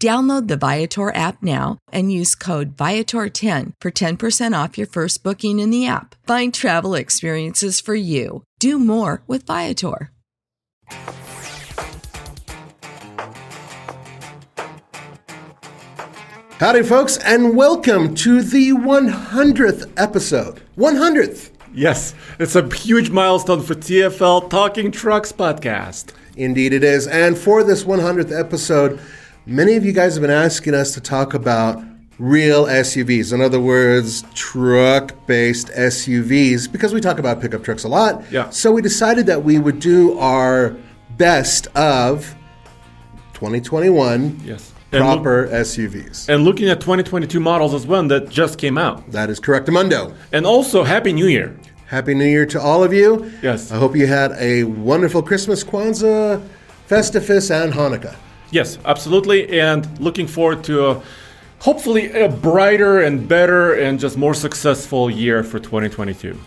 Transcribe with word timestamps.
Download 0.00 0.46
the 0.46 0.56
Viator 0.56 1.12
app 1.12 1.42
now 1.42 1.78
and 1.90 2.12
use 2.12 2.36
code 2.36 2.76
Viator10 2.76 3.72
for 3.80 3.90
10% 3.90 4.64
off 4.64 4.78
your 4.78 4.86
first 4.86 5.24
booking 5.24 5.58
in 5.58 5.70
the 5.70 5.88
app. 5.88 6.14
Find 6.24 6.54
travel 6.54 6.94
experiences 6.94 7.80
for 7.80 7.96
you. 7.96 8.44
Do 8.60 8.78
more 8.78 9.24
with 9.26 9.44
Viator. 9.44 10.12
Howdy, 16.60 16.84
folks, 16.84 17.16
and 17.18 17.56
welcome 17.56 18.14
to 18.16 18.40
the 18.42 18.70
100th 18.70 19.92
episode. 19.96 20.62
100th! 20.76 21.50
Yes, 21.74 22.14
it's 22.38 22.54
a 22.54 22.72
huge 22.72 23.10
milestone 23.10 23.62
for 23.62 23.74
TFL 23.74 24.48
Talking 24.48 24.92
Trucks 24.92 25.32
podcast. 25.32 26.12
Indeed, 26.36 26.72
it 26.72 26.84
is. 26.84 27.08
And 27.08 27.36
for 27.36 27.64
this 27.64 27.82
100th 27.82 28.36
episode, 28.36 29.00
many 29.48 29.74
of 29.76 29.84
you 29.84 29.92
guys 29.92 30.14
have 30.14 30.22
been 30.22 30.30
asking 30.30 30.74
us 30.74 30.92
to 30.94 31.00
talk 31.00 31.34
about 31.34 31.82
real 32.18 32.66
SUVs. 32.66 33.32
In 33.32 33.40
other 33.40 33.60
words, 33.60 34.22
truck 34.34 35.14
based 35.26 35.68
SUVs, 35.68 36.70
because 36.70 36.92
we 36.92 37.00
talk 37.00 37.18
about 37.18 37.40
pickup 37.40 37.62
trucks 37.64 37.84
a 37.84 37.88
lot. 37.88 38.22
Yeah. 38.30 38.50
So 38.50 38.72
we 38.72 38.82
decided 38.82 39.26
that 39.26 39.42
we 39.44 39.58
would 39.58 39.80
do 39.80 40.18
our 40.18 40.76
best 41.16 41.66
of 41.76 42.34
2021 43.34 44.40
Yes. 44.44 44.72
Look- 44.90 45.00
proper 45.02 45.48
SUVs. 45.52 46.28
and 46.28 46.44
looking 46.44 46.68
at 46.68 46.80
2022 46.80 47.40
models 47.40 47.74
as 47.74 47.86
well 47.86 48.02
that 48.08 48.30
just 48.30 48.58
came 48.58 48.78
out. 48.78 49.10
That 49.12 49.28
is 49.30 49.38
correct, 49.38 49.68
Amundo. 49.68 50.14
And 50.32 50.46
also, 50.46 50.82
Happy 50.82 51.12
New 51.12 51.26
Year. 51.26 51.54
Happy 51.86 52.14
New 52.14 52.24
Year 52.26 52.46
to 52.46 52.60
all 52.60 52.82
of 52.82 52.92
you. 52.92 53.30
Yes. 53.42 53.70
I 53.70 53.76
hope 53.76 53.94
you 53.96 54.06
had 54.06 54.32
a 54.38 54.64
wonderful 54.64 55.22
Christmas, 55.22 55.62
Kwanzaa, 55.62 56.42
Festivus, 56.88 57.50
and 57.50 57.72
Hanukkah. 57.74 58.14
Yes, 58.50 58.78
absolutely. 58.84 59.60
And 59.60 59.86
looking 60.00 60.26
forward 60.26 60.64
to 60.64 60.86
a, 60.90 61.02
hopefully 61.60 62.10
a 62.12 62.28
brighter 62.28 63.00
and 63.02 63.28
better 63.28 63.74
and 63.74 63.98
just 64.00 64.16
more 64.16 64.34
successful 64.34 65.10
year 65.10 65.42
for 65.44 65.58
2022. 65.58 66.38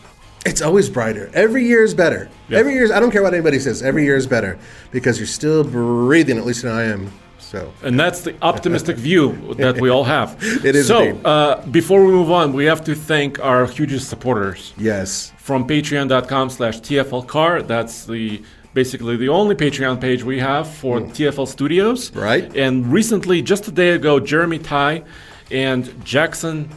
It's 0.46 0.62
always 0.62 0.90
brighter. 0.90 1.30
Every 1.36 1.66
year 1.66 1.84
is 1.84 1.94
better. 1.94 2.28
Yes. 2.50 2.60
Every 2.60 2.74
year 2.74 2.84
is, 2.84 2.92
I 2.92 3.00
don't 3.00 3.12
care 3.12 3.22
what 3.22 3.34
anybody 3.34 3.60
says, 3.60 3.84
every 3.84 4.04
year 4.06 4.16
is 4.16 4.26
better 4.26 4.58
because 4.92 5.20
you're 5.20 5.28
still 5.28 5.64
breathing, 5.64 6.38
at 6.40 6.46
least 6.46 6.66
I 6.66 6.84
am. 6.86 7.12
So, 7.38 7.72
And 7.84 8.00
that's 8.00 8.22
the 8.22 8.34
optimistic 8.42 8.96
view 9.10 9.54
that 9.58 9.80
we 9.80 9.90
all 9.90 10.06
have. 10.06 10.38
It 10.66 10.76
is 10.76 10.88
So, 10.88 11.16
uh, 11.26 11.64
before 11.68 12.04
we 12.06 12.12
move 12.12 12.32
on, 12.32 12.54
we 12.54 12.66
have 12.66 12.84
to 12.86 12.96
thank 12.96 13.40
our 13.44 13.68
hugest 13.68 14.10
supporters. 14.10 14.74
yes. 14.78 15.32
from 15.38 15.68
patreon.com 15.68 16.50
slash 16.50 16.80
tflcar 16.80 17.68
that's 17.68 18.06
the 18.06 18.42
basically 18.74 19.18
the 19.18 19.30
only 19.30 19.56
patreon 19.56 20.00
page 20.00 20.24
we 20.24 20.40
have 20.40 20.68
for 20.68 21.00
hmm. 21.00 21.12
tfl 21.12 21.48
studios. 21.48 22.14
Right. 22.16 22.56
and 22.56 22.92
recently 22.92 23.42
just 23.42 23.68
a 23.68 23.72
day 23.72 23.92
ago 23.92 24.20
jeremy 24.20 24.60
ty 24.60 25.04
and 25.50 26.06
jackson 26.06 26.70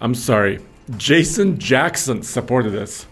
i'm 0.00 0.14
sorry 0.14 0.60
jason 0.96 1.58
jackson 1.58 2.22
supported 2.22 2.74
us 2.74 3.06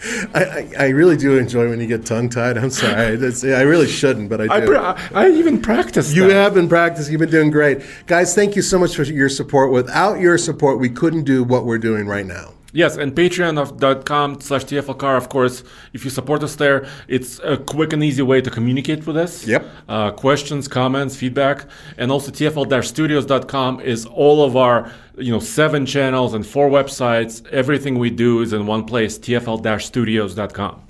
I, 0.34 0.44
I, 0.44 0.72
I 0.78 0.88
really 0.88 1.16
do 1.16 1.36
enjoy 1.36 1.68
when 1.68 1.78
you 1.78 1.86
get 1.86 2.06
tongue 2.06 2.30
tied. 2.30 2.56
I'm 2.56 2.70
sorry. 2.70 3.16
That's, 3.16 3.44
I 3.44 3.62
really 3.62 3.86
shouldn't, 3.86 4.30
but 4.30 4.40
I 4.40 4.46
do. 4.46 4.52
I, 4.52 4.60
pra- 4.66 5.10
I 5.14 5.28
even 5.28 5.60
practiced 5.60 6.14
You 6.14 6.28
that. 6.28 6.34
have 6.34 6.54
been 6.54 6.70
practicing. 6.70 7.12
You've 7.12 7.20
been 7.20 7.30
doing 7.30 7.50
great. 7.50 7.82
Guys, 8.06 8.34
thank 8.34 8.56
you 8.56 8.62
so 8.62 8.78
much 8.78 8.96
for 8.96 9.02
your 9.02 9.28
support. 9.28 9.70
Without 9.70 10.18
your 10.18 10.38
support, 10.38 10.78
we 10.78 10.88
couldn't 10.88 11.24
do 11.24 11.44
what 11.44 11.66
we're 11.66 11.78
doing 11.78 12.06
right 12.06 12.24
now. 12.24 12.54
Yes, 12.72 12.96
and 12.96 13.14
patreon.com 13.14 14.40
slash 14.40 14.64
TFLcar, 14.64 15.16
of 15.16 15.28
course, 15.28 15.64
if 15.92 16.04
you 16.04 16.10
support 16.10 16.42
us 16.42 16.54
there, 16.54 16.86
it's 17.08 17.40
a 17.40 17.56
quick 17.56 17.92
and 17.92 18.02
easy 18.02 18.22
way 18.22 18.40
to 18.40 18.50
communicate 18.50 19.06
with 19.06 19.16
us. 19.16 19.46
Yep. 19.46 19.66
Uh, 19.88 20.10
questions, 20.12 20.68
comments, 20.68 21.16
feedback. 21.16 21.66
And 21.98 22.12
also 22.12 22.30
TFL-studios.com 22.30 23.80
is 23.80 24.06
all 24.06 24.44
of 24.44 24.56
our, 24.56 24.92
you 25.18 25.32
know, 25.32 25.40
seven 25.40 25.84
channels 25.84 26.32
and 26.32 26.46
four 26.46 26.70
websites. 26.70 27.44
Everything 27.48 27.98
we 27.98 28.10
do 28.10 28.40
is 28.40 28.52
in 28.52 28.66
one 28.66 28.84
place, 28.84 29.18
TFL-studios.com. 29.18 30.86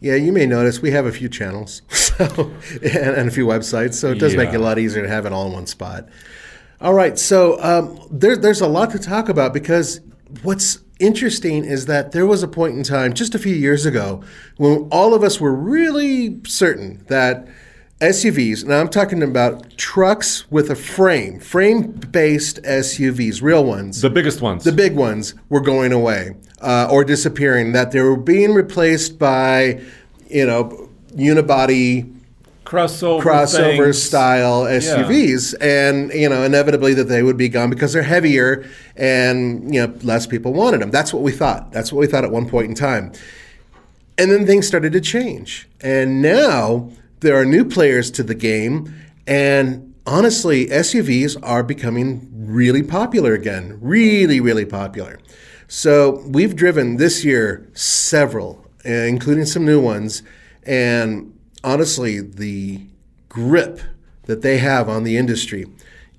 Yeah, 0.00 0.16
you 0.16 0.30
may 0.30 0.44
notice 0.44 0.82
we 0.82 0.90
have 0.90 1.06
a 1.06 1.12
few 1.12 1.30
channels 1.30 1.80
so, 1.88 2.52
and, 2.82 3.16
and 3.16 3.28
a 3.28 3.32
few 3.32 3.46
websites, 3.46 3.94
so 3.94 4.10
it 4.10 4.18
does 4.18 4.36
make 4.36 4.50
it 4.50 4.56
a 4.56 4.58
lot 4.58 4.78
easier 4.78 5.02
to 5.02 5.08
have 5.08 5.24
it 5.24 5.32
all 5.32 5.46
in 5.46 5.54
one 5.54 5.66
spot. 5.66 6.06
All 6.82 6.92
right, 6.92 7.18
so 7.18 7.58
um, 7.62 7.98
there, 8.10 8.36
there's 8.36 8.60
a 8.60 8.68
lot 8.68 8.90
to 8.90 8.98
talk 8.98 9.30
about 9.30 9.54
because 9.54 10.02
what's 10.42 10.80
interesting 10.98 11.64
is 11.64 11.86
that 11.86 12.12
there 12.12 12.26
was 12.26 12.42
a 12.42 12.48
point 12.48 12.76
in 12.76 12.82
time 12.82 13.12
just 13.12 13.34
a 13.34 13.38
few 13.38 13.54
years 13.54 13.84
ago 13.84 14.22
when 14.56 14.88
all 14.90 15.14
of 15.14 15.22
us 15.22 15.40
were 15.40 15.54
really 15.54 16.40
certain 16.46 17.04
that 17.08 17.46
SUVs, 18.00 18.64
now 18.66 18.80
I'm 18.80 18.88
talking 18.88 19.22
about 19.22 19.76
trucks 19.78 20.50
with 20.50 20.70
a 20.70 20.74
frame, 20.74 21.40
frame 21.40 21.92
based 21.92 22.62
SUVs, 22.62 23.40
real 23.40 23.64
ones 23.64 24.02
The 24.02 24.10
biggest 24.10 24.42
ones. 24.42 24.64
the 24.64 24.72
big 24.72 24.94
ones 24.94 25.34
were 25.48 25.62
going 25.62 25.92
away 25.92 26.36
uh, 26.60 26.88
or 26.90 27.04
disappearing, 27.04 27.72
that 27.72 27.92
they 27.92 28.00
were 28.00 28.16
being 28.16 28.52
replaced 28.52 29.18
by, 29.18 29.80
you 30.28 30.46
know, 30.46 30.90
unibody 31.14 32.15
crossover 32.66 33.22
crossover 33.22 33.84
things. 33.84 34.02
style 34.02 34.64
SUVs, 34.64 35.54
and 35.60 36.12
you 36.12 36.28
know, 36.28 36.42
inevitably 36.42 36.92
that 36.94 37.04
they 37.04 37.22
would 37.22 37.36
be 37.36 37.48
gone 37.48 37.70
because 37.70 37.92
they're 37.92 38.02
heavier 38.02 38.68
and 38.96 39.72
you 39.74 39.86
know 39.86 39.94
less 40.02 40.26
people 40.26 40.52
wanted 40.52 40.80
them. 40.80 40.90
That's 40.90 41.12
what 41.14 41.22
we 41.22 41.32
thought. 41.32 41.72
That's 41.72 41.92
what 41.92 42.00
we 42.00 42.06
thought 42.06 42.24
at 42.24 42.30
one 42.30 42.48
point 42.48 42.68
in 42.68 42.74
time. 42.74 43.12
And 44.18 44.30
then 44.30 44.46
things 44.46 44.66
started 44.66 44.92
to 44.92 45.00
change, 45.00 45.68
and 45.80 46.20
now 46.20 46.90
there 47.20 47.40
are 47.40 47.44
new 47.44 47.64
players 47.64 48.10
to 48.12 48.22
the 48.22 48.34
game, 48.34 48.94
and 49.26 49.94
honestly, 50.06 50.66
SUVs 50.66 51.36
are 51.42 51.62
becoming 51.62 52.28
really 52.32 52.82
popular 52.82 53.34
again. 53.34 53.78
Really, 53.80 54.40
really 54.40 54.64
popular. 54.64 55.18
So 55.68 56.22
we've 56.26 56.54
driven 56.54 56.96
this 56.96 57.24
year 57.24 57.68
several, 57.74 58.64
uh, 58.84 58.90
including 58.90 59.46
some 59.46 59.64
new 59.64 59.80
ones, 59.80 60.22
and 60.64 61.35
honestly, 61.64 62.20
the 62.20 62.80
grip 63.28 63.80
that 64.24 64.42
they 64.42 64.58
have 64.58 64.88
on 64.88 65.04
the 65.04 65.16
industry 65.16 65.66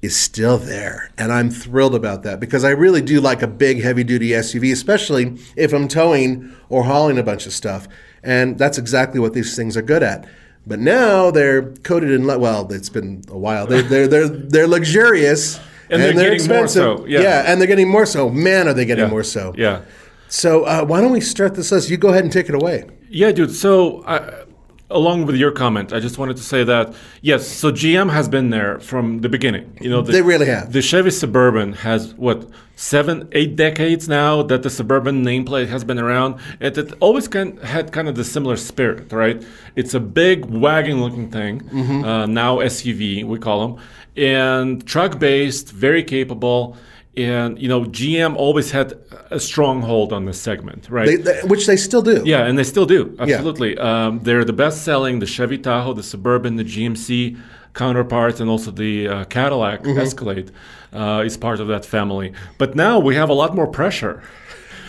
is 0.01 0.15
still 0.15 0.57
there. 0.57 1.11
And 1.17 1.31
I'm 1.31 1.49
thrilled 1.49 1.95
about 1.95 2.23
that 2.23 2.39
because 2.39 2.63
I 2.63 2.69
really 2.69 3.01
do 3.01 3.19
like 3.19 3.41
a 3.41 3.47
big 3.47 3.81
heavy 3.81 4.03
duty 4.03 4.29
SUV, 4.29 4.71
especially 4.71 5.37
if 5.55 5.73
I'm 5.73 5.87
towing 5.87 6.55
or 6.69 6.83
hauling 6.83 7.17
a 7.17 7.23
bunch 7.23 7.45
of 7.47 7.53
stuff. 7.53 7.87
And 8.23 8.57
that's 8.57 8.77
exactly 8.77 9.19
what 9.19 9.33
these 9.33 9.55
things 9.55 9.75
are 9.75 9.81
good 9.81 10.03
at. 10.03 10.27
But 10.67 10.79
now 10.79 11.31
they're 11.31 11.71
coated 11.83 12.11
in 12.11 12.27
le- 12.27 12.37
well, 12.37 12.71
it's 12.71 12.89
been 12.89 13.23
a 13.29 13.37
while. 13.37 13.65
They're 13.65 13.81
they're 13.83 14.07
they're, 14.07 14.27
they're 14.27 14.67
luxurious 14.67 15.59
And 15.89 16.01
they're 16.01 16.11
getting 16.11 16.25
more 16.27 16.33
expensive. 16.65 16.83
so, 16.99 17.05
yeah. 17.05 17.43
and 17.47 17.61
they're 17.61 17.67
getting 17.67 17.87
more 17.89 18.05
so. 18.05 18.29
Man, 18.29 18.67
are 18.67 18.73
they 18.73 18.83
getting 18.85 19.05
Yeah. 19.05 19.09
more 19.09 19.23
so? 19.23 19.53
Yeah. 19.57 19.83
So 20.27 20.65
uh, 20.65 20.83
why 20.83 20.99
don't 20.99 21.13
we 21.13 21.21
start 21.21 21.55
this 21.55 21.71
list? 21.71 21.89
You 21.89 21.95
go 21.95 22.09
ahead 22.09 22.23
and 22.25 22.33
take 22.33 22.49
it 22.49 22.55
away. 22.55 22.83
Yeah, 23.09 23.31
dude. 23.31 23.55
So, 23.55 24.01
uh, 24.01 24.43
along 24.89 25.25
with 25.25 25.35
your 25.35 25.51
comment, 25.51 25.91
I 25.91 25.99
just 25.99 26.17
wanted 26.17 26.37
to 26.37 26.43
say 26.43 26.63
that 26.63 26.93
yes. 27.21 27.47
So 27.47 27.71
GM 27.71 28.11
has 28.11 28.29
been 28.29 28.49
there 28.49 28.79
from 28.79 29.21
the 29.21 29.29
beginning. 29.29 29.77
You 29.81 29.89
know, 29.89 30.01
the, 30.01 30.11
They 30.11 30.21
really 30.21 30.45
have. 30.45 30.71
The 30.71 30.81
Chevy 30.81 31.11
Suburban 31.11 31.73
has 31.73 32.13
what 32.13 32.49
seven, 32.75 33.27
eight 33.33 33.55
decades 33.55 34.07
now 34.07 34.43
that 34.43 34.63
the 34.63 34.69
Suburban 34.69 35.25
nameplate 35.25 35.67
has 35.67 35.83
been 35.83 35.99
around. 35.99 36.39
It, 36.59 36.77
it 36.77 36.93
always 36.99 37.27
kind 37.27 37.59
had 37.59 37.91
kind 37.91 38.07
of 38.07 38.15
the 38.15 38.23
similar 38.23 38.55
spirit, 38.55 39.11
right? 39.11 39.43
It's 39.75 39.93
a 39.93 39.99
big 39.99 40.45
wagon-looking 40.45 41.31
thing. 41.31 41.61
Mm-hmm. 41.61 42.03
Uh, 42.03 42.25
now 42.27 42.57
SUV, 42.57 43.23
we 43.25 43.39
call 43.39 43.67
them, 43.67 43.83
and 44.15 44.85
truck-based, 44.85 45.71
very 45.71 46.03
capable. 46.03 46.77
And 47.17 47.59
you 47.59 47.67
know, 47.67 47.81
GM 47.85 48.35
always 48.35 48.71
had 48.71 48.93
a 49.31 49.39
stronghold 49.39 50.13
on 50.13 50.25
this 50.25 50.39
segment, 50.39 50.87
right? 50.89 51.07
They, 51.07 51.15
they, 51.17 51.39
which 51.47 51.65
they 51.65 51.75
still 51.77 52.01
do. 52.03 52.21
Yeah, 52.25 52.45
and 52.45 52.57
they 52.57 52.63
still 52.63 52.85
do. 52.85 53.15
Absolutely. 53.19 53.77
Um, 53.77 54.19
they're 54.23 54.45
the 54.45 54.53
best 54.53 54.83
selling, 54.83 55.19
the 55.19 55.25
Chevy 55.25 55.57
Tahoe, 55.57 55.93
the 55.93 56.03
Suburban, 56.03 56.55
the 56.57 56.63
GMC 56.63 57.37
counterparts, 57.73 58.39
and 58.39 58.49
also 58.49 58.71
the 58.71 59.07
uh, 59.07 59.25
Cadillac 59.25 59.83
Mm-hmm. 59.83 59.99
Escalade 59.99 60.51
uh, 60.93 61.23
is 61.25 61.37
part 61.37 61.59
of 61.59 61.67
that 61.67 61.85
family. 61.85 62.33
But 62.57 62.75
now 62.75 62.99
we 62.99 63.15
have 63.15 63.29
a 63.29 63.33
lot 63.33 63.55
more 63.55 63.67
pressure. 63.67 64.21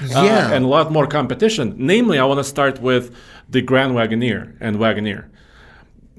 uh, 0.02 0.22
Yeah. 0.24 0.52
and 0.52 0.64
a 0.64 0.68
lot 0.68 0.92
more 0.92 1.06
competition. 1.06 1.74
Namely, 1.78 2.18
I 2.18 2.24
want 2.24 2.38
to 2.40 2.44
start 2.44 2.80
with 2.80 3.14
the 3.48 3.62
Grand 3.62 3.92
Wagoneer 3.94 4.54
and 4.60 4.76
Wagoneer. 4.76 5.24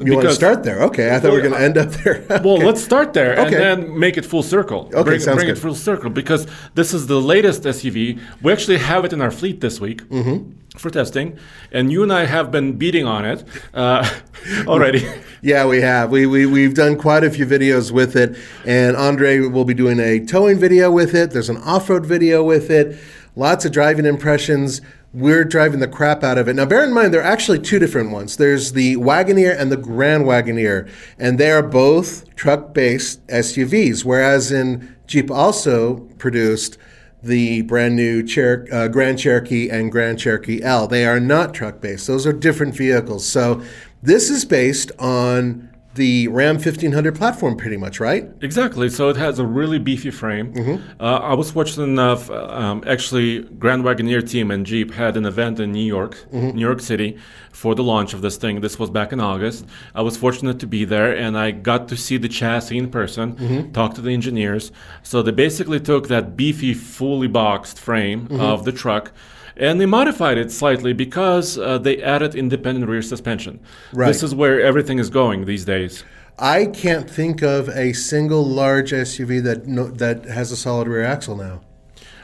You 0.01 0.15
want 0.15 0.27
to 0.29 0.33
start 0.33 0.63
there? 0.63 0.81
Okay, 0.83 1.13
I 1.13 1.19
thought 1.19 1.31
we 1.31 1.37
were 1.37 1.47
going 1.49 1.53
to 1.59 1.61
end 1.61 1.77
up 1.77 1.89
there. 1.91 2.23
Well, 2.43 2.57
let's 2.57 2.81
start 2.83 3.13
there 3.13 3.31
and 3.37 3.47
Okay. 3.47 3.57
then 3.57 3.99
make 3.99 4.17
it 4.17 4.25
full 4.25 4.43
circle. 4.43 4.89
Okay, 4.93 5.03
bring, 5.03 5.19
sounds 5.19 5.37
bring 5.37 5.49
it 5.49 5.57
full 5.57 5.75
circle 5.75 6.09
because 6.09 6.47
this 6.75 6.93
is 6.93 7.07
the 7.07 7.19
latest 7.19 7.63
SUV. 7.63 8.19
We 8.41 8.51
actually 8.51 8.77
have 8.77 9.03
it 9.05 9.11
in 9.13 9.21
our 9.21 9.31
fleet 9.31 9.59
this 9.61 9.79
week 9.81 10.01
Mm-hmm. 10.09 10.77
for 10.77 10.89
testing, 10.89 11.37
and 11.71 11.91
you 11.91 12.03
and 12.03 12.13
I 12.13 12.25
have 12.25 12.49
been 12.51 12.77
beating 12.77 13.05
on 13.05 13.25
it 13.25 13.43
uh, 13.73 14.07
already. 14.67 15.05
Yeah, 15.41 15.65
we 15.67 15.79
have. 15.79 16.11
We, 16.11 16.25
we, 16.25 16.45
we've 16.45 16.73
done 16.73 16.97
quite 16.97 17.23
a 17.23 17.29
few 17.31 17.45
videos 17.45 17.91
with 17.91 18.17
it, 18.17 18.35
and 18.65 18.97
Andre 18.97 19.39
will 19.39 19.63
be 19.63 19.73
doing 19.73 19.97
a 19.97 20.19
towing 20.25 20.59
video 20.59 20.91
with 20.91 21.15
it. 21.15 21.31
There's 21.31 21.49
an 21.49 21.55
off 21.63 21.89
road 21.89 22.05
video 22.05 22.43
with 22.43 22.69
it, 22.69 22.97
lots 23.37 23.63
of 23.63 23.71
driving 23.71 24.05
impressions. 24.05 24.81
We're 25.11 25.43
driving 25.43 25.79
the 25.79 25.87
crap 25.87 26.23
out 26.23 26.37
of 26.37 26.47
it. 26.47 26.53
Now, 26.53 26.65
bear 26.65 26.83
in 26.83 26.93
mind, 26.93 27.13
there 27.13 27.21
are 27.21 27.23
actually 27.23 27.59
two 27.59 27.79
different 27.79 28.11
ones 28.11 28.37
there's 28.37 28.73
the 28.73 28.95
Wagoneer 28.97 29.59
and 29.59 29.71
the 29.71 29.77
Grand 29.77 30.25
Wagoneer, 30.25 30.87
and 31.17 31.39
they 31.39 31.49
are 31.49 31.63
both 31.63 32.35
truck 32.35 32.75
based 32.75 33.25
SUVs, 33.27 34.05
whereas 34.05 34.51
in 34.51 34.95
Jeep 35.07 35.31
also 35.31 36.01
produced 36.19 36.77
the 37.23 37.63
brand 37.63 37.95
new 37.95 38.25
Cher- 38.27 38.67
uh, 38.71 38.87
Grand 38.87 39.17
Cherokee 39.17 39.67
and 39.67 39.91
Grand 39.91 40.19
Cherokee 40.19 40.61
L. 40.61 40.87
They 40.87 41.05
are 41.05 41.19
not 41.19 41.55
truck 41.55 41.81
based, 41.81 42.05
those 42.05 42.27
are 42.27 42.33
different 42.33 42.75
vehicles. 42.75 43.25
So, 43.25 43.63
this 44.03 44.29
is 44.29 44.45
based 44.45 44.91
on 44.99 45.68
the 45.95 46.27
Ram 46.27 46.55
1500 46.55 47.15
platform, 47.15 47.57
pretty 47.57 47.75
much, 47.75 47.99
right? 47.99 48.29
Exactly. 48.41 48.89
So 48.89 49.09
it 49.09 49.17
has 49.17 49.39
a 49.39 49.45
really 49.45 49.79
beefy 49.79 50.11
frame. 50.11 50.53
Mm-hmm. 50.53 51.01
Uh, 51.01 51.17
I 51.17 51.33
was 51.33 51.51
fortunate 51.51 51.85
enough. 51.85 52.29
Um, 52.29 52.83
actually, 52.85 53.39
Grand 53.43 53.83
Wagoneer 53.83 54.21
team 54.29 54.51
and 54.51 54.65
Jeep 54.65 54.93
had 54.93 55.17
an 55.17 55.25
event 55.25 55.59
in 55.59 55.71
New 55.71 55.83
York, 55.85 56.15
Mm-hmm. 56.31 56.55
New 56.55 56.61
York 56.61 56.79
City, 56.79 57.17
for 57.51 57.73
the 57.75 57.83
launch 57.83 58.13
of 58.13 58.21
this 58.21 58.37
thing. 58.37 58.61
This 58.61 58.77
was 58.77 58.89
back 58.89 59.11
in 59.11 59.19
August. 59.19 59.65
I 59.95 60.01
was 60.03 60.15
fortunate 60.15 60.59
to 60.59 60.67
be 60.67 60.85
there, 60.85 61.11
and 61.15 61.37
I 61.37 61.51
got 61.51 61.87
to 61.89 61.97
see 61.97 62.17
the 62.17 62.29
chassis 62.29 62.77
in 62.77 62.89
person, 62.91 63.35
Mm-hmm. 63.35 63.71
talk 63.71 63.95
to 63.95 64.01
the 64.01 64.11
engineers. 64.13 64.71
So 65.03 65.21
they 65.23 65.31
basically 65.31 65.79
took 65.79 66.07
that 66.09 66.37
beefy, 66.37 66.73
fully 66.75 67.27
boxed 67.27 67.79
frame 67.79 68.27
Mm-hmm. 68.27 68.39
of 68.39 68.63
the 68.63 68.71
truck. 68.71 69.11
And 69.59 69.79
they 69.79 69.85
modified 69.85 70.37
it 70.37 70.51
slightly 70.51 70.93
because 70.93 71.57
uh, 71.57 71.77
they 71.77 72.01
added 72.01 72.33
independent 72.33 72.87
rear 72.89 73.01
suspension. 73.01 73.59
Right. 73.93 74.07
This 74.07 74.23
is 74.23 74.33
where 74.33 74.61
everything 74.61 74.99
is 74.99 75.09
going 75.09 75.45
these 75.45 75.65
days. 75.65 76.03
I 76.39 76.65
can't 76.67 77.09
think 77.09 77.41
of 77.41 77.67
a 77.69 77.91
single 77.93 78.45
large 78.45 78.91
SUV 78.91 79.43
that 79.43 79.67
no, 79.67 79.87
that 79.89 80.23
has 80.25 80.51
a 80.53 80.55
solid 80.55 80.87
rear 80.87 81.03
axle 81.03 81.35
now. 81.35 81.61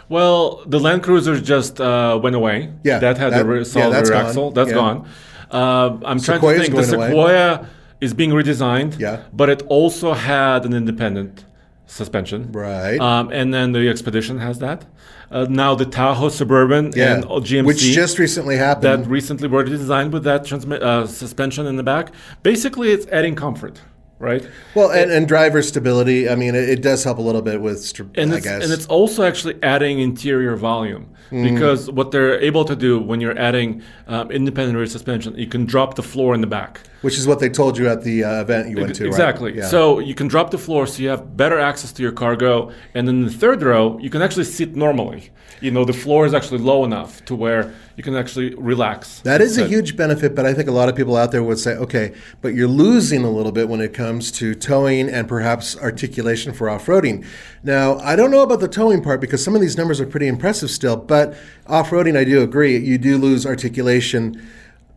Well, 0.07 0.63
the 0.65 0.79
Land 0.79 1.03
Cruiser 1.03 1.39
just 1.41 1.81
uh, 1.81 2.17
went 2.21 2.35
away. 2.35 2.71
Yeah, 2.83 2.99
that 2.99 3.17
had 3.17 3.33
that- 3.33 3.45
rear, 3.45 3.57
yeah, 3.59 3.63
solid 3.63 3.93
that's 3.93 4.09
rear 4.09 4.19
gone. 4.19 4.25
axle. 4.27 4.51
That's 4.51 4.69
Yeah. 4.69 4.75
gone. 4.75 5.07
Uh, 5.51 5.97
I'm 6.05 6.19
trying 6.19 6.41
to 6.41 6.47
think. 6.57 6.75
The 6.75 6.81
going 6.81 6.93
away. 6.95 7.07
Sequoia 7.07 7.67
is 8.01 8.13
being 8.13 8.31
redesigned. 8.31 8.99
Yeah. 8.99 9.23
but 9.33 9.49
it 9.49 9.61
also 9.67 10.13
had 10.13 10.65
an 10.65 10.73
independent 10.73 11.44
suspension. 11.87 12.51
Right. 12.51 12.99
Um, 12.99 13.29
and 13.31 13.53
then 13.53 13.71
the 13.71 13.87
Expedition 13.89 14.39
has 14.39 14.59
that. 14.59 14.85
Uh, 15.31 15.47
now 15.49 15.73
the 15.75 15.85
Tahoe 15.85 16.29
Suburban 16.29 16.91
Yeah, 16.95 17.15
and 17.15 17.23
GMC 17.25 17.65
which 17.65 17.81
just 17.81 18.19
recently 18.19 18.57
happened. 18.57 19.05
that 19.05 19.09
recently 19.09 19.47
were 19.47 19.63
designed 19.63 20.13
with 20.13 20.23
that 20.23 20.43
transmi- 20.43 20.81
uh, 20.81 21.07
suspension 21.07 21.65
in 21.65 21.75
the 21.77 21.83
back. 21.83 22.11
Basically, 22.43 22.91
it's 22.91 23.07
adding 23.07 23.35
comfort, 23.35 23.81
right? 24.19 24.47
well, 24.75 24.91
and, 24.91 25.11
and 25.11 25.27
driver 25.27 25.61
stability. 25.63 26.29
I 26.29 26.35
mean, 26.35 26.53
it, 26.53 26.69
it 26.69 26.81
does 26.83 27.03
help 27.03 27.17
a 27.17 27.21
little 27.23 27.41
bit 27.41 27.59
with, 27.59 27.83
str- 27.83 28.03
and 28.15 28.33
I 28.33 28.37
it's, 28.37 28.45
guess. 28.45 28.63
and 28.63 28.71
it's 28.71 28.85
also 28.85 29.23
actually 29.23 29.55
adding 29.63 29.99
interior 29.99 30.55
volume 30.55 31.11
Mm-hmm. 31.31 31.55
because 31.55 31.89
what 31.89 32.11
they're 32.11 32.39
able 32.39 32.63
to 32.65 32.75
do 32.75 32.99
when 32.99 33.19
you're 33.19 33.37
adding 33.37 33.81
um, 34.07 34.29
independent 34.29 34.77
rear 34.77 34.85
suspension, 34.85 35.35
you 35.35 35.47
can 35.47 35.65
drop 35.65 35.95
the 35.95 36.03
floor 36.03 36.35
in 36.35 36.41
the 36.41 36.45
back. 36.47 36.81
Which 37.05 37.19
is 37.19 37.27
what 37.27 37.39
they 37.39 37.49
told 37.49 37.77
you 37.77 37.87
at 37.87 38.01
the 38.01 38.23
uh, 38.23 38.41
event 38.41 38.67
you 38.67 38.77
went 38.77 38.95
to. 38.95 39.03
right? 39.03 39.09
exactly. 39.09 39.55
Yeah. 39.55 39.67
So 39.67 39.99
you 39.99 40.15
can 40.15 40.27
drop 40.27 40.49
the 40.49 40.57
floor, 40.57 40.87
so 40.87 41.03
you 41.03 41.09
have 41.09 41.37
better 41.37 41.59
access 41.59 41.93
to 41.93 42.01
your 42.01 42.11
cargo, 42.11 42.71
and 42.95 43.07
in 43.07 43.23
the 43.25 43.31
third 43.31 43.61
row, 43.61 43.99
you 43.99 44.09
can 44.09 44.23
actually 44.23 44.45
sit 44.45 44.75
normally. 44.75 45.29
You 45.61 45.69
know, 45.69 45.85
the 45.85 45.93
floor 45.93 46.25
is 46.25 46.33
actually 46.33 46.61
low 46.61 46.83
enough 46.83 47.23
to 47.25 47.35
where 47.35 47.75
you 47.95 48.03
can 48.03 48.15
actually 48.15 48.55
relax. 48.55 49.19
That 49.19 49.39
is 49.39 49.57
a 49.57 49.67
huge 49.67 49.95
benefit, 49.95 50.35
but 50.35 50.47
I 50.47 50.53
think 50.53 50.67
a 50.67 50.71
lot 50.71 50.89
of 50.89 50.95
people 50.95 51.15
out 51.15 51.31
there 51.31 51.43
would 51.43 51.59
say, 51.59 51.75
okay, 51.75 52.13
but 52.41 52.55
you're 52.55 52.67
losing 52.67 53.23
a 53.23 53.29
little 53.29 53.51
bit 53.51 53.69
when 53.69 53.81
it 53.81 53.93
comes 53.93 54.31
to 54.33 54.55
towing 54.55 55.07
and 55.07 55.27
perhaps 55.27 55.77
articulation 55.77 56.53
for 56.53 56.69
off 56.69 56.87
roading. 56.87 57.23
Now, 57.63 57.99
I 57.99 58.15
don't 58.15 58.31
know 58.31 58.41
about 58.41 58.59
the 58.59 58.67
towing 58.67 59.01
part 59.01 59.21
because 59.21 59.43
some 59.43 59.55
of 59.55 59.61
these 59.61 59.77
numbers 59.77 60.01
are 60.01 60.07
pretty 60.07 60.27
impressive 60.27 60.71
still, 60.71 60.97
but 60.97 61.37
off 61.67 61.91
roading, 61.91 62.17
I 62.17 62.23
do 62.23 62.41
agree, 62.41 62.77
you 62.77 62.97
do 62.97 63.17
lose 63.17 63.45
articulation. 63.45 64.45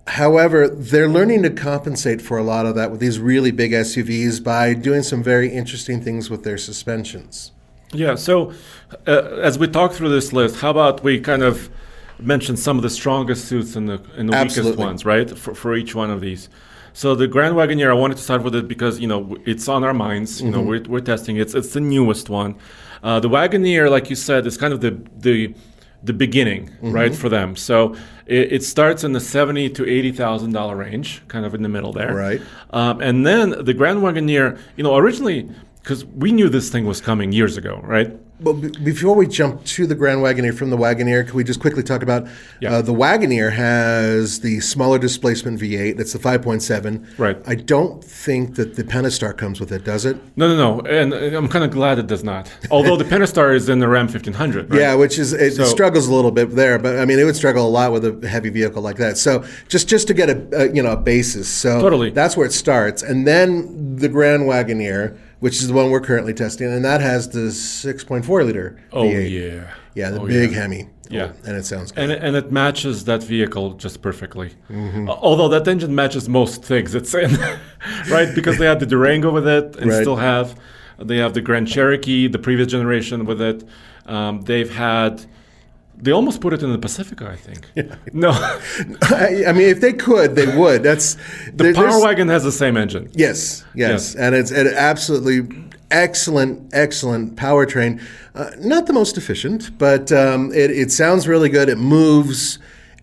However, 0.09 0.69
they're 0.69 1.09
learning 1.09 1.43
to 1.43 1.51
compensate 1.51 2.21
for 2.23 2.39
a 2.39 2.43
lot 2.43 2.67
of 2.67 2.75
that 2.77 2.91
with 2.91 3.01
these 3.01 3.19
really 3.19 3.51
big 3.51 3.73
SUVs 3.73 4.43
by 4.43 4.75
doing 4.75 5.03
some 5.03 5.23
very 5.23 5.49
interesting 5.49 6.01
things 6.03 6.31
with 6.31 6.45
their 6.45 6.59
suspensions. 6.59 7.53
Yeah. 7.93 8.15
So, 8.17 8.53
uh, 9.07 9.13
as 9.43 9.59
we 9.59 9.67
talk 9.69 9.93
through 9.93 10.11
this 10.11 10.33
list, 10.33 10.57
how 10.61 10.71
about 10.71 11.03
we 11.03 11.21
kind 11.21 11.43
of 11.43 11.69
mention 12.19 12.57
some 12.57 12.77
of 12.77 12.83
the 12.83 12.91
strongest 12.91 13.45
suits 13.47 13.77
and 13.77 13.89
the 13.89 14.01
and 14.17 14.29
the 14.29 14.37
weakest 14.65 14.77
ones, 14.79 15.05
right, 15.05 15.29
for, 15.39 15.55
for 15.55 15.75
each 15.77 15.95
one 15.95 16.11
of 16.11 16.21
these. 16.21 16.49
So 16.93 17.15
the 17.15 17.29
Grand 17.29 17.55
Wagoneer, 17.55 17.91
I 17.91 17.95
wanted 17.95 18.17
to 18.17 18.23
start 18.23 18.43
with 18.43 18.55
it 18.57 18.67
because 18.67 18.99
you 18.99 19.07
know 19.07 19.37
it's 19.47 19.69
on 19.69 19.85
our 19.85 19.95
minds. 19.95 20.41
You 20.43 20.51
know, 20.51 20.59
Mm-hmm. 20.61 20.69
we're, 20.69 20.83
we're 20.99 21.01
testing 21.13 21.37
it. 21.37 21.43
It's 21.43 21.55
it's 21.55 21.73
the 21.75 21.81
newest 21.81 22.29
one. 22.29 22.57
Uh, 23.03 23.21
the 23.21 23.29
Wagoneer, 23.29 23.89
like 23.91 24.11
you 24.11 24.17
said, 24.17 24.47
is 24.47 24.57
kind 24.57 24.73
of 24.75 24.81
the 24.81 24.99
the 25.19 25.55
the 26.03 26.13
beginning, 26.13 26.69
Mm-hmm. 26.69 26.93
right, 26.93 27.15
for 27.15 27.29
them. 27.29 27.57
So 27.57 27.95
it, 28.27 28.53
it 28.53 28.63
starts 28.65 29.05
in 29.05 29.13
the 29.13 29.21
seventy 29.21 29.69
to 29.71 29.87
eighty 29.89 30.13
thousand 30.13 30.53
dollar 30.53 30.77
range, 30.77 31.23
kind 31.29 31.45
of 31.45 31.55
in 31.55 31.63
the 31.63 31.69
middle 31.69 31.93
there. 31.93 32.15
Right. 32.15 32.41
Um, 32.71 33.01
and 33.01 33.27
then 33.27 33.51
the 33.65 33.75
Grand 33.75 33.99
Wagoneer, 34.01 34.59
you 34.77 34.85
know, 34.85 34.97
originally 34.97 35.49
because 35.83 36.05
we 36.05 36.33
knew 36.33 36.49
this 36.49 36.69
thing 36.71 36.85
was 36.87 37.01
coming 37.01 37.33
years 37.33 37.57
ago, 37.57 37.81
right? 37.83 38.15
But 38.41 38.53
b- 38.55 38.71
before 38.85 39.17
we 39.17 39.27
jump 39.27 39.65
to 39.65 39.87
the 39.87 39.97
Grand 39.97 40.21
Wagoneer 40.21 40.55
from 40.57 40.71
the 40.71 40.77
Wagoneer, 40.77 41.27
can 41.27 41.35
we 41.37 41.43
just 41.43 41.59
quickly 41.61 41.83
talk 41.83 42.03
about 42.03 42.27
Yeah. 42.61 42.75
uh, 42.75 42.83
the 42.83 42.95
Wagoneer 42.95 43.53
has 43.53 44.41
the 44.41 44.61
smaller 44.61 44.99
displacement 44.99 45.61
V8. 45.61 45.97
That's 45.97 46.13
the 46.13 46.21
5.7. 46.21 47.05
Right. 47.19 47.37
I 47.47 47.57
don't 47.57 48.03
think 48.05 48.55
that 48.55 48.77
the 48.77 48.85
Pentastar 48.85 49.37
comes 49.37 49.59
with 49.59 49.73
it, 49.73 49.85
does 49.85 50.05
it? 50.05 50.17
No, 50.37 50.47
no, 50.49 50.57
no, 50.57 50.81
and 50.89 51.13
uh, 51.13 51.37
I'm 51.37 51.49
kind 51.49 51.65
of 51.65 51.73
glad 51.73 51.99
it 51.99 52.07
does 52.07 52.23
not. 52.23 52.49
Although 52.71 52.97
the 52.97 53.05
Pentastar 53.05 53.53
is 53.55 53.69
in 53.69 53.81
the 53.81 53.89
Ram 53.89 54.07
1500, 54.07 54.71
right? 54.71 54.81
Yeah, 54.81 54.95
which 54.95 55.19
is 55.19 55.33
it 55.33 55.55
So- 55.55 55.65
struggles 55.65 56.07
a 56.07 56.15
little 56.15 56.31
bit 56.31 56.55
there, 56.55 56.79
but 56.79 56.99
I 56.99 57.05
mean 57.05 57.19
it 57.19 57.25
would 57.25 57.37
struggle 57.37 57.67
a 57.67 57.69
lot 57.69 57.93
with 57.93 58.05
a 58.05 58.29
heavy 58.29 58.51
vehicle 58.51 58.83
like 58.83 58.97
that. 58.99 59.19
So 59.19 59.45
just 59.69 59.89
just 59.89 60.07
to 60.09 60.15
get 60.15 60.31
a, 60.31 60.47
a 60.53 60.73
you 60.73 60.83
know 60.83 60.93
a 60.93 60.97
basis, 60.97 61.49
so 61.49 61.81
Totally. 61.81 62.11
that's 62.11 62.37
where 62.37 62.47
it 62.47 62.53
starts, 62.53 63.03
and 63.03 63.27
then 63.27 63.97
the 63.97 64.09
Grand 64.09 64.45
Wagoneer 64.45 65.17
which 65.41 65.55
is 65.57 65.69
the 65.69 65.75
one 65.75 65.91
we're 65.91 66.01
currently 66.01 66.35
testing, 66.35 66.67
and 66.73 66.85
that 66.85 67.01
has 67.01 67.29
the 67.31 67.51
6.4 67.51 68.45
liter. 68.47 68.81
Oh 68.93 69.05
V8. 69.05 69.31
yeah. 69.31 69.75
yeah, 69.95 70.11
the 70.11 70.21
Oh, 70.21 70.27
big 70.27 70.51
yeah. 70.53 70.59
Hemi. 70.61 70.89
Yeah. 71.11 71.33
and 71.47 71.57
it 71.57 71.65
sounds 71.65 71.91
good. 71.93 72.03
And 72.03 72.13
it, 72.13 72.23
and 72.23 72.37
it 72.37 72.53
matches 72.53 73.05
that 73.05 73.23
vehicle 73.23 73.73
just 73.75 74.03
perfectly. 74.03 74.51
Mm-hmm. 74.71 75.09
Uh, 75.09 75.13
Although 75.15 75.49
that 75.49 75.67
engine 75.67 75.95
matches 75.95 76.29
most 76.29 76.63
things 76.65 76.95
it's 76.95 77.15
in, 77.15 77.35
right? 78.11 78.35
Because 78.35 78.59
they 78.59 78.67
had 78.67 78.79
the 78.81 78.87
Durango 78.87 79.31
with 79.33 79.47
it, 79.49 79.77
and 79.77 79.91
Right. 79.91 80.01
still 80.03 80.17
have. 80.17 80.59
They 81.01 81.17
have 81.19 81.33
the 81.33 81.41
Grand 81.41 81.69
Cherokee, 81.69 82.27
the 82.29 82.39
previous 82.41 82.69
generation 82.69 83.25
with 83.25 83.41
it. 83.41 83.65
Um, 84.07 84.43
they've 84.43 84.71
had. 84.75 85.25
They 86.01 86.13
almost 86.13 86.41
put 86.41 86.53
it 86.53 86.63
in 86.63 86.71
the 86.73 86.79
Pacifica, 86.79 87.29
I 87.29 87.37
think. 87.37 87.67
No, 88.13 88.31
I, 89.11 89.45
I 89.49 89.53
mean, 89.53 89.69
if 89.69 89.81
they 89.81 89.93
could, 89.93 90.35
they 90.37 90.47
would. 90.57 90.83
That's 90.83 91.17
the 91.53 91.73
Power 91.75 92.01
Wagon 92.01 92.29
has 92.29 92.43
the 92.45 92.53
same 92.53 92.77
engine. 92.77 93.11
Yes, 93.15 93.65
yes, 93.75 93.91
Yes. 93.91 94.15
and 94.15 94.35
it's 94.35 94.51
an 94.51 94.69
absolutely 94.69 95.41
excellent, 95.91 96.71
excellent 96.73 97.37
powertrain. 97.37 98.01
Uh, 98.35 98.51
not 98.61 98.87
the 98.87 98.93
most 98.93 99.17
efficient, 99.17 99.77
but 99.79 100.13
um, 100.13 100.53
it, 100.53 100.71
it 100.71 100.93
sounds 100.93 101.27
really 101.27 101.49
good. 101.49 101.69
It 101.69 101.79
moves 101.79 102.59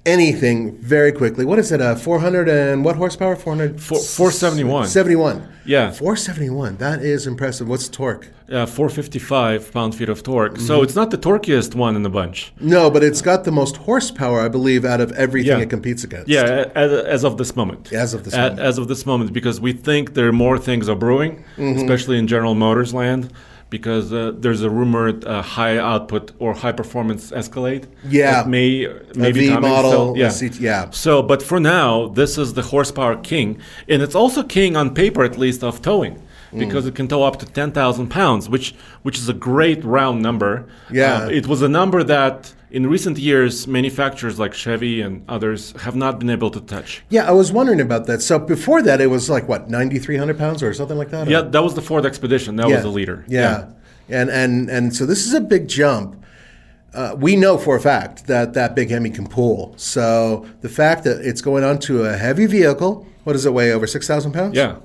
anything 0.05 0.75
very 0.77 1.11
quickly. 1.11 1.45
What 1.45 1.59
is 1.59 1.71
it? 1.71 1.81
Uh, 1.81 1.95
400 1.95 2.47
and 2.47 2.85
what 2.85 2.95
horsepower? 2.95 3.35
400? 3.35 3.81
Four- 3.81 3.99
471. 3.99 4.87
71. 4.87 5.47
Yeah. 5.65 5.91
471. 5.91 6.77
That 6.77 7.01
is 7.01 7.25
impressive. 7.27 7.67
What's 7.67 7.87
the 7.87 7.95
torque? 7.95 8.29
Uh, 8.47 8.67
455 8.67 9.71
pound 9.71 9.95
feet 9.95 10.07
of 10.09 10.21
torque. 10.21 10.53
Mm-hmm. 10.53 10.65
So 10.67 10.83
it's 10.83 10.93
not 10.95 11.09
the 11.09 11.17
torquiest 11.17 11.73
one 11.73 11.95
in 11.95 12.03
the 12.03 12.09
bunch. 12.09 12.53
No, 12.59 12.91
but 12.91 13.03
it's 13.03 13.21
got 13.21 13.43
the 13.43 13.51
most 13.51 13.77
horsepower, 13.77 14.41
I 14.41 14.47
believe, 14.49 14.85
out 14.85 15.01
of 15.01 15.11
everything 15.13 15.57
Yeah. 15.57 15.63
it 15.63 15.69
competes 15.71 16.03
against. 16.03 16.27
Yeah, 16.29 16.69
as, 16.75 16.91
as 16.91 17.23
of 17.25 17.37
this 17.37 17.55
moment. 17.55 17.91
As 17.91 18.13
of 18.13 18.23
this 18.23 18.35
A- 18.35 18.37
moment. 18.37 18.59
As 18.59 18.77
of 18.77 18.87
this 18.87 19.05
moment, 19.07 19.33
because 19.33 19.59
we 19.59 19.73
think 19.73 20.13
there 20.13 20.27
are 20.27 20.31
more 20.31 20.59
things 20.59 20.87
are 20.87 20.95
brewing, 20.95 21.43
Mm-hmm. 21.57 21.79
especially 21.79 22.19
in 22.19 22.27
General 22.27 22.53
Motors 22.53 22.93
land, 22.93 23.31
because 23.69 24.13
uh, 24.13 24.31
there's 24.37 24.61
a 24.61 24.69
rumored 24.69 25.25
uh, 25.25 25.41
high 25.41 25.77
output 25.77 26.31
or 26.39 26.53
high 26.53 26.71
performance 26.71 27.31
Escalade. 27.31 27.87
Yeah. 28.07 28.31
that 28.43 28.49
may 28.49 28.87
may 29.15 29.29
A 29.31 29.33
be 29.33 29.49
model, 29.49 30.13
a 30.15 30.17
Yeah. 30.17 30.29
CT 30.39 30.59
yeah. 30.59 30.89
So, 30.91 31.21
but 31.21 31.41
for 31.41 31.59
now, 31.59 32.07
this 32.09 32.37
is 32.37 32.53
the 32.53 32.61
horsepower 32.61 33.15
king, 33.17 33.59
and 33.89 34.01
it's 34.01 34.15
also 34.15 34.43
king 34.43 34.75
on 34.77 34.93
paper, 34.93 35.23
at 35.23 35.37
least, 35.37 35.63
of 35.63 35.81
towing. 35.81 36.15
Mm. 36.53 36.59
Because 36.59 36.85
it 36.85 36.95
can 36.95 37.07
tow 37.07 37.23
up 37.23 37.39
to 37.39 37.45
ten 37.45 37.71
thousand 37.71 38.07
pounds, 38.09 38.47
which 38.47 38.75
which 39.01 39.17
is 39.17 39.27
a 39.27 39.33
great 39.33 39.83
round 39.83 40.21
number. 40.21 40.65
Yeah. 40.91 41.23
Uh, 41.25 41.29
it 41.29 41.47
was 41.47 41.61
a 41.61 41.67
number 41.67 42.03
that 42.03 42.53
in 42.75 42.87
recent 42.87 43.17
years 43.17 43.67
manufacturers 43.67 44.37
like 44.37 44.53
Chevy 44.53 44.99
and 45.01 45.23
others 45.29 45.71
have 45.81 45.95
not 45.95 46.19
been 46.19 46.29
able 46.29 46.51
to 46.51 46.59
touch. 46.59 47.01
Yeah, 47.09 47.25
I 47.27 47.31
was 47.31 47.49
wondering 47.51 47.79
about 47.79 48.05
that. 48.07 48.21
So 48.21 48.37
before 48.37 48.81
that, 48.81 48.99
it 48.99 49.07
was 49.07 49.29
like, 49.29 49.47
what, 49.47 49.69
9,300 49.69 50.37
pounds 50.37 50.61
or 50.61 50.73
something 50.73 50.97
like 50.97 51.09
that? 51.11 51.27
Or- 51.27 51.31
Yeah, 51.31 51.41
that 51.41 51.63
was 51.63 51.73
the 51.73 51.81
Ford 51.81 52.05
Expedition. 52.05 52.57
That 52.57 52.67
was 52.67 52.81
the 52.81 52.89
leader. 52.89 53.23
Yeah. 53.29 53.71
And 54.09 54.29
and 54.29 54.69
and 54.69 54.95
so 54.95 55.05
this 55.07 55.25
is 55.25 55.33
a 55.33 55.41
big 55.41 55.67
jump. 55.67 56.23
Uh, 56.93 57.15
we 57.17 57.35
know 57.35 57.57
for 57.57 57.75
a 57.75 57.79
fact 57.81 58.27
that 58.27 58.53
that 58.53 58.75
big 58.75 58.89
Hemi 58.91 59.09
can 59.09 59.25
pull. 59.27 59.73
So 59.77 60.45
the 60.61 60.69
fact 60.69 61.05
that 61.05 61.21
it's 61.25 61.41
going 61.41 61.63
onto 61.63 62.03
a 62.03 62.15
heavy 62.15 62.45
vehicle, 62.45 63.07
what 63.23 63.33
does 63.33 63.45
it 63.47 63.53
weigh? 63.53 63.71
Over 63.71 63.87
six 63.87 64.05
thousand 64.07 64.33
pounds. 64.33 64.55
Yeah. 64.55 64.75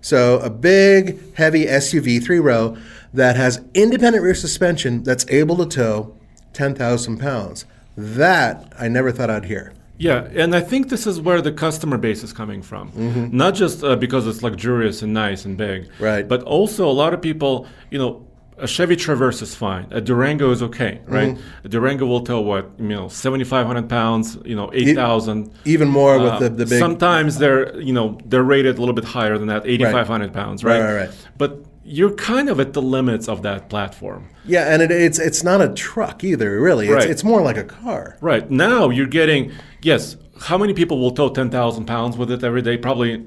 So 0.00 0.38
a 0.40 0.50
big, 0.50 1.34
heavy 1.34 1.66
SUV, 1.66 2.22
three 2.24 2.40
row, 2.40 2.76
that 3.12 3.36
has 3.36 3.62
independent 3.74 4.24
rear 4.24 4.34
suspension 4.34 5.02
that's 5.04 5.24
able 5.30 5.56
to 5.58 5.66
tow 5.66 6.16
ten 6.54 6.74
thousand 6.74 7.18
pounds. 7.18 7.66
That 7.96 8.72
I 8.78 8.88
never 8.88 9.12
thought 9.12 9.30
I'd 9.30 9.44
hear. 9.44 9.72
Yeah, 9.96 10.24
and 10.34 10.56
I 10.56 10.60
think 10.60 10.88
this 10.88 11.06
is 11.06 11.20
where 11.20 11.40
the 11.40 11.52
customer 11.52 11.96
base 11.98 12.24
is 12.24 12.32
coming 12.32 12.62
from. 12.62 12.90
Not 13.32 13.54
just 13.54 13.84
uh, 13.84 13.94
because 13.94 14.26
it's 14.26 14.42
luxurious 14.42 15.02
and 15.02 15.14
nice 15.14 15.44
and 15.44 15.56
big, 15.56 15.88
Right. 16.00 16.26
But 16.26 16.42
also 16.42 16.88
a 16.88 16.92
lot 16.92 17.14
of 17.14 17.22
people, 17.22 17.66
you 17.90 17.98
know, 17.98 18.26
a 18.58 18.66
Chevy 18.68 18.96
Traverse 18.96 19.42
is 19.42 19.54
fine. 19.54 19.86
A 19.90 20.00
Durango 20.00 20.50
is 20.52 20.62
okay, 20.62 21.00
right? 21.06 21.36
A 21.64 21.68
Durango 21.68 22.06
will 22.06 22.20
tow 22.22 22.40
what 22.40 22.70
you 22.78 22.88
know, 22.88 23.08
seventy 23.08 23.44
five 23.44 23.66
hundred 23.66 23.88
pounds, 23.88 24.38
you 24.44 24.54
know, 24.56 24.70
eight 24.72 24.94
thousand. 24.94 25.52
Even 25.64 25.88
more 25.88 26.18
with 26.18 26.32
Uh, 26.34 26.38
the, 26.40 26.48
the 26.50 26.66
big. 26.66 26.78
Sometimes 26.78 27.38
they're 27.38 27.78
you 27.80 27.92
know 27.92 28.18
they're 28.26 28.44
rated 28.44 28.76
a 28.76 28.80
little 28.80 28.94
bit 28.94 29.04
higher 29.04 29.36
than 29.38 29.48
that, 29.48 29.66
eighty 29.66 29.84
five 29.84 30.06
hundred 30.06 30.32
pounds, 30.32 30.62
right? 30.64 30.80
Right, 30.80 30.86
right, 30.94 31.06
right. 31.08 31.28
But 31.36 31.64
you're 31.86 32.14
kind 32.14 32.48
of 32.48 32.60
at 32.60 32.72
the 32.72 32.80
limits 32.80 33.28
of 33.28 33.42
that 33.42 33.68
platform. 33.68 34.28
yeah, 34.46 34.72
and 34.72 34.80
it, 34.82 34.90
it's 34.90 35.18
it's 35.18 35.42
not 35.44 35.60
a 35.60 35.68
truck 35.74 36.24
either, 36.24 36.60
really. 36.60 36.86
It's, 36.86 36.94
Right. 36.94 37.10
it's 37.10 37.24
more 37.24 37.42
like 37.42 37.56
a 37.58 37.64
car. 37.64 38.16
Right 38.20 38.50
now, 38.50 38.88
you're 38.90 39.06
getting 39.20 39.52
yes. 39.82 40.16
How 40.48 40.58
many 40.58 40.74
people 40.74 40.98
will 41.00 41.10
tow 41.12 41.28
ten 41.28 41.50
thousand 41.50 41.86
pounds 41.86 42.16
with 42.16 42.30
it 42.30 42.42
every 42.44 42.62
day? 42.62 42.76
Probably 42.78 43.24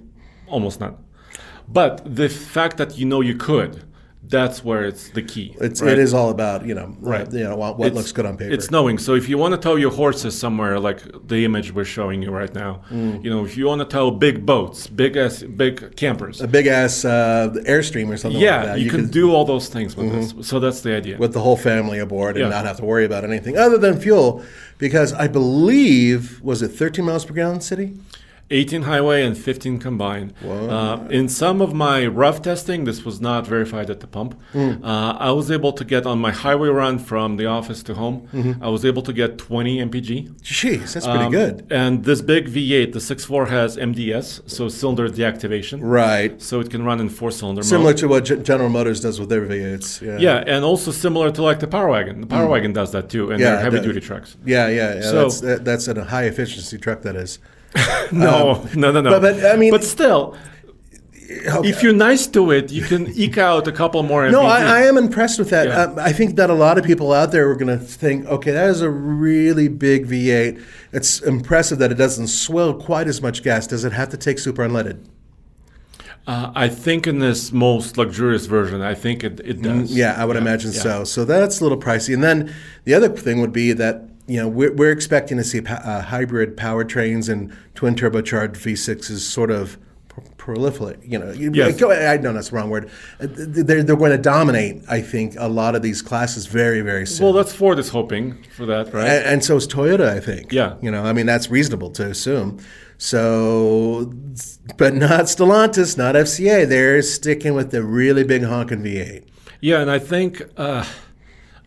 almost 0.48 0.80
none. 0.80 0.96
But 1.68 2.16
the 2.16 2.30
fact 2.30 2.78
that 2.78 2.98
you 2.98 3.06
know 3.06 3.22
you 3.22 3.36
could, 3.36 3.84
that's 4.30 4.64
where 4.64 4.84
it's 4.86 5.10
the 5.10 5.22
key. 5.22 5.56
It's 5.62 5.82
right? 5.82 5.94
it 5.94 6.00
is 6.00 6.14
all 6.14 6.30
about 6.30 6.66
you 6.66 6.76
know 6.76 6.96
Right. 7.00 7.32
you 7.32 7.44
know 7.44 7.56
what, 7.56 7.78
what 7.80 7.94
looks 7.94 8.12
good 8.12 8.26
on 8.26 8.36
paper. 8.38 8.52
It's 8.54 8.70
knowing. 8.72 8.98
So 8.98 9.14
if 9.16 9.30
you 9.30 9.38
want 9.38 9.54
to 9.54 9.58
tow 9.60 9.76
your 9.76 9.92
horses 9.92 10.38
somewhere, 10.38 10.80
like 10.80 11.00
the 11.28 11.46
image 11.46 11.74
we're 11.74 11.86
showing 11.86 12.22
you 12.22 12.32
right 12.32 12.54
now, 12.54 12.82
Mm. 12.92 13.24
you 13.24 13.30
know, 13.30 13.46
if 13.46 13.56
you 13.58 13.66
want 13.68 13.80
to 13.82 13.86
tow 13.86 14.12
big 14.12 14.46
boats, 14.46 14.88
big 14.88 15.16
ass, 15.18 15.44
big 15.44 15.96
campers, 15.96 16.42
a 16.42 16.48
big 16.48 16.68
ass 16.68 17.06
uh, 17.06 17.54
airstream 17.66 18.10
or 18.10 18.18
something 18.18 18.42
yeah, 18.42 18.58
like 18.58 18.66
that. 18.66 18.80
you, 18.82 18.90
can 18.90 19.02
could- 19.04 19.12
do 19.12 19.34
all 19.34 19.46
those 19.46 19.70
things 19.70 19.96
with 19.96 20.12
this. 20.12 20.48
So 20.48 20.60
that's 20.60 20.82
the 20.82 20.96
idea. 20.96 21.18
with 21.18 21.34
the 21.34 21.40
whole 21.42 21.58
family 21.58 22.00
aboard 22.00 22.36
and 22.38 22.44
Yeah. 22.46 22.50
not 22.50 22.66
have 22.66 22.78
to 22.78 22.86
worry 22.86 23.06
about 23.06 23.24
anything 23.24 23.58
other 23.58 23.78
than 23.78 24.00
fuel, 24.00 24.44
because 24.78 25.14
I 25.14 25.28
believe 25.28 26.42
was 26.42 26.62
it 26.62 26.70
13 26.70 27.06
miles 27.06 27.26
per 27.26 27.34
gallon 27.34 27.62
city. 27.62 27.94
18 28.50 28.84
highway 28.84 29.24
and 29.26 29.38
15 29.38 29.78
combined. 29.80 30.34
Uh, 30.46 31.00
in 31.10 31.28
some 31.28 31.62
of 31.62 31.74
my 31.74 32.06
rough 32.08 32.42
testing, 32.42 32.86
this 32.86 33.04
was 33.04 33.20
not 33.20 33.46
verified 33.46 33.90
at 33.90 34.00
the 34.00 34.08
pump. 34.08 34.40
Hmm. 34.54 34.84
Uh, 34.84 35.12
I 35.14 35.32
was 35.32 35.52
able 35.52 35.74
to 35.74 35.84
get 35.84 36.06
on 36.06 36.20
my 36.20 36.32
highway 36.32 36.70
run 36.70 36.98
from 36.98 37.36
the 37.38 37.46
office 37.46 37.84
to 37.84 37.94
home. 37.96 38.28
Mm-hmm. 38.34 38.64
I 38.64 38.70
was 38.70 38.86
able 38.86 39.02
to 39.02 39.12
get 39.12 39.38
20 39.38 39.80
mpg. 39.90 40.30
Jeez, 40.42 40.94
that's 40.94 41.06
pretty 41.06 41.26
Um, 41.26 41.32
good. 41.32 41.68
And 41.70 42.06
this 42.06 42.22
big 42.22 42.48
V8, 42.48 42.94
the 42.94 43.00
6.4 43.00 43.50
has 43.50 43.76
MDS, 43.76 44.50
so 44.50 44.70
cylinder 44.70 45.10
deactivation. 45.10 45.80
Right. 45.82 46.42
So 46.42 46.60
it 46.62 46.70
can 46.70 46.84
run 46.84 47.00
in 47.02 47.10
four 47.10 47.32
cylinder 47.32 47.64
Similar 47.64 47.90
mode. 47.92 47.98
to 47.98 48.08
what 48.08 48.26
G- 48.26 48.38
General 48.38 48.70
Motors 48.70 49.02
does 49.02 49.20
with 49.20 49.30
their 49.30 49.46
V8s. 49.46 50.02
Yeah. 50.02 50.18
Yeah, 50.20 50.44
and 50.56 50.64
also 50.64 50.92
similar 50.92 51.32
to 51.32 51.44
like 51.44 51.60
the 51.60 51.68
Power 51.68 51.90
Wagon. 51.90 52.22
The 52.22 52.28
Power 52.28 52.48
Wagon 52.48 52.72
does 52.74 52.92
that 52.94 53.10
too, 53.10 53.32
and. 53.32 53.40
Yeah, 53.42 53.52
they're 53.56 53.60
heavy 53.62 53.78
does. 53.78 53.86
duty 53.88 54.00
trucks. 54.00 54.38
Yeah, 54.46 54.68
yeah, 54.70 54.96
yeah. 54.96 55.02
So- 55.02 55.24
that's 55.24 55.42
that, 55.42 55.66
that's 55.66 55.88
a 55.90 56.04
high 56.06 56.24
efficiency 56.26 56.78
truck. 56.78 57.02
That 57.02 57.16
is. 57.18 57.40
No, 58.12 58.66
no, 58.76 58.92
no, 58.92 59.02
no. 59.02 59.16
Um, 59.16 59.22
but- 59.22 59.42
but, 59.42 59.46
I 59.46 59.56
mean- 59.58 59.72
but 59.72 59.84
still, 59.84 60.36
Okay. 61.50 61.70
if 61.70 61.84
you're 61.84 61.94
nice 61.94 62.26
to 62.28 62.52
it, 62.52 62.72
you 62.72 62.82
can 62.84 63.12
eke 63.16 63.38
out 63.38 63.68
a 63.68 63.72
couple 63.72 64.02
more. 64.02 64.30
No, 64.32 64.44
I, 64.44 64.62
I 64.62 64.82
am 64.84 64.98
impressed 64.98 65.38
with 65.40 65.50
that. 65.50 65.68
Yeah. 65.68 65.82
Um, 65.84 66.00
I 66.00 66.14
think 66.14 66.38
that 66.38 66.50
a 66.50 66.54
lot 66.54 66.78
of 66.78 66.86
people 66.86 67.12
out 67.12 67.32
there 67.34 67.50
are 67.50 67.56
going 67.56 67.78
to 67.80 67.84
think, 67.84 68.26
okay, 68.28 68.52
that 68.52 68.70
is 68.70 68.82
a 68.82 68.90
really 68.90 69.68
big 69.68 70.08
V8. 70.08 70.62
It's 70.94 71.20
impressive 71.22 71.80
that 71.80 71.92
it 71.92 71.96
doesn't 71.96 72.28
swill 72.28 72.74
quite 72.74 73.08
as 73.08 73.22
much 73.22 73.44
gas. 73.44 73.68
Does 73.68 73.84
it 73.84 73.92
have 73.92 74.08
to 74.10 74.18
take 74.18 74.40
super 74.40 74.66
unleaded? 74.66 75.00
Uh, 76.26 76.52
I 76.56 76.70
think 76.70 77.08
in 77.08 77.20
this 77.20 77.52
most 77.52 77.98
luxurious 77.98 78.46
version, 78.48 78.82
I 78.82 78.94
think 78.94 79.24
it, 79.24 79.40
it 79.44 79.62
does. 79.62 79.92
Mm, 79.92 79.96
Yeah, 79.98 80.16
I 80.18 80.24
would 80.26 80.36
imagine 80.38 80.72
yeah. 80.74 80.80
so. 80.82 81.04
So 81.04 81.26
that's 81.26 81.60
a 81.60 81.64
little 81.64 81.78
pricey. 81.80 82.14
And 82.14 82.24
then 82.24 82.54
the 82.86 82.94
other 82.94 83.10
thing 83.10 83.42
would 83.42 83.54
be 83.54 83.74
that 83.74 84.10
you 84.28 84.38
know 84.40 84.48
we're, 84.48 84.74
we're 84.74 84.92
expecting 84.92 85.38
to 85.38 85.44
see 85.44 85.60
uh, 85.66 86.02
hybrid 86.02 86.58
powertrains 86.58 87.30
and 87.30 87.56
twin 87.76 87.96
turbocharged 87.96 88.54
V6s 88.58 89.20
sort 89.20 89.52
of 89.52 89.78
pr- 90.10 90.22
proliferate. 90.38 91.00
You 91.10 91.20
know, 91.20 91.32
Yes. 91.32 91.80
go, 91.80 91.92
I 91.92 92.18
know 92.18 92.34
that's 92.34 92.50
the 92.50 92.56
wrong 92.58 92.70
word. 92.70 92.90
Uh, 93.20 93.28
They're, 93.30 93.84
they're 93.84 93.96
going 93.96 94.12
to 94.12 94.18
dominate. 94.18 94.82
I 94.90 95.02
think 95.02 95.36
a 95.38 95.48
lot 95.48 95.76
of 95.76 95.82
these 95.82 96.02
classes 96.02 96.46
very 96.48 96.82
very 96.82 97.06
soon. 97.08 97.26
Well, 97.26 97.34
that's 97.34 97.54
Ford 97.54 97.80
is 97.80 97.90
hoping 97.90 98.44
for 98.56 98.66
that, 98.66 98.94
right? 98.94 99.08
and, 99.08 99.26
and 99.26 99.46
so 99.46 99.56
is 99.56 99.68
Toyota, 99.68 100.08
I 100.10 100.20
think. 100.20 100.52
Yeah. 100.52 100.76
You 100.82 100.92
know, 100.92 101.04
I 101.04 101.14
mean, 101.14 101.26
that's 101.26 101.50
reasonable 101.50 101.92
to 101.92 102.10
assume. 102.10 102.60
So, 103.00 104.12
but 104.78 104.94
not 104.96 105.26
Stellantis, 105.26 105.98
not 105.98 106.16
FCA. 106.16 106.68
They're 106.68 107.02
sticking 107.02 107.54
with 107.54 107.72
the 107.72 107.84
really 107.84 108.24
big 108.24 108.44
honking 108.44 108.82
V8. 108.84 109.24
yeah, 109.62 109.82
and 109.82 109.90
I 109.92 110.00
think 110.00 110.42
uh, 110.58 110.84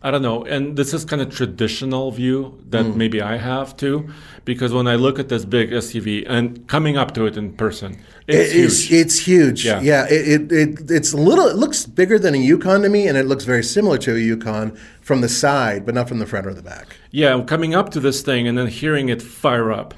I 0.03 0.09
don't 0.09 0.23
know, 0.23 0.43
and 0.45 0.75
this 0.77 0.95
is 0.95 1.05
kind 1.05 1.21
of 1.21 1.29
traditional 1.35 2.09
view 2.11 2.57
that 2.71 2.85
Hmm. 2.85 2.97
maybe 2.97 3.21
I 3.21 3.37
have 3.37 3.77
too, 3.77 4.09
because 4.45 4.73
when 4.73 4.87
I 4.87 4.95
look 4.95 5.19
at 5.19 5.29
this 5.29 5.45
big 5.45 5.71
SUV 5.71 6.25
and 6.27 6.65
coming 6.67 6.97
up 6.97 7.13
to 7.13 7.27
it 7.27 7.37
in 7.37 7.53
person, 7.53 7.97
it's 8.27 8.51
It 8.51 8.55
is- 8.57 8.89
huge. 8.89 8.99
It's 9.01 9.19
huge. 9.19 9.65
Yeah. 9.65 9.79
Yeah. 9.81 10.05
it, 10.09 10.27
it, 10.27 10.51
it, 10.51 10.91
it's 10.91 11.13
a 11.13 11.17
little. 11.17 11.45
It 11.47 11.55
looks 11.55 11.85
bigger 11.85 12.17
than 12.17 12.33
a 12.33 12.39
Yukon 12.39 12.81
to 12.81 12.89
me, 12.89 13.07
and 13.07 13.15
it 13.15 13.27
looks 13.27 13.43
very 13.45 13.63
similar 13.63 13.99
to 13.99 14.15
a 14.15 14.19
Yukon 14.19 14.71
from 15.01 15.21
the 15.21 15.29
side, 15.29 15.85
but 15.85 15.93
not 15.93 16.07
from 16.09 16.17
the 16.17 16.25
front 16.25 16.47
or 16.47 16.53
the 16.55 16.63
back. 16.63 16.95
Yeah, 17.11 17.39
coming 17.45 17.75
up 17.75 17.89
to 17.91 17.99
this 17.99 18.21
thing 18.21 18.47
and 18.47 18.57
then 18.57 18.67
hearing 18.67 19.09
it 19.09 19.21
fire 19.21 19.71
up. 19.71 19.93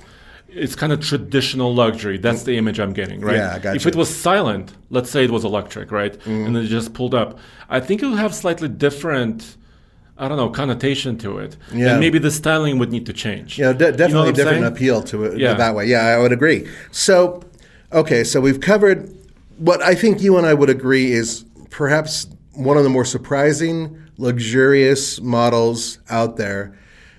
It's 0.49 0.75
kind 0.75 0.91
of 0.91 0.99
traditional 0.99 1.73
luxury. 1.73 2.17
That's 2.17 2.43
the 2.43 2.57
image 2.57 2.77
I'm 2.79 2.93
getting, 2.93 3.21
right? 3.21 3.37
Yeah, 3.37 3.55
I 3.55 3.59
got 3.59 3.75
If 3.77 3.85
you. 3.85 3.89
it 3.89 3.95
was 3.95 4.09
silent, 4.13 4.73
let's 4.91 5.09
say 5.09 5.23
it 5.23 5.31
was 5.31 5.43
electric, 5.45 5.91
right? 5.91 6.13
Mm-hmm. 6.13 6.45
And 6.45 6.55
then 6.55 6.63
it 6.65 6.67
just 6.67 6.93
pulled 6.93 7.15
up, 7.15 7.39
I 7.69 7.79
think 7.79 8.03
it 8.03 8.07
would 8.07 8.19
have 8.19 8.35
slightly 8.35 8.67
different, 8.69 9.55
I 10.17 10.27
don't 10.27 10.37
know, 10.37 10.49
connotation 10.49 11.17
to 11.19 11.39
it. 11.39 11.57
Yeah. 11.73 11.91
And 11.91 11.99
maybe 11.99 12.19
the 12.19 12.29
styling 12.31 12.77
would 12.79 12.91
need 12.91 13.05
to 13.07 13.13
change. 13.13 13.57
Yeah, 13.57 13.71
know, 13.71 13.73
de- 13.73 13.85
You 13.85 13.91
know 13.91 13.97
definitely 13.97 14.31
different 14.33 14.61
saying? 14.61 14.73
appeal 14.73 15.01
to 15.03 15.23
it 15.25 15.33
uh, 15.33 15.35
Yeah. 15.37 15.53
that 15.55 15.73
way. 15.75 15.87
Yeah, 15.87 16.01
I 16.05 16.19
would 16.19 16.31
agree. 16.31 16.67
So, 16.91 17.41
okay, 17.91 18.23
so 18.23 18.39
we've 18.39 18.59
covered 18.59 19.09
what 19.57 19.81
I 19.81 19.95
think 19.95 20.21
you 20.21 20.37
and 20.37 20.45
I 20.45 20.53
would 20.53 20.69
agree 20.69 21.11
is 21.11 21.45
perhaps 21.71 22.27
one 22.53 22.77
of 22.77 22.83
the 22.83 22.89
more 22.89 23.05
surprising, 23.05 23.97
luxurious 24.17 25.19
models 25.21 25.97
out 26.09 26.37
there. 26.37 26.77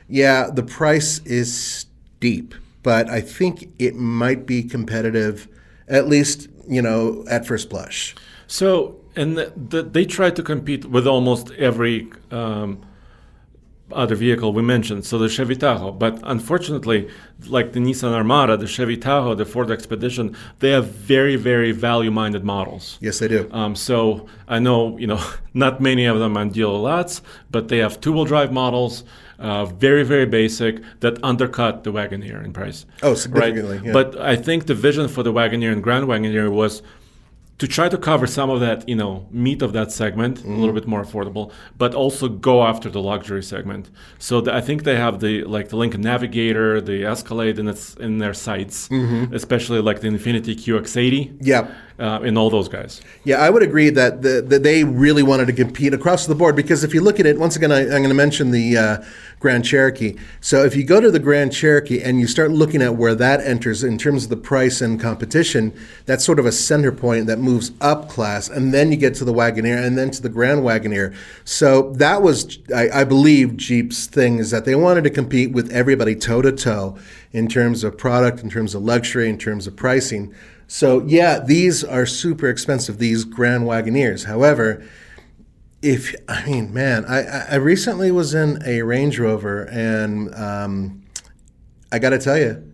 Yeah, 0.08 0.50
the 0.52 0.62
price 0.62 1.18
is 1.24 1.52
steep, 1.52 2.54
but 2.84 3.08
I 3.10 3.20
think 3.20 3.70
it 3.78 3.96
might 3.96 4.46
be 4.46 4.62
competitive, 4.62 5.48
at 5.88 6.06
least 6.08 6.48
you 6.68 6.80
know 6.82 7.24
at 7.28 7.46
first 7.46 7.70
blush. 7.70 8.14
So, 8.46 8.96
and 9.16 9.37
the, 9.37 9.52
the, 9.56 9.83
they 9.83 10.04
try 10.04 10.30
to 10.30 10.42
compete 10.42 10.85
with 10.85 11.06
almost 11.06 11.50
every 11.52 12.11
um, 12.30 12.85
other 13.92 14.14
vehicle 14.14 14.52
we 14.52 14.62
mentioned, 14.62 15.04
so 15.04 15.18
the 15.18 15.28
Chevy 15.28 15.56
Tahoe. 15.56 15.92
But 15.92 16.18
unfortunately, 16.25 17.09
like 17.47 17.73
the 17.73 17.80
Nissan 17.80 18.12
Armada, 18.12 18.56
the 18.56 18.66
Chevy 18.66 18.97
Tahoe, 18.97 19.35
the 19.35 19.44
Ford 19.44 19.71
Expedition, 19.71 20.37
they 20.61 20.71
have 20.71 20.87
very, 20.87 21.37
very 21.37 21.73
value-minded 21.73 22.44
models. 22.44 22.99
Yes, 23.00 23.18
they 23.18 23.28
do. 23.28 23.49
Um, 23.52 23.76
so 23.76 24.26
I 24.49 24.59
know, 24.59 24.97
you 24.99 25.06
know, 25.06 25.23
not 25.54 25.80
many 25.80 26.06
of 26.06 26.18
them 26.18 26.37
on 26.37 26.50
dealer 26.50 26.78
lots, 26.78 27.23
but 27.50 27.68
they 27.68 27.78
have 27.78 28.00
two-wheel 28.00 28.25
drive 28.25 28.52
models, 28.52 29.04
uh, 29.38 29.66
very, 29.66 30.02
very 30.02 30.26
basic, 30.26 30.80
that 31.00 31.23
undercut 31.23 31.85
the 31.85 31.92
Wagoneer 31.92 32.42
in 32.44 32.52
price. 32.52 32.87
Oh, 33.02 33.14
significantly. 33.14 33.76
Right? 33.78 33.87
yeah. 33.87 33.92
But 33.92 34.18
I 34.18 34.37
think 34.37 34.66
the 34.66 34.75
vision 34.75 35.09
for 35.09 35.23
the 35.23 35.33
Wagoneer 35.33 35.73
and 35.73 35.83
Grand 35.83 36.06
Wagoneer 36.06 36.50
was 36.50 36.83
to 37.58 37.68
try 37.68 37.88
to 37.88 37.96
cover 37.96 38.26
some 38.26 38.50
of 38.50 38.61
that, 38.61 38.88
you 38.88 38.96
know, 38.96 39.26
meat 39.30 39.62
of 39.62 39.73
that 39.73 39.92
segment, 39.92 40.42
a 40.42 40.49
little 40.49 40.66
mm-hmm. 40.66 40.75
bit 40.75 40.87
more 40.87 41.04
affordable, 41.04 41.52
but 41.78 41.94
also 41.94 42.28
go 42.28 42.64
after 42.64 42.90
the 42.90 43.00
luxury 43.00 43.42
segment. 43.42 43.90
So 44.18 44.40
the, 44.40 44.52
I 44.52 44.61
think 44.61 44.82
they 44.82 44.96
have 44.96 45.20
the 45.20 45.44
like 45.44 45.68
the 45.68 45.76
Lincoln 45.76 46.00
Navigator, 46.00 46.80
the 46.80 47.04
Escalade 47.04 47.58
in 47.58 47.68
its 47.68 47.94
in 47.94 48.18
their 48.18 48.34
sights, 48.34 48.88
mm-hmm. 48.88 49.32
especially 49.32 49.80
like 49.80 50.00
the 50.00 50.08
Infiniti 50.08 50.54
QX80, 50.56 51.38
yeah. 51.40 51.73
Uh, 51.98 52.20
and 52.22 52.36
all 52.36 52.50
those 52.50 52.68
guys. 52.68 53.00
Yeah, 53.24 53.36
I 53.36 53.50
would 53.50 53.62
agree 53.62 53.90
that, 53.90 54.22
the, 54.22 54.42
that 54.42 54.62
they 54.62 54.84
really 54.84 55.22
wanted 55.22 55.46
to 55.46 55.52
compete 55.52 55.94
across 55.94 56.26
the 56.26 56.34
board 56.34 56.56
because 56.56 56.82
if 56.82 56.92
you 56.92 57.00
look 57.00 57.20
at 57.20 57.26
it, 57.26 57.38
once 57.38 57.56
again, 57.56 57.70
I, 57.70 57.82
I'm 57.82 57.88
going 57.88 58.08
to 58.08 58.14
mention 58.14 58.50
the 58.50 58.76
uh, 58.76 59.04
Grand 59.38 59.64
Cherokee. 59.64 60.16
So 60.40 60.64
if 60.64 60.74
you 60.74 60.84
go 60.84 61.00
to 61.00 61.10
the 61.10 61.18
Grand 61.18 61.52
Cherokee 61.52 62.02
and 62.02 62.18
you 62.18 62.26
start 62.26 62.50
looking 62.50 62.82
at 62.82 62.96
where 62.96 63.14
that 63.14 63.40
enters 63.40 63.84
in 63.84 63.98
terms 63.98 64.24
of 64.24 64.30
the 64.30 64.36
price 64.36 64.80
and 64.80 64.98
competition, 65.00 65.72
that's 66.06 66.24
sort 66.24 66.38
of 66.38 66.46
a 66.46 66.52
center 66.52 66.90
point 66.90 67.26
that 67.26 67.38
moves 67.38 67.72
up 67.80 68.08
class, 68.08 68.48
and 68.48 68.74
then 68.74 68.90
you 68.90 68.96
get 68.96 69.14
to 69.16 69.24
the 69.24 69.32
Wagoneer 69.32 69.84
and 69.84 69.96
then 69.96 70.10
to 70.10 70.22
the 70.22 70.28
Grand 70.28 70.62
Wagoneer. 70.62 71.14
So 71.44 71.92
that 71.92 72.22
was, 72.22 72.58
I, 72.74 72.88
I 72.88 73.04
believe, 73.04 73.56
Jeep's 73.56 74.06
thing 74.06 74.38
is 74.38 74.50
that 74.50 74.64
they 74.64 74.74
wanted 74.74 75.04
to 75.04 75.10
compete 75.10 75.52
with 75.52 75.70
everybody 75.70 76.16
toe 76.16 76.42
to 76.42 76.50
toe 76.50 76.96
in 77.32 77.46
terms 77.46 77.84
of 77.84 77.98
product, 77.98 78.42
in 78.42 78.50
terms 78.50 78.74
of 78.74 78.82
luxury, 78.82 79.28
in 79.28 79.38
terms 79.38 79.66
of 79.66 79.76
pricing. 79.76 80.34
So 80.66 81.02
yeah, 81.06 81.40
these 81.40 81.85
are 81.85 82.06
super 82.06 82.49
expensive. 82.49 82.99
These 82.99 83.25
Grand 83.25 83.64
Wagoneers. 83.64 84.25
However, 84.25 84.85
if 85.83 86.14
I 86.28 86.44
mean, 86.47 86.73
man, 86.73 87.04
I, 87.04 87.23
I 87.50 87.54
recently 87.56 88.11
was 88.11 88.35
in 88.35 88.62
a 88.64 88.83
Range 88.83 89.18
Rover, 89.18 89.64
and 89.64 90.35
um, 90.35 91.04
I 91.92 91.99
got 91.99 92.11
to 92.11 92.18
tell 92.18 92.38
you, 92.38 92.73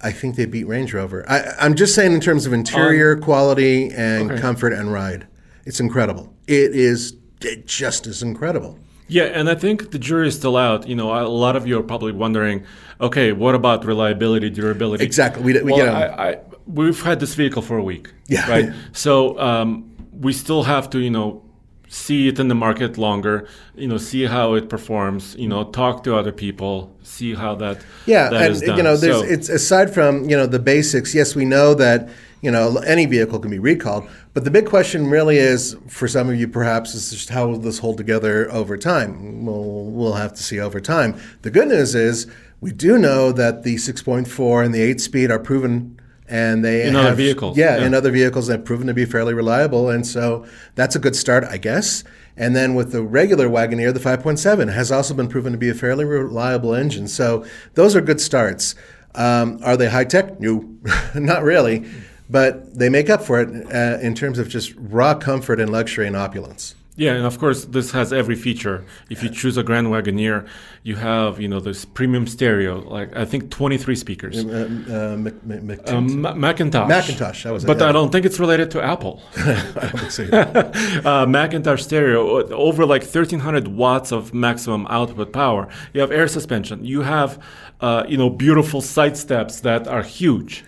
I 0.00 0.12
think 0.12 0.36
they 0.36 0.46
beat 0.46 0.64
Range 0.64 0.92
Rover. 0.94 1.28
I, 1.28 1.54
I'm 1.60 1.74
just 1.74 1.94
saying 1.94 2.12
in 2.12 2.20
terms 2.20 2.46
of 2.46 2.52
interior 2.52 3.16
quality 3.16 3.90
and 3.90 4.30
okay. 4.30 4.40
comfort 4.40 4.72
and 4.72 4.92
ride, 4.92 5.26
it's 5.66 5.80
incredible. 5.80 6.32
It 6.46 6.74
is 6.74 7.16
it 7.40 7.66
just 7.66 8.06
as 8.06 8.22
incredible. 8.22 8.78
Yeah, 9.08 9.24
and 9.24 9.50
I 9.50 9.54
think 9.54 9.90
the 9.90 9.98
jury 9.98 10.28
is 10.28 10.36
still 10.36 10.56
out. 10.56 10.88
You 10.88 10.94
know, 10.94 11.14
a 11.14 11.28
lot 11.28 11.56
of 11.56 11.66
you 11.66 11.78
are 11.78 11.82
probably 11.82 12.12
wondering, 12.12 12.64
okay, 13.00 13.32
what 13.32 13.54
about 13.54 13.84
reliability, 13.84 14.48
durability? 14.50 15.04
Exactly. 15.04 15.42
We, 15.42 15.52
we 15.54 15.72
well, 15.72 15.76
get 15.76 15.88
'em. 15.88 15.94
I, 15.94 16.30
I, 16.30 16.38
we've 16.66 17.02
had 17.02 17.20
this 17.20 17.34
vehicle 17.34 17.62
for 17.62 17.76
a 17.76 17.82
week. 17.82 18.12
Yeah. 18.26 18.48
Right. 18.48 18.72
So 18.92 19.38
um, 19.38 19.94
we 20.12 20.32
still 20.32 20.62
have 20.64 20.90
to, 20.90 20.98
you 21.00 21.10
know, 21.10 21.42
see 21.88 22.28
it 22.28 22.38
in 22.38 22.48
the 22.48 22.54
market 22.54 22.98
longer. 22.98 23.46
You 23.74 23.88
know, 23.88 23.98
see 23.98 24.24
how 24.24 24.54
it 24.54 24.68
performs. 24.68 25.36
You 25.38 25.48
know, 25.48 25.64
talk 25.64 26.04
to 26.04 26.16
other 26.16 26.32
people, 26.32 26.94
see 27.02 27.34
how 27.34 27.54
that. 27.56 27.84
Yeah, 28.06 28.30
that 28.30 28.42
and 28.42 28.52
is 28.52 28.62
you 28.62 28.82
know, 28.82 28.96
there's 28.96 29.20
So- 29.20 29.24
it's 29.24 29.48
aside 29.48 29.92
from 29.92 30.28
you 30.28 30.36
know 30.36 30.46
the 30.46 30.58
basics. 30.58 31.14
Yes, 31.14 31.34
we 31.34 31.44
know 31.44 31.74
that 31.74 32.08
you 32.40 32.50
know 32.50 32.76
any 32.78 33.06
vehicle 33.06 33.38
can 33.38 33.50
be 33.50 33.58
recalled, 33.58 34.08
but 34.32 34.44
the 34.44 34.50
big 34.50 34.66
question 34.66 35.08
really 35.08 35.38
is 35.38 35.76
for 35.88 36.08
some 36.08 36.28
of 36.28 36.36
you 36.36 36.48
perhaps 36.48 36.94
is 36.94 37.10
just 37.10 37.28
how 37.30 37.46
will 37.48 37.58
this 37.58 37.78
hold 37.78 37.96
together 37.96 38.50
over 38.50 38.76
time? 38.76 39.44
We'll 39.44 39.84
we'll 39.90 40.14
have 40.14 40.32
to 40.34 40.42
see 40.42 40.58
over 40.60 40.80
time. 40.80 41.16
The 41.42 41.50
good 41.50 41.68
news 41.68 41.94
is 41.94 42.26
we 42.60 42.72
do 42.72 42.96
know 42.96 43.30
that 43.32 43.62
the 43.62 43.74
6.4 43.76 44.64
and 44.64 44.74
the 44.74 44.80
8-speed 44.94 45.30
are 45.30 45.38
proven. 45.38 45.93
And 46.26 46.64
they 46.64 46.86
In 46.86 46.96
other 46.96 47.14
vehicles, 47.14 47.58
yeah, 47.58 47.76
yeah. 47.76 47.86
in 47.86 47.92
other 47.92 48.10
vehicles 48.10 48.48
have 48.48 48.64
proven 48.64 48.86
to 48.86 48.94
be 48.94 49.04
fairly 49.04 49.34
reliable, 49.34 49.90
and 49.90 50.06
so 50.06 50.46
that's 50.74 50.96
a 50.96 50.98
good 50.98 51.14
start, 51.14 51.44
I 51.44 51.58
guess. 51.58 52.02
And 52.36 52.56
then 52.56 52.74
with 52.74 52.92
the 52.92 53.02
regular 53.02 53.48
Wagoneer, 53.48 53.92
the 53.92 54.00
5.7 54.00 54.72
has 54.72 54.90
also 54.90 55.14
been 55.14 55.28
proven 55.28 55.52
to 55.52 55.58
be 55.58 55.68
a 55.68 55.74
fairly 55.74 56.04
reliable 56.04 56.74
engine. 56.74 57.06
So 57.06 57.44
those 57.74 57.94
are 57.94 58.00
good 58.00 58.20
starts. 58.20 58.74
Um, 59.14 59.60
are 59.62 59.76
they 59.76 59.88
high 59.88 60.04
tech? 60.04 60.40
No, 60.40 60.68
not 61.14 61.42
really. 61.42 61.88
But 62.28 62.76
they 62.76 62.88
make 62.88 63.10
up 63.10 63.22
for 63.22 63.40
it 63.40 63.72
uh, 63.72 64.00
in 64.00 64.14
terms 64.14 64.38
of 64.38 64.48
just 64.48 64.74
raw 64.76 65.14
comfort 65.14 65.60
and 65.60 65.70
luxury 65.70 66.06
and 66.06 66.16
opulence. 66.16 66.74
Yeah, 66.96 67.14
and 67.14 67.26
of 67.26 67.40
course, 67.40 67.64
this 67.64 67.90
has 67.90 68.12
every 68.12 68.36
feature. 68.36 68.84
If 69.10 69.22
you 69.24 69.28
choose 69.28 69.56
a 69.56 69.64
Grand 69.64 69.88
Wagoneer, 69.88 70.46
you 70.84 70.94
have, 70.94 71.40
you 71.40 71.48
know, 71.48 71.58
this 71.58 71.84
premium 71.84 72.26
stereo, 72.28 72.88
like 72.88 73.16
I 73.16 73.24
think 73.24 73.50
23 73.50 73.96
speakers. 73.96 74.44
Uh, 74.44 74.68
uh, 74.88 75.16
Mc- 75.16 75.44
Mc- 75.44 75.62
Mc- 75.64 75.90
Um, 75.92 76.20
Ma- 76.20 76.34
McIntosh. 76.34 76.86
McIntosh, 76.88 77.42
that 77.42 77.52
was 77.52 77.64
it, 77.64 77.66
But 77.66 77.78
yeah. 77.80 77.88
I 77.88 77.92
don't 77.92 78.12
think 78.12 78.24
it's 78.24 78.38
related 78.38 78.70
to 78.72 78.82
Apple. 78.82 79.20
I 79.36 79.88
don't 79.90 79.98
think 79.98 80.10
so 80.12 80.22
uh, 80.32 81.26
McIntosh 81.26 81.80
stereo, 81.80 82.38
uh, 82.40 82.54
over 82.54 82.86
like 82.86 83.02
1300 83.02 83.66
watts 83.66 84.12
of 84.12 84.32
maximum 84.32 84.86
output 84.88 85.32
power. 85.32 85.66
You 85.94 86.00
have 86.00 86.12
air 86.12 86.28
suspension. 86.28 86.84
You 86.84 87.02
have, 87.02 87.42
uh, 87.80 88.04
you 88.08 88.16
know, 88.16 88.30
beautiful 88.30 88.80
side 88.80 89.16
steps 89.16 89.60
that 89.60 89.88
are 89.88 90.04
huge 90.04 90.64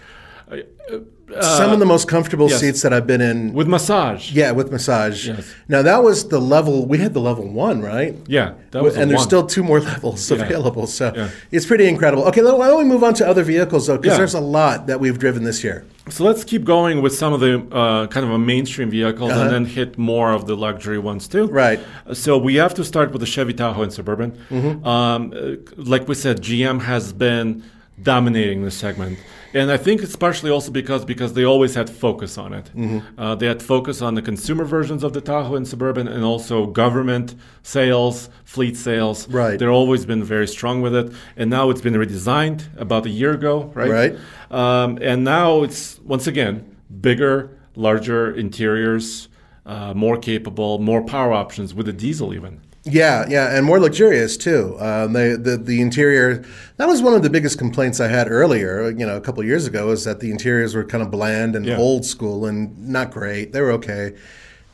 Some 1.40 1.72
of 1.72 1.80
the 1.80 1.86
most 1.86 2.06
comfortable 2.08 2.48
yes. 2.48 2.60
seats 2.60 2.82
that 2.82 2.92
I've 2.92 3.06
been 3.06 3.20
in. 3.20 3.52
with 3.52 3.66
massage. 3.66 4.30
yeah, 4.32 4.52
with 4.52 4.70
massage. 4.70 5.26
Yes. 5.26 5.52
Now 5.68 5.82
that 5.82 6.02
was 6.04 6.28
the 6.28 6.40
level. 6.40 6.86
We 6.86 6.98
had 6.98 7.14
the 7.14 7.20
level 7.20 7.48
one, 7.48 7.82
right? 7.82 8.14
Yeah, 8.28 8.54
that 8.70 8.82
was 8.82 8.94
and 8.94 9.04
a 9.04 9.06
there's 9.06 9.18
one. 9.18 9.26
still 9.26 9.46
two 9.46 9.64
more 9.64 9.80
levels 9.92 10.30
Yeah. 10.30 10.36
available. 10.44 10.86
So 10.86 11.12
Yeah. 11.14 11.28
it's 11.50 11.66
pretty 11.66 11.88
incredible. 11.88 12.24
Okay, 12.28 12.42
why 12.42 12.68
don't 12.68 12.78
we 12.78 12.84
move 12.84 13.02
on 13.02 13.14
to 13.14 13.26
other 13.28 13.42
vehicles 13.42 13.88
though? 13.88 13.96
Because 13.98 14.12
Yeah. 14.14 14.18
there's 14.18 14.34
a 14.34 14.40
lot 14.40 14.86
that 14.86 15.00
we've 15.00 15.18
driven 15.18 15.42
this 15.44 15.64
year. 15.64 15.84
So 16.08 16.22
let's 16.22 16.44
keep 16.44 16.62
going 16.64 17.02
with 17.02 17.12
some 17.16 17.32
of 17.32 17.40
the 17.40 17.58
uh, 17.72 18.06
kind 18.06 18.24
of 18.24 18.30
a 18.30 18.38
mainstream 18.38 18.88
vehicles 18.90 19.32
Uh-huh. 19.32 19.42
and 19.42 19.50
then 19.50 19.64
hit 19.64 19.98
more 19.98 20.30
of 20.32 20.46
the 20.46 20.54
luxury 20.56 20.98
ones 21.00 21.26
too. 21.26 21.46
Right. 21.48 21.80
So 22.12 22.38
we 22.38 22.54
have 22.54 22.72
to 22.74 22.84
start 22.84 23.10
with 23.10 23.20
the 23.20 23.26
Chevy 23.26 23.52
Tahoe 23.52 23.82
and 23.82 23.92
Suburban. 23.92 24.30
Mm-hmm. 24.50 24.86
Um, 24.86 25.32
uh, 25.34 25.56
like 25.76 26.06
we 26.06 26.14
said, 26.14 26.40
GM 26.40 26.82
has 26.82 27.12
been 27.12 27.64
dominating 28.00 28.62
this 28.62 28.76
segment, 28.76 29.18
and 29.56 29.72
I 29.72 29.78
think 29.78 30.02
it's 30.02 30.16
partially 30.16 30.50
also 30.50 30.70
because 30.70 31.04
because 31.04 31.32
they 31.32 31.44
always 31.44 31.74
had 31.74 31.88
focus 31.88 32.36
on 32.36 32.52
it. 32.52 32.70
Mm-hmm. 32.76 33.18
Uh, 33.18 33.34
they 33.34 33.46
had 33.46 33.62
focus 33.62 34.02
on 34.02 34.14
the 34.14 34.22
consumer 34.22 34.64
versions 34.64 35.02
of 35.02 35.14
the 35.14 35.20
Tahoe 35.20 35.56
and 35.56 35.66
Suburban, 35.66 36.06
and 36.06 36.22
also 36.22 36.66
government 36.66 37.34
sales, 37.62 38.28
fleet 38.44 38.76
sales. 38.76 39.28
Right. 39.28 39.58
They've 39.58 39.68
always 39.68 40.04
been 40.04 40.22
very 40.22 40.46
strong 40.46 40.82
with 40.82 40.94
it, 40.94 41.12
and 41.36 41.48
now 41.48 41.70
it's 41.70 41.80
been 41.80 41.94
redesigned 41.94 42.64
about 42.76 43.06
a 43.06 43.10
year 43.10 43.32
ago, 43.32 43.72
right? 43.74 43.90
Right. 43.90 44.16
Um, 44.50 44.98
and 45.00 45.24
now 45.24 45.62
it's 45.62 45.98
once 46.00 46.26
again 46.26 46.76
bigger, 47.00 47.50
larger 47.74 48.34
interiors, 48.34 49.28
uh, 49.64 49.94
more 49.94 50.18
capable, 50.18 50.78
more 50.78 51.02
power 51.02 51.32
options 51.32 51.72
with 51.74 51.88
a 51.88 51.92
diesel 51.92 52.34
even. 52.34 52.60
Yeah, 52.88 53.26
yeah, 53.28 53.56
and 53.56 53.66
more 53.66 53.80
luxurious 53.80 54.36
too. 54.36 54.76
Um, 54.78 55.12
they, 55.12 55.30
the 55.34 55.56
the 55.56 55.80
interior 55.80 56.44
that 56.76 56.86
was 56.86 57.02
one 57.02 57.14
of 57.14 57.22
the 57.24 57.30
biggest 57.30 57.58
complaints 57.58 57.98
I 58.00 58.06
had 58.06 58.30
earlier. 58.30 58.88
You 58.90 59.04
know, 59.04 59.16
a 59.16 59.20
couple 59.20 59.40
of 59.40 59.46
years 59.48 59.66
ago, 59.66 59.90
is 59.90 60.04
that 60.04 60.20
the 60.20 60.30
interiors 60.30 60.74
were 60.74 60.84
kind 60.84 61.02
of 61.02 61.10
bland 61.10 61.56
and 61.56 61.66
Yeah. 61.66 61.78
old 61.78 62.04
school 62.04 62.46
and 62.46 62.78
not 62.88 63.10
great. 63.10 63.52
They 63.52 63.60
were 63.60 63.72
okay. 63.72 64.12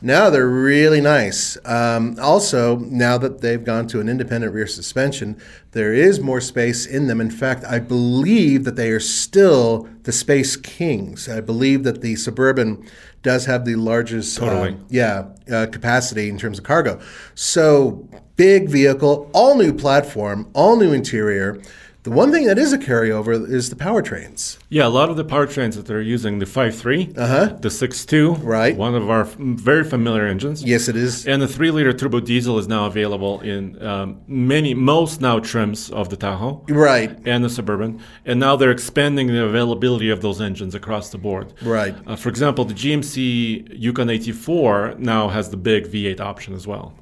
Now 0.05 0.29
they're 0.29 0.49
really 0.49 0.99
nice. 0.99 1.57
Um, 1.63 2.17
also, 2.21 2.75
now 2.75 3.17
that 3.19 3.39
they've 3.39 3.63
gone 3.63 3.87
to 3.87 4.01
an 4.01 4.09
independent 4.09 4.53
rear 4.53 4.67
suspension, 4.67 5.41
there 5.71 5.93
is 5.93 6.19
more 6.19 6.41
space 6.41 6.85
in 6.85 7.07
them. 7.07 7.21
In 7.21 7.31
fact, 7.31 7.63
I 7.63 7.79
believe 7.79 8.65
that 8.65 8.75
they 8.75 8.89
are 8.89 8.99
still 8.99 9.87
the 10.03 10.11
space 10.11 10.57
kings. 10.57 11.29
I 11.29 11.39
believe 11.39 11.85
that 11.85 12.01
the 12.01 12.17
Suburban 12.17 12.85
does 13.21 13.45
have 13.45 13.63
the 13.63 13.75
largest 13.75 14.37
Totally. 14.37 14.71
um, 14.71 14.85
yeah, 14.89 15.27
uh, 15.49 15.67
capacity 15.67 16.27
in 16.27 16.37
terms 16.37 16.57
of 16.57 16.65
cargo. 16.65 16.99
So 17.33 18.05
big 18.35 18.69
vehicle, 18.69 19.31
all 19.33 19.55
new 19.55 19.71
platform, 19.71 20.49
all 20.53 20.75
new 20.75 20.91
interior. 20.91 21.61
The 22.03 22.11
one 22.11 22.33
thing 22.33 22.47
that 22.47 22.57
is 22.59 22.73
a 22.73 22.77
carryover 22.77 23.49
is 23.49 23.69
the 23.69 23.77
powertrains. 23.77 24.57
Yeah, 24.67 24.85
a 24.85 24.89
lot 24.89 25.09
of 25.09 25.15
the 25.15 25.23
powertrains 25.23 25.75
that 25.75 25.85
they're 25.85 26.01
using, 26.01 26.39
the 26.39 26.45
5.3, 26.45 27.13
Uh-huh. 27.17 27.55
the 27.61 27.69
6.2, 27.69 28.33
Right. 28.43 28.75
one 28.75 28.93
of 28.93 29.09
our 29.09 29.21
f- 29.21 29.37
very 29.39 29.85
familiar 29.85 30.25
engines. 30.27 30.65
Yes, 30.65 30.89
it 30.89 30.97
is. 30.97 31.25
And 31.25 31.41
the 31.41 31.47
3-liter 31.47 31.93
turbo 31.93 32.19
diesel 32.19 32.59
is 32.59 32.67
now 32.67 32.87
available 32.87 33.39
in 33.39 33.81
um, 33.81 34.17
many, 34.27 34.73
most 34.73 35.21
now 35.21 35.39
trims 35.39 35.89
of 35.91 36.09
the 36.09 36.17
Tahoe. 36.17 36.65
Right. 36.67 37.17
and 37.25 37.41
the 37.41 37.49
Suburban, 37.49 37.99
and 38.25 38.37
now 38.37 38.57
they're 38.57 38.71
expanding 38.71 39.27
the 39.27 39.41
availability 39.45 40.09
of 40.09 40.19
those 40.21 40.41
engines 40.41 40.75
across 40.75 41.09
the 41.09 41.17
board. 41.17 41.53
Right. 41.61 41.95
Uh, 42.05 42.17
for 42.17 42.27
example, 42.27 42.65
the 42.65 42.73
GMC 42.73 43.65
Yukon 43.79 44.09
AT4 44.09 44.99
now 44.99 45.29
has 45.29 45.51
the 45.51 45.57
big 45.57 45.87
V8 45.89 46.19
option 46.19 46.53
as 46.53 46.67
well. 46.67 46.95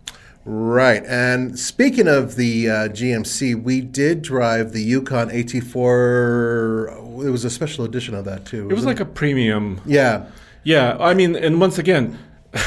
Right. 0.44 1.04
And 1.06 1.58
speaking 1.58 2.08
of 2.08 2.36
the 2.36 2.70
uh, 2.70 2.74
GMC, 2.90 3.62
we 3.62 3.82
did 3.82 4.22
drive 4.22 4.72
the 4.72 4.82
Yukon 4.82 5.30
AT4. 5.30 7.26
It 7.26 7.30
was 7.30 7.46
a 7.46 7.50
special 7.50 7.86
edition 7.86 8.16
of 8.16 8.26
that 8.26 8.46
too. 8.46 8.70
It 8.70 8.74
was 8.74 8.86
like 8.86 9.00
a 9.00 9.06
premium. 9.06 9.82
yeah. 9.86 10.26
Yeah, 10.64 10.96
I 11.00 11.16
mean, 11.16 11.36
and 11.36 11.60
once 11.60 11.80
again. 11.80 12.20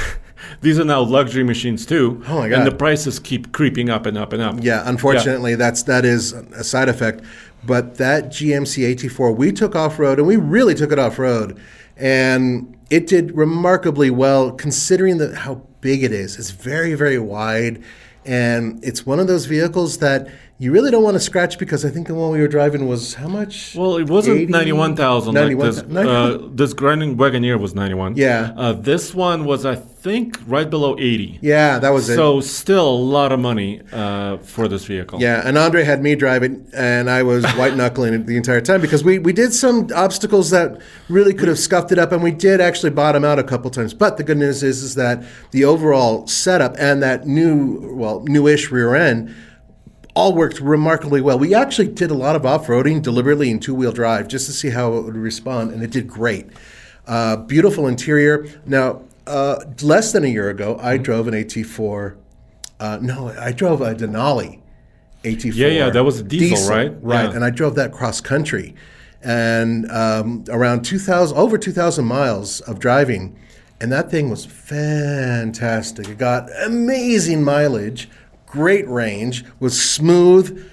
These 0.60 0.78
are 0.78 0.84
now 0.84 1.00
luxury 1.02 1.44
machines 1.44 1.86
too. 1.86 2.22
Oh 2.26 2.38
my 2.38 2.48
god! 2.48 2.58
And 2.58 2.66
the 2.66 2.74
prices 2.74 3.18
keep 3.18 3.52
creeping 3.52 3.88
up 3.88 4.06
and 4.06 4.16
up 4.18 4.32
and 4.32 4.42
up. 4.42 4.56
Yeah, 4.60 4.82
unfortunately, 4.86 5.54
that's 5.54 5.82
that 5.84 6.04
is 6.04 6.32
a 6.32 6.64
side 6.64 6.88
effect. 6.88 7.22
But 7.64 7.96
that 7.96 8.26
GMC 8.26 8.94
AT4, 8.94 9.36
we 9.36 9.52
took 9.52 9.74
off 9.76 9.98
road, 9.98 10.18
and 10.18 10.26
we 10.26 10.36
really 10.36 10.74
took 10.74 10.90
it 10.90 10.98
off 10.98 11.18
road, 11.18 11.58
and 11.96 12.76
it 12.90 13.06
did 13.06 13.36
remarkably 13.36 14.10
well 14.10 14.50
considering 14.52 15.18
the, 15.18 15.36
how 15.36 15.62
big 15.84 16.02
it 16.02 16.12
is. 16.12 16.38
It's 16.38 16.50
very, 16.50 16.94
very 16.94 17.18
wide, 17.18 17.84
and 18.24 18.82
it's 18.82 19.04
one 19.04 19.20
of 19.20 19.26
those 19.26 19.44
vehicles 19.44 19.98
that 19.98 20.28
you 20.56 20.70
really 20.70 20.92
don't 20.92 21.02
want 21.02 21.14
to 21.16 21.20
scratch 21.20 21.58
because 21.58 21.84
I 21.84 21.90
think 21.90 22.06
the 22.06 22.14
one 22.14 22.30
we 22.30 22.38
were 22.38 22.46
driving 22.46 22.86
was 22.86 23.14
how 23.14 23.26
much? 23.26 23.74
Well, 23.74 23.96
it 23.96 24.08
wasn't 24.08 24.38
80? 24.38 24.52
91,000 24.52 25.34
like 25.34 25.42
91, 25.42 25.66
this. 25.66 25.82
91. 25.82 26.06
Uh, 26.06 26.48
this 26.52 26.72
Grinding 26.72 27.16
Wagoneer 27.16 27.58
was 27.58 27.74
91. 27.74 28.16
Yeah. 28.16 28.52
Uh, 28.56 28.72
this 28.72 29.12
one 29.12 29.46
was, 29.46 29.66
I 29.66 29.74
think, 29.74 30.38
right 30.46 30.70
below 30.70 30.96
80. 30.96 31.40
yeah, 31.42 31.80
that 31.80 31.90
was 31.90 32.08
it. 32.08 32.14
So 32.14 32.40
still 32.40 32.88
a 32.88 32.94
lot 32.94 33.32
of 33.32 33.40
money 33.40 33.80
uh, 33.90 34.36
for 34.38 34.68
this 34.68 34.84
vehicle. 34.84 35.20
Yeah, 35.20 35.42
and 35.44 35.58
Andre 35.58 35.82
had 35.82 36.00
me 36.02 36.14
drive 36.14 36.44
it, 36.44 36.52
and 36.72 37.10
I 37.10 37.24
was 37.24 37.44
white 37.54 37.74
knuckling 37.74 38.14
it 38.14 38.26
the 38.26 38.36
entire 38.36 38.60
time 38.60 38.80
because 38.80 39.02
we, 39.02 39.18
we 39.18 39.32
did 39.32 39.52
some 39.52 39.88
obstacles 39.92 40.50
that 40.50 40.80
really 41.08 41.34
could 41.34 41.48
have 41.48 41.58
scuffed 41.58 41.90
it 41.90 41.98
up, 41.98 42.12
and 42.12 42.22
we 42.22 42.30
did 42.30 42.60
actually 42.60 42.90
bottom 42.90 43.24
out 43.24 43.40
a 43.40 43.44
couple 43.44 43.70
times. 43.72 43.92
But 43.92 44.18
the 44.18 44.22
good 44.22 44.38
news 44.38 44.62
is 44.62 44.84
is 44.84 44.94
that 44.94 45.24
the 45.50 45.64
overall 45.64 46.28
setup 46.28 46.76
and 46.78 47.02
that 47.02 47.26
new, 47.26 47.92
well, 47.96 48.22
newish 48.28 48.70
rear 48.70 48.94
end 48.94 49.34
all 50.14 50.32
worked 50.34 50.60
remarkably 50.60 51.20
well. 51.20 51.38
We 51.38 51.54
actually 51.54 51.88
did 51.88 52.10
a 52.10 52.14
lot 52.14 52.36
of 52.36 52.46
off 52.46 52.66
roading 52.68 53.02
deliberately 53.02 53.50
in 53.50 53.58
two 53.58 53.74
wheel 53.74 53.92
drive 53.92 54.28
just 54.28 54.46
to 54.46 54.52
see 54.52 54.70
how 54.70 54.94
it 54.94 55.02
would 55.02 55.16
respond, 55.16 55.72
and 55.72 55.82
it 55.82 55.90
did 55.90 56.06
great. 56.08 56.46
Uh, 57.06 57.36
beautiful 57.36 57.86
interior. 57.88 58.46
Now, 58.64 59.02
uh, 59.26 59.56
less 59.82 60.12
than 60.12 60.24
a 60.24 60.28
year 60.28 60.50
ago, 60.50 60.78
I 60.80 60.96
drove 60.98 61.26
an 61.28 61.34
AT4. 61.34 62.16
Uh, 62.78 62.98
no, 63.02 63.28
I 63.38 63.52
drove 63.52 63.80
a 63.80 63.94
Denali. 63.94 64.60
AT4. 65.24 65.54
Yeah, 65.54 65.66
yeah, 65.68 65.90
that 65.90 66.04
was 66.04 66.20
a 66.20 66.22
diesel, 66.22 66.68
right? 66.70 66.92
Right, 67.02 67.24
Yeah. 67.24 67.34
and 67.34 67.44
I 67.44 67.50
drove 67.50 67.74
that 67.76 67.92
cross 67.92 68.20
country, 68.20 68.74
and 69.22 69.90
um, 69.90 70.44
around 70.50 70.82
2,000, 70.84 71.36
over 71.36 71.56
2,000 71.58 72.04
miles 72.04 72.60
of 72.62 72.78
driving, 72.78 73.34
and 73.80 73.90
that 73.90 74.10
thing 74.10 74.28
was 74.28 74.44
fantastic. 74.44 76.08
It 76.08 76.18
got 76.18 76.48
amazing 76.66 77.42
mileage, 77.42 78.08
great 78.54 78.88
range, 78.88 79.44
was 79.58 79.80
smooth. 79.80 80.70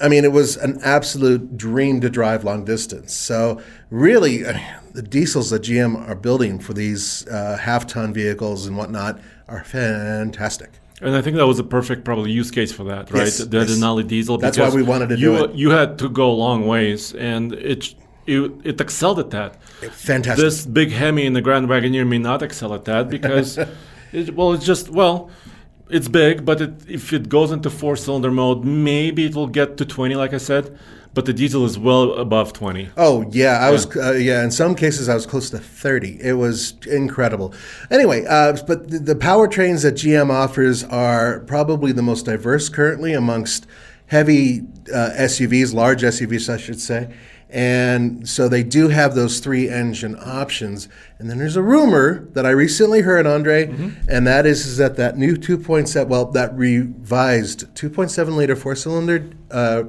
I 0.00 0.08
mean, 0.08 0.24
it 0.24 0.32
was 0.32 0.56
an 0.56 0.78
absolute 0.84 1.56
dream 1.56 2.00
to 2.00 2.08
drive 2.08 2.44
long 2.44 2.64
distance. 2.64 3.12
So, 3.12 3.60
really, 3.90 4.42
the 4.92 5.02
diesels 5.02 5.50
that 5.50 5.62
GM 5.62 6.08
are 6.08 6.14
building 6.14 6.60
for 6.60 6.72
these 6.72 7.26
uh, 7.26 7.56
half-ton 7.56 8.14
vehicles 8.14 8.66
and 8.66 8.76
whatnot 8.76 9.20
are 9.48 9.64
fantastic. 9.64 10.70
And 11.00 11.16
I 11.16 11.22
think 11.22 11.36
that 11.36 11.46
was 11.46 11.58
a 11.58 11.64
perfect 11.64 12.04
probably 12.04 12.30
use 12.30 12.52
case 12.52 12.72
for 12.72 12.84
that, 12.84 13.10
right? 13.10 13.24
Yes, 13.24 13.38
the 13.38 13.58
yes. 13.58 13.70
Denali 13.70 14.06
diesel. 14.06 14.38
That's 14.38 14.56
why 14.56 14.70
we 14.70 14.84
wanted 14.84 15.08
to 15.08 15.18
you, 15.18 15.36
do 15.36 15.44
it. 15.44 15.54
You 15.54 15.70
had 15.70 15.98
to 15.98 16.08
go 16.08 16.30
a 16.30 16.38
long 16.46 16.68
ways, 16.68 17.12
and 17.14 17.52
it 17.52 17.94
it, 18.26 18.52
it 18.64 18.80
excelled 18.80 19.18
at 19.18 19.30
that. 19.30 19.62
Fantastic. 19.64 20.42
This 20.42 20.64
big 20.64 20.92
Hemi 20.92 21.26
in 21.26 21.32
the 21.32 21.42
Grand 21.42 21.68
Wagoneer 21.68 22.06
may 22.06 22.18
not 22.18 22.42
excel 22.42 22.72
at 22.72 22.84
that 22.84 23.10
because, 23.10 23.58
it, 24.12 24.34
well, 24.36 24.52
it's 24.52 24.64
just 24.64 24.88
well, 24.88 25.30
it's 25.90 26.08
big, 26.08 26.44
but 26.44 26.60
it, 26.60 26.88
if 26.88 27.12
it 27.12 27.28
goes 27.28 27.52
into 27.52 27.70
four-cylinder 27.70 28.30
mode, 28.30 28.64
maybe 28.64 29.26
it 29.26 29.34
will 29.34 29.46
get 29.46 29.76
to 29.78 29.84
20, 29.84 30.14
like 30.14 30.32
I 30.32 30.38
said. 30.38 30.78
But 31.12 31.26
the 31.26 31.32
diesel 31.32 31.64
is 31.64 31.78
well 31.78 32.14
above 32.14 32.52
20. 32.52 32.90
Oh 32.96 33.24
yeah, 33.30 33.58
I 33.58 33.70
was 33.70 33.96
uh, 33.96 34.14
yeah. 34.14 34.42
In 34.42 34.50
some 34.50 34.74
cases, 34.74 35.08
I 35.08 35.14
was 35.14 35.26
close 35.26 35.48
to 35.50 35.58
thirty. 35.60 36.20
It 36.20 36.32
was 36.32 36.74
incredible. 36.88 37.54
Anyway, 37.88 38.24
uh, 38.24 38.56
but 38.66 38.90
the, 38.90 38.98
the 38.98 39.14
powertrains 39.14 39.84
that 39.84 39.94
GM 39.94 40.30
offers 40.30 40.82
are 40.82 41.38
probably 41.40 41.92
the 41.92 42.02
most 42.02 42.24
diverse 42.24 42.68
currently 42.68 43.12
amongst 43.12 43.64
heavy 44.06 44.62
uh, 44.92 45.10
SUVs, 45.16 45.72
large 45.72 46.02
SUVs, 46.02 46.52
I 46.52 46.56
should 46.56 46.80
say. 46.80 47.14
And 47.50 48.28
so 48.28 48.48
they 48.48 48.62
do 48.64 48.88
have 48.88 49.14
those 49.14 49.38
three 49.38 49.68
engine 49.68 50.16
options. 50.18 50.88
And 51.18 51.30
then 51.30 51.38
there's 51.38 51.56
a 51.56 51.62
rumor 51.62 52.26
that 52.32 52.44
I 52.44 52.50
recently 52.50 53.02
heard, 53.02 53.26
Andre, 53.26 53.66
and 54.08 54.26
that 54.26 54.44
is, 54.44 54.66
is 54.66 54.76
that 54.78 54.96
that 54.96 55.16
new 55.16 55.36
2.7, 55.36 56.08
well, 56.08 56.24
that 56.32 56.52
revised 56.56 57.72
2.7 57.74 58.36
liter 58.36 58.56
four 58.56 58.74
cylinder 58.74 59.30
uh, 59.50 59.84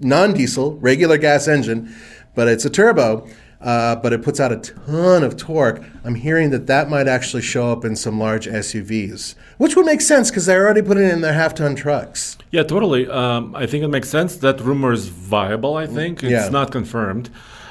non-diesel, 0.00 0.74
regular 0.76 1.16
gas 1.16 1.48
engine, 1.48 1.94
but 2.34 2.48
it's 2.48 2.66
a 2.66 2.70
turbo. 2.70 3.26
Uh, 3.66 3.96
but 3.96 4.12
it 4.12 4.22
puts 4.22 4.38
out 4.38 4.52
a 4.52 4.56
ton 4.58 5.24
of 5.24 5.36
torque. 5.36 5.82
I'm 6.04 6.14
hearing 6.14 6.50
that 6.50 6.68
that 6.68 6.88
might 6.88 7.08
actually 7.08 7.42
show 7.42 7.72
up 7.72 7.84
in 7.84 7.96
some 7.96 8.16
large 8.20 8.46
SUVs, 8.46 9.34
which 9.58 9.74
would 9.74 9.84
make 9.86 10.00
sense 10.00 10.30
because 10.30 10.46
they're 10.46 10.64
already 10.64 10.82
putting 10.82 11.02
it 11.02 11.12
in 11.12 11.20
their 11.20 11.32
half-ton 11.32 11.74
trucks. 11.74 12.38
Yeah, 12.52 12.62
totally. 12.62 13.08
Um, 13.08 13.56
I 13.56 13.66
think 13.66 13.82
it 13.82 13.88
makes 13.88 14.08
sense. 14.08 14.36
That 14.36 14.60
rumor 14.60 14.92
is 14.92 15.08
viable. 15.08 15.74
I 15.76 15.88
think 15.88 16.22
it's 16.22 16.30
Yeah. 16.30 16.48
not 16.48 16.70
confirmed. 16.70 17.28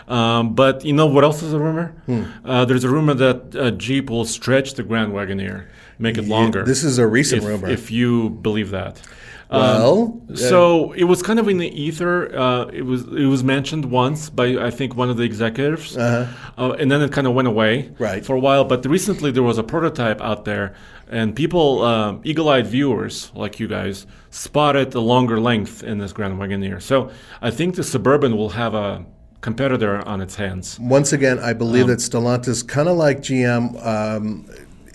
Um, 0.09 0.53
but 0.53 0.83
you 0.83 0.91
know 0.91 1.05
what 1.07 1.23
else 1.23 1.41
is 1.41 1.53
a 1.53 1.59
rumor? 1.59 1.93
Hmm. 2.07 2.23
Uh, 2.43 2.65
there's 2.65 2.83
a 2.83 2.89
rumor 2.89 3.13
that 3.13 3.55
uh, 3.55 3.71
Jeep 3.71 4.09
will 4.09 4.25
stretch 4.25 4.73
the 4.73 4.83
Grand 4.83 5.13
Wagoneer, 5.13 5.63
make 5.97 6.17
it 6.17 6.27
longer. 6.27 6.63
This 6.65 6.83
is 6.83 6.97
a 6.97 7.07
recent 7.07 7.41
if, 7.43 7.47
rumor. 7.47 7.69
If 7.69 7.89
you 7.89 8.31
believe 8.31 8.69
that. 8.71 9.01
Um, 9.49 9.61
well, 9.61 10.21
so 10.35 10.91
it 10.93 11.03
was 11.03 11.21
kind 11.21 11.39
of 11.39 11.47
in 11.47 11.57
the 11.59 11.69
ether. 11.69 12.35
Uh, 12.35 12.65
it 12.73 12.81
was 12.83 13.03
it 13.03 13.25
was 13.27 13.43
mentioned 13.43 13.85
once 13.91 14.29
by 14.29 14.57
I 14.57 14.71
think 14.71 14.95
one 14.95 15.09
of 15.11 15.17
the 15.17 15.23
executives, 15.23 15.95
uh 15.95 16.27
and 16.57 16.89
then 16.91 17.01
it 17.01 17.11
kind 17.11 17.27
of 17.27 17.33
went 17.35 17.47
away 17.47 17.79
Uh-huh. 17.79 17.93
Right. 17.99 18.25
for 18.25 18.35
a 18.35 18.39
while. 18.39 18.63
But 18.65 18.85
recently 18.85 19.31
there 19.31 19.43
was 19.43 19.57
a 19.59 19.63
prototype 19.63 20.19
out 20.19 20.45
there, 20.45 20.73
and 21.11 21.35
people, 21.35 21.83
um, 21.83 22.21
eagle-eyed 22.23 22.65
viewers 22.67 23.31
like 23.35 23.59
you 23.59 23.67
guys, 23.67 24.07
spotted 24.31 24.91
the 24.91 25.01
longer 25.01 25.39
length 25.39 25.83
in 25.83 25.99
this 25.99 26.11
Grand 26.11 26.39
Wagoneer. 26.39 26.81
So 26.81 27.11
I 27.41 27.51
think 27.51 27.75
the 27.75 27.83
Suburban 27.83 28.35
will 28.37 28.49
have 28.63 28.73
a 28.73 29.05
competitor 29.41 30.01
on 30.07 30.21
its 30.21 30.35
hands. 30.35 30.79
once 30.79 31.13
again, 31.13 31.37
I 31.39 31.51
Um, 31.51 31.57
believe 31.59 31.85
that 31.87 31.99
Stellantis, 31.99 32.67
kind 32.67 32.89
of 32.89 32.97
like 32.97 33.21
GM, 33.21 33.63
um, 33.85 34.45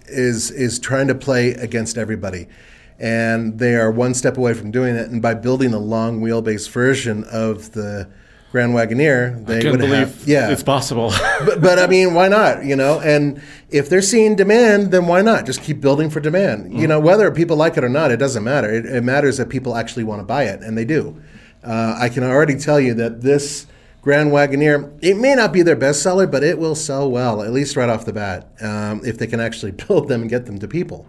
is 0.09 0.51
is 0.51 0.81
trying 0.81 1.07
to 1.07 1.15
play 1.15 1.53
against 1.55 1.97
everybody, 1.97 2.49
and 3.01 3.59
they 3.59 3.75
are 3.75 3.91
one 3.91 4.13
step 4.13 4.37
away 4.37 4.53
from 4.53 4.71
doing 4.71 4.95
it. 4.95 5.09
And 5.09 5.23
by 5.23 5.35
building 5.35 5.73
a 5.73 5.79
long 5.79 6.21
wheelbase 6.21 6.69
version 6.69 7.25
of 7.25 7.73
the 7.73 8.09
Grand 8.53 8.75
Wagoneer, 8.75 9.47
they 9.47 9.71
would 9.71 9.81
believe 9.81 10.09
have 10.09 10.29
yeah. 10.29 10.51
it's 10.51 10.63
possible. 10.63 11.11
but, 11.47 11.63
but 11.63 11.79
I 11.79 11.87
mean, 11.87 12.15
why 12.15 12.29
not? 12.29 12.65
You 12.65 12.77
know, 12.77 13.01
and 13.01 13.41
if 13.71 13.89
they're 13.89 14.03
seeing 14.03 14.37
demand, 14.37 14.91
then 14.91 15.07
why 15.07 15.23
not? 15.23 15.47
Just 15.47 15.63
keep 15.63 15.81
building 15.81 16.11
for 16.11 16.21
demand. 16.21 16.79
You 16.79 16.87
know, 16.87 17.01
whether 17.01 17.31
people 17.31 17.57
like 17.57 17.77
it 17.79 17.85
or 17.85 17.89
not, 17.89 18.11
it 18.11 18.19
doesn't 18.19 18.45
matter. 18.45 18.71
It, 18.71 18.85
it 18.85 19.03
matters 19.03 19.39
that 19.39 19.49
people 19.49 19.77
actually 19.77 20.05
want 20.05 20.21
to 20.21 20.25
buy 20.25 20.45
it, 20.45 20.61
and 20.61 20.77
they 20.77 20.85
do. 20.85 21.23
Uh, 21.63 21.97
I 21.99 22.09
can 22.09 22.23
already 22.23 22.57
tell 22.57 22.81
you 22.81 22.93
that 22.95 23.23
this 23.23 23.67
Grand 24.03 24.31
Wagoneer, 24.31 24.99
it 25.01 25.17
may 25.17 25.35
not 25.35 25.53
be 25.53 25.63
their 25.63 25.77
best 25.77 26.03
seller, 26.03 26.27
but 26.27 26.43
it 26.43 26.59
will 26.59 26.75
sell 26.75 27.11
well, 27.11 27.43
at 27.43 27.53
least 27.53 27.77
right 27.77 27.89
off 27.89 28.05
the 28.05 28.13
bat, 28.13 28.51
um, 28.61 29.03
if 29.05 29.17
they 29.17 29.27
can 29.27 29.41
actually 29.41 29.73
build 29.89 30.09
them 30.09 30.23
and 30.23 30.31
get 30.31 30.47
them 30.47 30.59
to 30.59 30.69
people. 30.69 31.07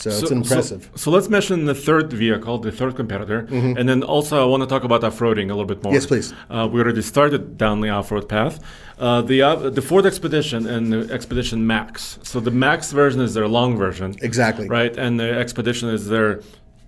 So, 0.00 0.10
it's 0.10 0.30
impressive. 0.30 0.84
So, 0.94 0.96
so 1.02 1.10
let's 1.10 1.28
mention 1.28 1.66
the 1.66 1.74
third 1.74 2.10
vehicle, 2.12 2.56
the 2.58 2.72
third 2.72 2.96
competitor, 2.96 3.46
and 3.50 3.86
then 3.88 4.02
also 4.02 4.42
I 4.42 4.46
want 4.46 4.62
to 4.62 4.66
talk 4.66 4.84
about 4.84 5.04
off-roading 5.04 5.44
a 5.44 5.54
little 5.54 5.66
bit 5.66 5.82
more. 5.82 5.92
Mm-hmm. 5.92 5.94
Yes, 5.94 6.06
please. 6.06 6.34
Uh, 6.48 6.66
we 6.72 6.80
already 6.80 7.02
started 7.02 7.58
down 7.58 7.80
the 7.82 7.90
off-road 7.90 8.26
path. 8.28 8.60
Uh, 8.98 9.22
the 9.22 9.40
uh, 9.42 9.70
the 9.70 9.82
Ford 9.82 10.04
Expedition 10.06 10.66
and 10.66 10.92
the 10.92 11.12
Expedition 11.12 11.66
Max. 11.66 12.18
So 12.22 12.38
the 12.40 12.50
Max 12.50 12.92
version 12.92 13.20
is 13.20 13.32
their 13.34 13.48
long 13.48 13.76
version, 13.76 14.14
Exactly. 14.22 14.68
right? 14.68 14.94
And 14.96 15.18
the 15.18 15.30
Expedition 15.44 15.88
is 15.88 16.06
their 16.06 16.40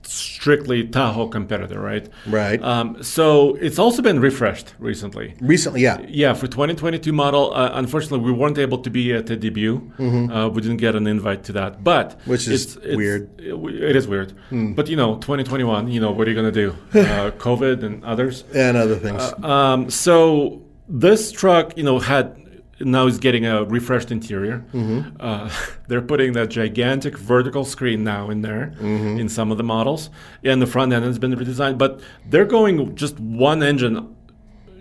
strictly 0.07 0.87
Tahoe 0.89 1.29
competitor, 1.29 1.81
right? 1.81 2.09
Right. 2.27 2.63
Um, 2.63 3.03
so 3.03 3.55
it's 3.57 3.79
also 3.79 4.03
been 4.03 4.21
refreshed 4.21 4.75
recently. 4.79 5.35
Recently, 5.41 5.83
yeah. 5.83 5.99
Yeah, 6.09 6.35
for 6.35 6.47
2022 6.47 7.13
model, 7.13 7.53
uh, 7.55 7.71
unfortunately, 7.75 8.21
we 8.21 8.33
weren't 8.33 8.59
able 8.59 8.79
to 8.79 8.91
be 8.91 9.13
at 9.13 9.27
the 9.27 9.37
debut. 9.37 9.93
Uh, 9.99 10.49
we 10.49 10.61
didn't 10.63 10.79
get 10.79 10.95
an 10.95 11.07
invite 11.07 11.45
to 11.45 11.53
that, 11.53 11.83
but 11.85 12.03
Mm-hmm. 12.03 12.31
Which 12.31 12.49
is 12.49 12.79
weird. 12.83 13.29
Hmm. 13.39 13.69
It, 13.69 13.91
it 13.91 13.97
is 13.97 14.07
weird, 14.09 14.33
but 14.51 14.89
you 14.89 14.97
know, 14.97 15.17
2021. 15.17 15.89
You 15.89 16.01
know, 16.01 16.11
what 16.11 16.27
are 16.27 16.31
you 16.31 16.37
gonna 16.37 16.53
do? 16.53 16.75
Uh, 17.13 17.31
COVID 17.33 17.83
and 17.83 18.03
others. 18.05 18.45
And 18.55 18.77
other 18.77 18.97
things. 18.97 19.23
Um, 19.43 19.91
so 19.91 20.63
this 20.89 21.31
truck, 21.33 21.77
you 21.77 21.83
know, 21.85 21.99
had 21.99 22.37
now 22.85 23.07
is 23.07 23.19
getting 23.19 23.47
a 23.47 23.65
refreshed 23.65 24.11
interior. 24.11 24.65
Mm-hmm. 24.75 25.17
Uh, 25.21 25.51
they're 25.89 26.03
putting 26.03 26.33
that 26.35 26.49
gigantic 26.51 27.17
vertical 27.19 27.65
screen 27.65 28.05
now 28.05 28.31
in 28.31 28.43
there 28.43 28.75
Mm-hmm. 28.81 29.19
in 29.21 29.29
some 29.29 29.51
of 29.51 29.59
the 29.59 29.65
models, 29.65 30.11
and 30.45 30.61
the 30.61 30.67
front 30.67 30.93
end 30.93 31.05
has 31.05 31.19
been 31.19 31.33
redesigned. 31.35 31.79
But 31.79 32.01
they're 32.29 32.45
going 32.45 32.95
just 32.97 33.19
one 33.21 33.63
engine, 33.63 34.15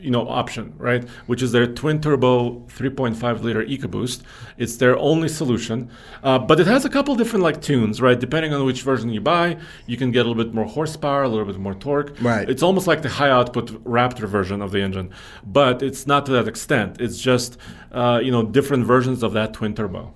you 0.02 0.12
know, 0.12 0.28
option, 0.28 0.74
right? 0.78 1.08
Which 1.28 1.42
is 1.42 1.52
their 1.52 1.68
twin 1.68 2.02
turbo 2.02 2.62
3.5 2.68 3.42
liter 3.42 3.64
EcoBoost. 3.64 4.24
It's 4.58 4.78
their 4.78 4.98
only 4.98 5.30
solution, 5.30 5.90
uh, 6.24 6.40
but 6.40 6.60
it 6.60 6.68
has 6.68 6.86
a 6.86 6.90
couple 6.90 7.16
different 7.16 7.44
like 7.44 7.62
tunes, 7.62 8.02
right? 8.02 8.20
Depending 8.20 8.54
on 8.54 8.66
which 8.66 8.82
version 8.82 9.10
you 9.10 9.22
buy, 9.22 9.58
you 9.86 9.98
can 9.98 10.12
get 10.12 10.26
a 10.26 10.30
little 10.30 10.44
bit 10.44 10.54
more 10.54 10.66
horsepower, 10.66 11.24
a 11.24 11.30
little 11.30 11.46
bit 11.46 11.58
more 11.58 11.76
torque. 11.76 12.16
Right. 12.22 12.50
It's 12.50 12.64
almost 12.64 12.88
like 12.88 13.02
the 13.02 13.10
high 13.10 13.30
output 13.30 13.84
Raptor 13.84 14.28
version 14.28 14.62
of 14.62 14.72
the 14.72 14.82
engine, 14.82 15.12
but 15.46 15.82
it's 15.82 16.08
not 16.08 16.26
to 16.26 16.32
that 16.34 16.48
extent. 16.48 17.00
It's 17.00 17.20
just 17.20 17.58
uh, 17.92 18.20
you 18.24 18.32
know 18.32 18.44
different 18.44 18.86
versions 18.86 19.24
of 19.24 19.34
that 19.34 19.54
twin 19.54 19.76
turbo. 19.76 20.14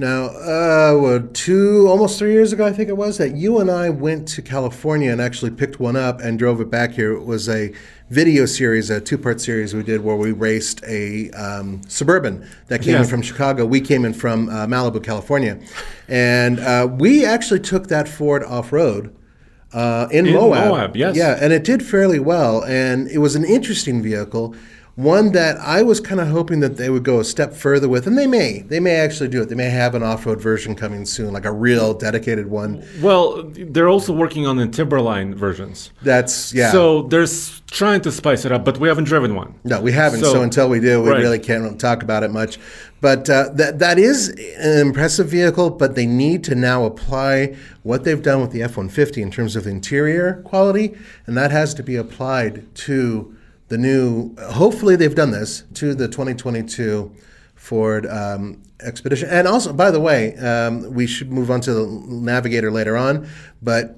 Now, 0.00 0.26
uh, 0.26 0.96
what, 0.96 1.34
two, 1.34 1.88
almost 1.88 2.20
three 2.20 2.30
years 2.30 2.52
ago, 2.52 2.64
I 2.64 2.72
think 2.72 2.88
it 2.88 2.96
was, 2.96 3.18
that 3.18 3.34
you 3.34 3.58
and 3.58 3.68
I 3.68 3.90
went 3.90 4.28
to 4.28 4.42
California 4.42 5.10
and 5.10 5.20
actually 5.20 5.50
picked 5.50 5.80
one 5.80 5.96
up 5.96 6.20
and 6.20 6.38
drove 6.38 6.60
it 6.60 6.70
back 6.70 6.92
here. 6.92 7.14
It 7.14 7.24
was 7.24 7.48
a 7.48 7.72
video 8.10 8.46
series, 8.46 8.90
a 8.90 9.00
two 9.00 9.18
part 9.18 9.40
series 9.40 9.74
we 9.74 9.82
did 9.82 10.02
where 10.02 10.16
we 10.16 10.32
raced 10.32 10.82
a 10.84 11.30
um, 11.30 11.82
Suburban 11.88 12.48
that 12.68 12.82
came 12.82 12.96
in 12.96 13.04
from 13.04 13.22
Chicago. 13.22 13.66
We 13.66 13.80
came 13.80 14.04
in 14.04 14.14
from 14.14 14.48
uh, 14.48 14.66
Malibu, 14.66 15.02
California. 15.02 15.60
And 16.08 16.60
uh, 16.60 16.88
we 16.90 17.24
actually 17.24 17.60
took 17.60 17.88
that 17.88 18.08
Ford 18.08 18.42
off 18.44 18.72
road. 18.72 19.14
Uh, 19.72 20.08
in, 20.10 20.26
In 20.26 20.34
Moab. 20.34 20.68
Moab, 20.68 20.96
yes. 20.96 21.14
Yeah, 21.14 21.36
and 21.38 21.52
it 21.52 21.62
did 21.62 21.84
fairly 21.84 22.18
well. 22.18 22.64
And 22.64 23.06
it 23.08 23.18
was 23.18 23.36
an 23.36 23.44
interesting 23.44 24.02
vehicle, 24.02 24.54
one 24.98 25.30
that 25.30 25.56
I 25.58 25.84
was 25.84 26.00
kind 26.00 26.20
of 26.20 26.26
hoping 26.26 26.58
that 26.58 26.76
they 26.76 26.90
would 26.90 27.04
go 27.04 27.20
a 27.20 27.24
step 27.24 27.52
further 27.52 27.88
with, 27.88 28.08
and 28.08 28.18
they 28.18 28.26
may. 28.26 28.62
They 28.62 28.80
may 28.80 28.96
actually 28.96 29.28
do 29.28 29.40
it. 29.40 29.48
They 29.48 29.54
may 29.54 29.70
have 29.70 29.94
an 29.94 30.02
off-road 30.02 30.40
version 30.40 30.74
coming 30.74 31.06
soon, 31.06 31.32
like 31.32 31.44
a 31.44 31.52
real 31.52 31.94
dedicated 31.94 32.50
one. 32.50 32.84
Well, 33.00 33.44
they're 33.44 33.88
also 33.88 34.12
working 34.12 34.44
on 34.48 34.56
the 34.56 34.66
Timberline 34.66 35.36
versions. 35.36 35.92
That's 36.02 36.52
yeah. 36.52 36.72
So 36.72 37.02
they're 37.02 37.28
trying 37.70 38.00
to 38.00 38.10
spice 38.10 38.44
it 38.44 38.50
up, 38.50 38.64
but 38.64 38.78
we 38.78 38.88
haven't 38.88 39.04
driven 39.04 39.36
one. 39.36 39.54
No, 39.62 39.80
we 39.80 39.92
haven't. 39.92 40.18
So, 40.18 40.32
So- 40.32 40.42
until 40.42 40.68
we 40.68 40.80
do, 40.80 41.00
we 41.00 41.10
right. 41.10 41.20
really 41.20 41.38
can't 41.38 41.80
talk 41.80 42.02
about 42.02 42.24
it 42.24 42.32
much. 42.32 42.58
But 43.00 43.30
uh, 43.30 43.50
that 43.54 43.78
that 43.78 44.00
is 44.00 44.30
an 44.58 44.78
impressive 44.88 45.28
vehicle. 45.28 45.70
But 45.70 45.94
they 45.94 46.06
need 46.06 46.42
to 46.44 46.56
now 46.56 46.84
apply 46.84 47.54
what 47.84 48.02
they've 48.02 48.20
done 48.20 48.40
with 48.40 48.50
the 48.50 48.64
F 48.64 48.76
one 48.76 48.88
fifty 48.88 49.22
in 49.22 49.30
terms 49.30 49.54
of 49.54 49.64
interior 49.64 50.42
quality, 50.44 50.96
and 51.24 51.36
that 51.36 51.52
has 51.52 51.72
to 51.74 51.84
be 51.84 51.94
applied 51.94 52.74
to 52.86 53.36
the 53.68 53.78
new. 53.78 54.34
Hopefully, 54.36 54.96
they've 54.96 55.14
done 55.14 55.30
this 55.30 55.64
to 55.74 55.94
the 55.94 56.08
twenty 56.08 56.34
twenty 56.34 56.62
two 56.62 57.14
Ford 57.54 58.06
um, 58.06 58.62
Expedition. 58.80 59.28
And 59.28 59.48
also, 59.48 59.72
by 59.72 59.90
the 59.90 60.00
way, 60.00 60.36
um, 60.36 60.92
we 60.94 61.06
should 61.06 61.32
move 61.32 61.50
on 61.50 61.60
to 61.62 61.74
the 61.74 61.86
Navigator 61.86 62.70
later 62.70 62.96
on. 62.96 63.28
But 63.60 63.96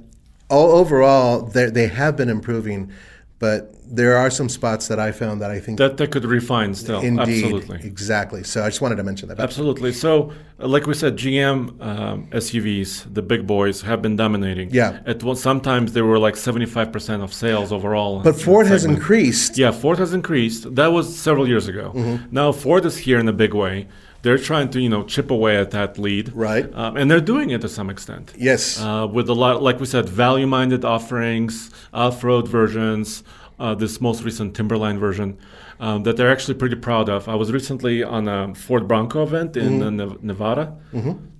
all 0.48 0.72
overall, 0.72 1.42
they 1.42 1.86
have 1.88 2.16
been 2.16 2.28
improving. 2.28 2.92
But 3.40 3.74
there 3.96 4.18
are 4.18 4.30
some 4.30 4.50
spots 4.50 4.86
that 4.88 5.00
I 5.00 5.12
found 5.12 5.40
that 5.40 5.50
I 5.50 5.60
think 5.60 5.78
That 5.78 5.96
they 5.96 6.06
could 6.06 6.26
refine 6.26 6.74
still. 6.74 7.00
Indeed, 7.00 7.44
Absolutely. 7.44 7.80
exactly. 7.82 8.44
So 8.44 8.62
I 8.62 8.68
just 8.68 8.82
wanted 8.82 8.96
to 8.96 9.02
mention 9.02 9.28
that. 9.30 9.40
Absolutely. 9.40 9.92
So, 9.92 10.30
uh, 10.60 10.68
like 10.68 10.86
we 10.86 10.92
said, 10.92 11.16
GM 11.16 11.58
um, 11.80 12.26
SUVs, 12.32 13.12
the 13.14 13.22
big 13.22 13.46
boys, 13.46 13.80
have 13.80 14.02
been 14.02 14.14
dominating. 14.14 14.68
Yeah. 14.70 15.00
At 15.06 15.22
one, 15.22 15.36
sometimes 15.36 15.94
they 15.94 16.02
were 16.02 16.18
like 16.18 16.34
75% 16.34 17.22
of 17.24 17.32
sales 17.32 17.72
overall. 17.72 18.20
But 18.20 18.38
Ford 18.38 18.66
that 18.66 18.72
has 18.72 18.84
increased. 18.84 19.56
Yeah, 19.56 19.70
Ford 19.70 19.98
has 19.98 20.12
increased. 20.12 20.74
That 20.74 20.88
was 20.88 21.18
several 21.18 21.48
years 21.48 21.66
ago. 21.66 21.92
Mm-hmm. 21.94 22.26
Now 22.30 22.52
Ford 22.52 22.84
is 22.84 22.98
here 22.98 23.18
in 23.18 23.26
a 23.26 23.32
big 23.32 23.54
way. 23.54 23.88
They're 24.22 24.38
trying 24.38 24.68
to, 24.70 24.80
you 24.80 24.88
know, 24.88 25.02
chip 25.04 25.30
away 25.30 25.56
at 25.56 25.70
that 25.70 25.98
lead. 25.98 26.32
Right. 26.34 26.72
Um, 26.74 26.96
and 26.96 27.10
they're 27.10 27.20
doing 27.20 27.50
it 27.50 27.60
to 27.62 27.68
some 27.68 27.88
extent. 27.90 28.32
Yes. 28.36 28.80
Uh, 28.80 29.06
with 29.10 29.28
a 29.30 29.34
lot, 29.34 29.62
like 29.62 29.80
we 29.80 29.86
said, 29.86 30.08
value-minded 30.08 30.84
offerings, 30.84 31.70
off-road 31.94 32.46
versions. 32.48 33.22
Uh, 33.58 33.74
this 33.74 34.00
most 34.00 34.22
recent 34.24 34.56
Timberline 34.56 34.98
version 34.98 35.36
um, 35.80 36.02
that 36.04 36.16
they're 36.16 36.30
actually 36.32 36.54
pretty 36.54 36.76
proud 36.76 37.10
of. 37.10 37.28
I 37.28 37.34
was 37.34 37.52
recently 37.52 38.02
on 38.02 38.26
a 38.26 38.54
Ford 38.54 38.88
Bronco 38.88 39.22
event 39.22 39.54
in 39.54 39.80
Mm-hmm. 39.80 39.96
Nev- 39.96 40.22
Nevada. 40.24 40.76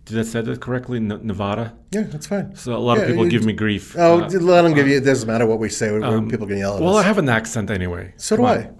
Did 0.06 0.18
I 0.18 0.22
say 0.22 0.40
that 0.40 0.60
correctly? 0.60 0.96
N- 0.98 1.20
Nevada. 1.22 1.74
yeah, 1.92 2.02
that's 2.02 2.26
fine. 2.26 2.54
So 2.56 2.74
a 2.74 2.78
lot 2.78 2.96
Yeah, 2.96 3.02
of 3.04 3.08
people 3.10 3.24
you- 3.24 3.30
give 3.30 3.44
me 3.44 3.52
grief. 3.52 3.94
Oh, 3.98 4.22
Uh, 4.22 4.28
let 4.40 4.62
them 4.62 4.74
give 4.74 4.88
you. 4.88 4.96
It 4.96 5.04
doesn't 5.04 5.26
matter 5.28 5.46
what 5.46 5.58
we 5.58 5.68
say. 5.68 5.90
we're- 5.92 6.26
people 6.28 6.46
can 6.46 6.58
yell 6.58 6.76
at 6.76 6.82
well, 6.82 6.96
I 6.96 7.02
have 7.02 7.18
an 7.18 7.28
accent 7.28 7.70
anyway. 7.70 8.14
So 8.16 8.36
Come 8.36 8.44
do 8.46 8.50
on. 8.50 8.58
I. 8.58 8.70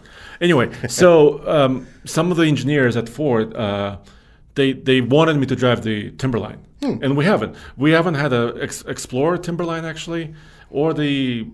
Anyway, 0.41 0.71
so 0.89 1.47
um, 1.49 1.87
some 2.05 2.31
of 2.31 2.37
the 2.37 2.45
engineers 2.45 2.97
at 2.97 3.09
Ford, 3.09 3.55
uh, 3.55 3.99
they 4.55 4.73
they 4.73 5.01
wanted 5.01 5.37
me 5.37 5.47
to 5.47 5.55
drive 5.57 5.83
the 5.83 6.11
Timberline, 6.13 6.59
Hmm. 6.83 6.97
and 7.03 7.17
we 7.17 7.25
haven't. 7.25 7.55
We 7.77 7.91
haven't 7.93 8.15
had 8.15 8.33
a 8.33 8.55
ex- 8.61 8.83
Explorer 8.89 9.37
Timberline 9.39 9.85
actually, 9.85 10.35
or 10.71 10.93
the 10.95 11.47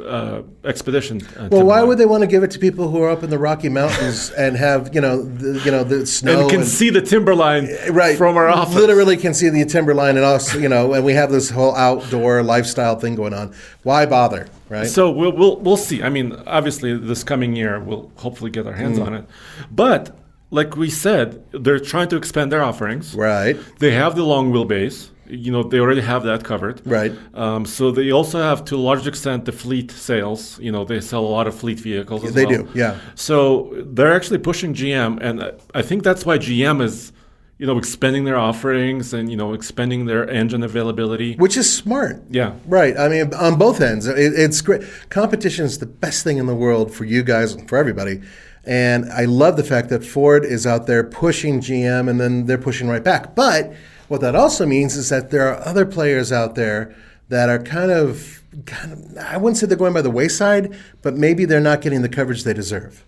uh, 0.00 0.42
Expedition. 0.64 1.20
Uh, 1.38 1.48
well, 1.50 1.64
why 1.66 1.82
would 1.82 1.98
they 1.98 2.06
want 2.06 2.22
to 2.22 2.26
give 2.26 2.42
it 2.42 2.50
to 2.52 2.58
people 2.58 2.90
who 2.90 3.02
are 3.02 3.10
up 3.10 3.22
in 3.22 3.30
the 3.30 3.38
Rocky 3.38 3.68
Mountains 3.68 4.30
and 4.38 4.56
have 4.56 4.94
you 4.94 5.00
know 5.00 5.22
the, 5.22 5.60
you 5.64 5.70
know 5.70 5.84
the 5.84 6.06
snow 6.06 6.40
And 6.42 6.50
can 6.50 6.64
see 6.64 6.90
the 6.90 7.00
Timberline 7.02 7.68
right 7.90 8.16
from 8.16 8.36
our 8.36 8.48
office. 8.48 8.74
Literally 8.74 9.16
can 9.16 9.34
see 9.34 9.48
the 9.48 9.64
timberline 9.64 10.16
and 10.16 10.24
us 10.24 10.54
you 10.54 10.68
know, 10.68 10.92
and 10.94 11.04
we 11.04 11.12
have 11.14 11.30
this 11.30 11.50
whole 11.50 11.74
outdoor 11.76 12.42
lifestyle 12.42 12.96
thing 12.98 13.14
going 13.14 13.34
on. 13.34 13.54
Why 13.82 14.06
bother, 14.06 14.48
right? 14.68 14.86
So 14.86 15.10
we'll, 15.10 15.32
we'll 15.32 15.56
we'll 15.60 15.76
see. 15.76 16.02
I 16.02 16.08
mean, 16.08 16.32
obviously, 16.46 16.96
this 16.96 17.24
coming 17.24 17.54
year 17.56 17.78
we'll 17.80 18.10
hopefully 18.16 18.50
get 18.50 18.66
our 18.66 18.72
hands 18.74 18.98
Mm. 18.98 19.06
on 19.06 19.14
it. 19.14 19.24
But 19.70 20.16
like 20.50 20.76
we 20.76 20.88
said, 20.88 21.42
they're 21.52 21.80
trying 21.80 22.08
to 22.08 22.16
expand 22.16 22.52
their 22.52 22.62
offerings. 22.62 23.14
right. 23.14 23.56
They 23.80 23.90
have 23.92 24.14
the 24.14 24.22
long 24.24 24.52
wheelbase. 24.52 25.08
You 25.28 25.50
know, 25.52 25.62
they 25.62 25.78
already 25.78 26.00
have 26.02 26.22
that 26.24 26.44
covered. 26.44 26.82
Right. 26.86 27.12
Um, 27.34 27.64
so 27.66 27.90
they 27.90 28.10
also 28.12 28.40
have, 28.40 28.64
to 28.66 28.76
a 28.76 28.84
large 28.90 29.06
extent, 29.06 29.44
the 29.44 29.52
fleet 29.52 29.90
sales. 29.90 30.58
You 30.60 30.70
know, 30.72 30.84
they 30.84 31.00
sell 31.00 31.24
a 31.24 31.32
lot 31.38 31.46
of 31.46 31.54
fleet 31.54 31.80
vehicles. 31.80 32.24
as 32.24 32.34
They 32.34 32.46
well. 32.46 32.62
do, 32.64 32.68
yeah. 32.74 32.98
So 33.14 33.72
they're 33.94 34.12
actually 34.14 34.38
pushing 34.38 34.74
GM, 34.74 35.18
and 35.20 35.42
I- 35.42 35.52
I 35.74 35.82
think 35.82 36.02
that's 36.02 36.24
why 36.26 36.38
GM 36.38 36.80
is, 36.82 37.12
you 37.58 37.66
know, 37.66 37.78
expanding 37.78 38.24
their 38.24 38.36
offerings 38.36 39.14
and 39.14 39.30
you 39.30 39.36
know, 39.36 39.54
expanding 39.54 40.06
their 40.06 40.28
engine 40.28 40.62
availability. 40.62 41.36
Which 41.36 41.56
is 41.56 41.72
smart. 41.72 42.22
Yeah. 42.30 42.52
Right. 42.66 42.96
I 42.98 43.08
mean, 43.08 43.32
on 43.34 43.56
both 43.56 43.80
ends, 43.80 44.06
it, 44.06 44.16
it's 44.18 44.60
great. 44.60 44.82
Competition 45.08 45.64
is 45.64 45.78
the 45.78 45.86
best 45.86 46.24
thing 46.24 46.38
in 46.38 46.46
the 46.46 46.54
world 46.54 46.92
for 46.92 47.04
you 47.04 47.22
guys 47.22 47.54
and 47.54 47.68
for 47.68 47.78
everybody. 47.78 48.20
And 48.66 49.10
I 49.12 49.26
love 49.26 49.56
the 49.56 49.62
fact 49.62 49.88
that 49.90 50.04
Ford 50.04 50.44
is 50.44 50.66
out 50.66 50.86
there 50.86 51.04
pushing 51.04 51.60
GM 51.60 52.08
and 52.10 52.18
then 52.20 52.46
they're 52.46 52.58
pushing 52.58 52.88
right 52.88 53.04
back. 53.04 53.34
But 53.36 53.72
what 54.08 54.20
that 54.20 54.34
also 54.34 54.66
means 54.66 54.96
is 54.96 55.08
that 55.08 55.30
there 55.30 55.46
are 55.48 55.58
other 55.66 55.86
players 55.86 56.30
out 56.32 56.54
there 56.54 56.94
that 57.28 57.48
are 57.48 57.58
kind 57.58 57.90
of, 57.90 58.42
kind 58.66 58.92
of 58.92 59.18
I 59.18 59.36
wouldn't 59.36 59.56
say 59.56 59.66
they're 59.66 59.76
going 59.78 59.94
by 59.94 60.02
the 60.02 60.10
wayside, 60.10 60.76
but 61.02 61.14
maybe 61.14 61.44
they're 61.44 61.60
not 61.60 61.80
getting 61.80 62.02
the 62.02 62.08
coverage 62.08 62.44
they 62.44 62.52
deserve. 62.54 63.04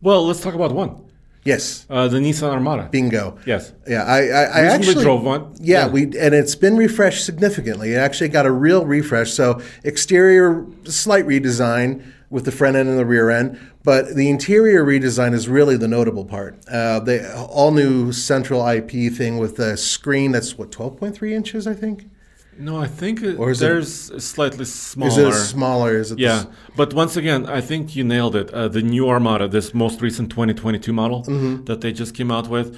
Well, 0.00 0.24
let's 0.26 0.40
talk 0.40 0.54
about 0.54 0.72
one. 0.72 1.04
Yes. 1.44 1.86
Uh, 1.88 2.08
the 2.08 2.18
Nissan 2.18 2.50
Armada. 2.50 2.88
Bingo. 2.90 3.38
Yes. 3.46 3.72
Yeah, 3.86 4.02
I, 4.04 4.18
I, 4.26 4.42
I 4.42 4.60
actually 4.66 5.02
drove 5.02 5.22
one. 5.22 5.54
Yeah, 5.60 5.86
Yeah. 5.86 5.88
we 5.92 6.02
and 6.04 6.34
it's 6.34 6.54
been 6.54 6.76
refreshed 6.76 7.24
significantly. 7.24 7.92
It 7.94 7.96
actually 7.96 8.28
got 8.28 8.44
a 8.44 8.50
real 8.50 8.84
refresh. 8.84 9.32
So 9.32 9.60
exterior 9.82 10.66
slight 10.84 11.26
redesign 11.26 12.04
with 12.30 12.44
the 12.44 12.52
front 12.52 12.76
end 12.76 12.88
and 12.88 12.98
the 12.98 13.06
rear 13.06 13.30
end, 13.30 13.58
but 13.90 14.02
the 14.20 14.28
interior 14.36 14.80
redesign 14.92 15.32
is 15.38 15.44
really 15.58 15.76
the 15.84 15.88
notable 15.98 16.24
part. 16.36 16.52
Uh, 16.78 16.98
the 17.08 17.16
all 17.58 17.72
new 17.82 18.12
central 18.30 18.60
IP 18.76 18.90
thing 19.20 19.32
with 19.42 19.52
the 19.62 19.70
screen 19.76 20.28
that's 20.34 20.50
what 20.58 20.68
twelve 20.78 20.94
point 21.00 21.12
three 21.18 21.34
inches, 21.40 21.62
I 21.66 21.74
think. 21.82 21.98
No, 22.68 22.74
I 22.86 22.88
think 23.00 23.14
it- 23.28 23.38
Or 23.42 23.48
is 23.52 23.58
there's 23.60 24.10
a 24.10 24.20
slightly 24.20 24.64
smaller. 24.64 25.10
Is 25.10 25.16
it 25.18 25.32
smaller? 25.56 25.92
Is 26.02 26.08
it? 26.12 26.18
Yeah, 26.18 26.40
but 26.80 26.88
once 27.02 27.14
again, 27.22 27.40
I 27.58 27.60
think 27.70 27.82
you 27.96 28.02
nailed 28.16 28.34
it. 28.42 28.48
Uh, 28.50 28.66
the 28.76 28.82
new 28.94 29.04
Armada, 29.14 29.46
this 29.48 29.72
most 29.84 29.96
recent 30.06 30.26
2022 30.30 30.92
model 30.92 31.20
Mm-hmm. 31.22 31.64
that 31.68 31.78
they 31.82 31.92
just 32.02 32.12
came 32.18 32.30
out 32.36 32.46
with, 32.56 32.68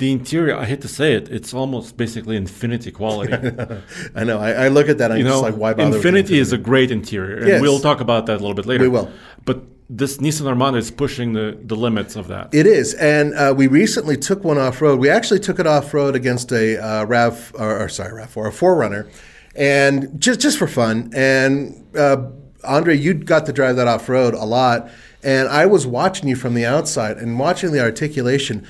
the 0.00 0.08
interior, 0.18 0.54
I 0.62 0.66
hate 0.72 0.82
to 0.82 0.88
say 0.98 1.08
it, 1.18 1.24
it's 1.36 1.52
almost 1.54 1.96
basically 1.96 2.36
Infiniti 2.38 2.92
quality. 3.00 3.32
I 4.20 4.22
know. 4.28 4.38
I, 4.48 4.50
I 4.66 4.68
look 4.76 4.88
at 4.92 4.98
that. 4.98 5.10
and 5.10 5.14
I'm 5.14 5.18
you 5.20 5.24
know, 5.30 5.40
just 5.40 5.48
like, 5.48 5.56
why 5.62 5.72
bother? 5.74 5.90
with 5.90 6.04
Infiniti 6.04 6.36
is 6.44 6.52
a 6.52 6.58
great 6.70 6.90
interior, 6.98 7.36
and 7.42 7.48
Yes. 7.48 7.60
we'll 7.62 7.80
talk 7.88 8.00
about 8.06 8.22
that 8.26 8.36
a 8.40 8.42
little 8.44 8.58
bit 8.60 8.66
later. 8.66 8.84
We 8.84 8.88
will. 8.96 9.08
But 9.48 9.58
this 9.92 10.18
Nissan 10.18 10.46
Armada 10.46 10.76
is 10.76 10.88
pushing 10.88 11.32
the, 11.32 11.58
the 11.64 11.74
limits 11.74 12.14
of 12.14 12.28
that. 12.28 12.54
It 12.54 12.64
is, 12.64 12.94
and 12.94 13.34
uh, 13.34 13.52
we 13.56 13.66
recently 13.66 14.16
took 14.16 14.44
one 14.44 14.56
off 14.56 14.80
road. 14.80 15.00
We 15.00 15.10
actually 15.10 15.40
took 15.40 15.58
it 15.58 15.66
off 15.66 15.92
road 15.92 16.14
against 16.14 16.52
a 16.52 16.78
uh, 16.78 17.04
Rav, 17.04 17.52
or, 17.58 17.82
or 17.84 17.88
sorry, 17.88 18.12
Rav, 18.12 18.36
or 18.36 18.46
a 18.46 18.52
4Runner, 18.52 19.10
and 19.56 20.20
just 20.20 20.40
just 20.40 20.58
for 20.58 20.68
fun. 20.68 21.10
And 21.12 21.84
uh, 21.96 22.28
Andre, 22.62 22.96
you 22.96 23.14
got 23.14 23.46
to 23.46 23.52
drive 23.52 23.74
that 23.76 23.88
off 23.88 24.08
road 24.08 24.34
a 24.34 24.44
lot, 24.44 24.88
and 25.24 25.48
I 25.48 25.66
was 25.66 25.88
watching 25.88 26.28
you 26.28 26.36
from 26.36 26.54
the 26.54 26.64
outside 26.64 27.16
and 27.16 27.36
watching 27.38 27.72
the 27.72 27.80
articulation. 27.80 28.64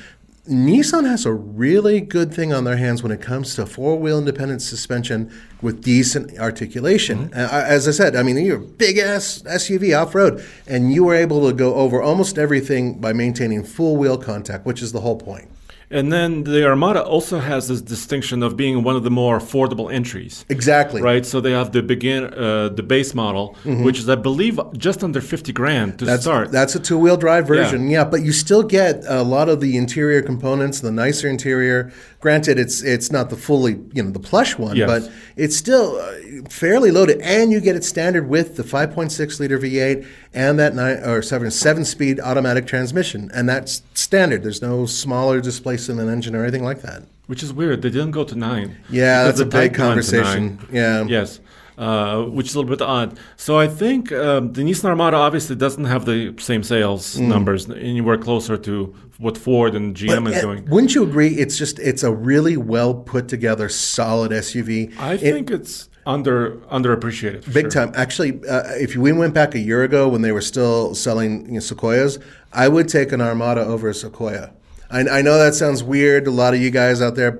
Nissan 0.48 1.06
has 1.06 1.26
a 1.26 1.32
really 1.32 2.00
good 2.00 2.32
thing 2.32 2.52
on 2.52 2.64
their 2.64 2.78
hands 2.78 3.02
when 3.02 3.12
it 3.12 3.20
comes 3.20 3.54
to 3.56 3.66
four 3.66 3.98
wheel 3.98 4.18
independent 4.18 4.62
suspension 4.62 5.30
with 5.60 5.82
decent 5.82 6.38
articulation. 6.38 7.28
Mm-hmm. 7.28 7.38
Uh, 7.38 7.64
as 7.66 7.86
I 7.86 7.90
said, 7.90 8.16
I 8.16 8.22
mean, 8.22 8.38
you're 8.38 8.56
a 8.56 8.60
big 8.60 8.96
ass 8.96 9.42
SUV 9.42 9.96
off 10.00 10.14
road, 10.14 10.44
and 10.66 10.92
you 10.92 11.04
were 11.04 11.14
able 11.14 11.46
to 11.46 11.54
go 11.54 11.74
over 11.74 12.00
almost 12.00 12.38
everything 12.38 13.00
by 13.00 13.12
maintaining 13.12 13.64
full 13.64 13.98
wheel 13.98 14.16
contact, 14.16 14.64
which 14.64 14.80
is 14.80 14.92
the 14.92 15.00
whole 15.00 15.16
point. 15.16 15.49
And 15.92 16.12
then 16.12 16.44
the 16.44 16.64
Armada 16.66 17.02
also 17.02 17.40
has 17.40 17.66
this 17.66 17.80
distinction 17.80 18.44
of 18.44 18.56
being 18.56 18.84
one 18.84 18.94
of 18.94 19.02
the 19.02 19.10
more 19.10 19.38
affordable 19.40 19.92
entries. 19.92 20.44
Exactly. 20.48 21.02
Right, 21.02 21.26
so 21.26 21.40
they 21.40 21.50
have 21.50 21.72
the 21.72 21.82
begin, 21.82 22.32
uh, 22.32 22.68
the 22.68 22.82
base 22.84 23.12
model, 23.14 23.56
which 23.64 23.98
is, 23.98 24.08
I 24.08 24.14
believe, 24.14 24.60
just 24.76 25.02
under 25.02 25.20
fifty 25.20 25.52
grand 25.52 25.98
to 25.98 26.04
Mm-hmm. 26.04 26.06
That's, 26.06 26.22
start. 26.22 26.52
that's 26.52 26.74
a 26.76 26.80
two-wheel 26.80 27.16
drive 27.16 27.48
version, 27.48 27.90
Yeah. 27.90 27.98
yeah. 28.00 28.04
But 28.04 28.22
you 28.22 28.32
still 28.32 28.62
get 28.62 29.02
a 29.08 29.22
lot 29.24 29.48
of 29.48 29.60
the 29.60 29.76
interior 29.76 30.22
components, 30.22 30.80
the 30.80 30.92
nicer 30.92 31.28
interior. 31.28 31.90
Granted, 32.20 32.58
it's 32.58 32.82
it's 32.82 33.10
not 33.10 33.30
the 33.30 33.36
fully 33.36 33.78
you 33.94 34.02
know 34.02 34.10
the 34.10 34.18
plush 34.20 34.58
one, 34.58 34.76
Yes. 34.76 34.86
but 34.88 35.10
it's 35.36 35.56
still 35.56 35.96
uh, 35.96 36.48
fairly 36.50 36.90
loaded, 36.90 37.18
and 37.22 37.50
you 37.50 37.60
get 37.60 37.76
it 37.76 37.84
standard 37.84 38.28
with 38.28 38.56
the 38.56 38.62
5.6 38.62 39.40
liter 39.40 39.58
V8 39.58 40.06
and 40.34 40.58
that 40.58 40.74
nine 40.74 40.98
or 40.98 41.22
seven 41.22 41.50
seven 41.50 41.82
speed 41.84 42.20
automatic 42.20 42.66
transmission, 42.66 43.30
and 43.34 43.48
that's 43.48 43.82
standard. 43.94 44.42
There's 44.42 44.60
no 44.60 44.84
smaller 44.84 45.40
displacement 45.40 46.10
engine 46.10 46.36
or 46.36 46.42
anything 46.42 46.62
like 46.62 46.82
that. 46.82 47.04
which 47.26 47.42
is 47.42 47.52
weird. 47.54 47.80
They 47.80 47.90
didn't 47.90 48.10
go 48.10 48.24
to 48.24 48.34
nine. 48.34 48.76
Yeah, 48.90 49.24
that's 49.24 49.40
a 49.40 49.44
big 49.46 49.52
Type 49.52 49.62
went 49.62 49.72
to 49.72 49.78
conversation. 49.78 50.58
Yeah. 50.70 51.04
Yes. 51.04 51.40
Uh, 51.80 52.24
which 52.24 52.48
is 52.48 52.54
a 52.54 52.58
little 52.60 52.68
bit 52.76 52.82
odd. 52.82 53.18
So 53.36 53.58
I 53.58 53.66
think 53.66 54.12
um, 54.12 54.52
the 54.52 54.60
Nissan 54.60 54.84
Armada 54.84 55.16
obviously 55.16 55.56
doesn't 55.56 55.86
have 55.86 56.04
the 56.04 56.34
same 56.38 56.62
sales 56.62 57.16
Mm. 57.16 57.28
numbers 57.28 57.70
anywhere 57.70 58.18
closer 58.18 58.58
to 58.58 58.94
what 59.16 59.38
Ford 59.38 59.74
and 59.74 59.96
GM 59.96 60.26
is 60.28 60.36
Uh, 60.36 60.40
doing. 60.42 60.66
Wouldn't 60.68 60.94
you 60.94 61.02
agree? 61.02 61.28
It's 61.42 61.56
just 61.56 61.78
it's 61.78 62.02
a 62.02 62.12
really 62.12 62.58
well 62.58 62.92
put 62.92 63.28
together, 63.28 63.70
solid 63.70 64.30
SUV. 64.30 64.90
I 64.98 65.14
It- 65.14 65.20
think 65.20 65.50
it's 65.50 65.88
under 66.04 66.56
underappreciated. 66.70 67.50
Big 67.50 67.72
sure. 67.72 67.86
time. 67.86 67.92
Actually, 67.94 68.32
uh, 68.46 68.62
if 68.78 68.94
we 68.94 69.12
went 69.12 69.32
back 69.32 69.54
a 69.54 69.58
year 69.70 69.82
ago 69.82 70.06
when 70.06 70.20
they 70.20 70.32
were 70.32 70.42
still 70.42 70.94
selling 70.94 71.46
you 71.46 71.52
know, 71.54 71.60
Sequoias, 71.60 72.18
I 72.52 72.68
would 72.68 72.88
take 72.88 73.10
an 73.12 73.22
Armada 73.22 73.64
over 73.64 73.88
a 73.88 73.94
Sequoia. 73.94 74.50
I, 74.90 75.00
I 75.18 75.22
know 75.22 75.38
that 75.38 75.54
sounds 75.54 75.82
weird, 75.82 76.26
a 76.26 76.30
lot 76.32 76.52
of 76.52 76.60
you 76.60 76.70
guys 76.70 77.00
out 77.00 77.14
there, 77.14 77.30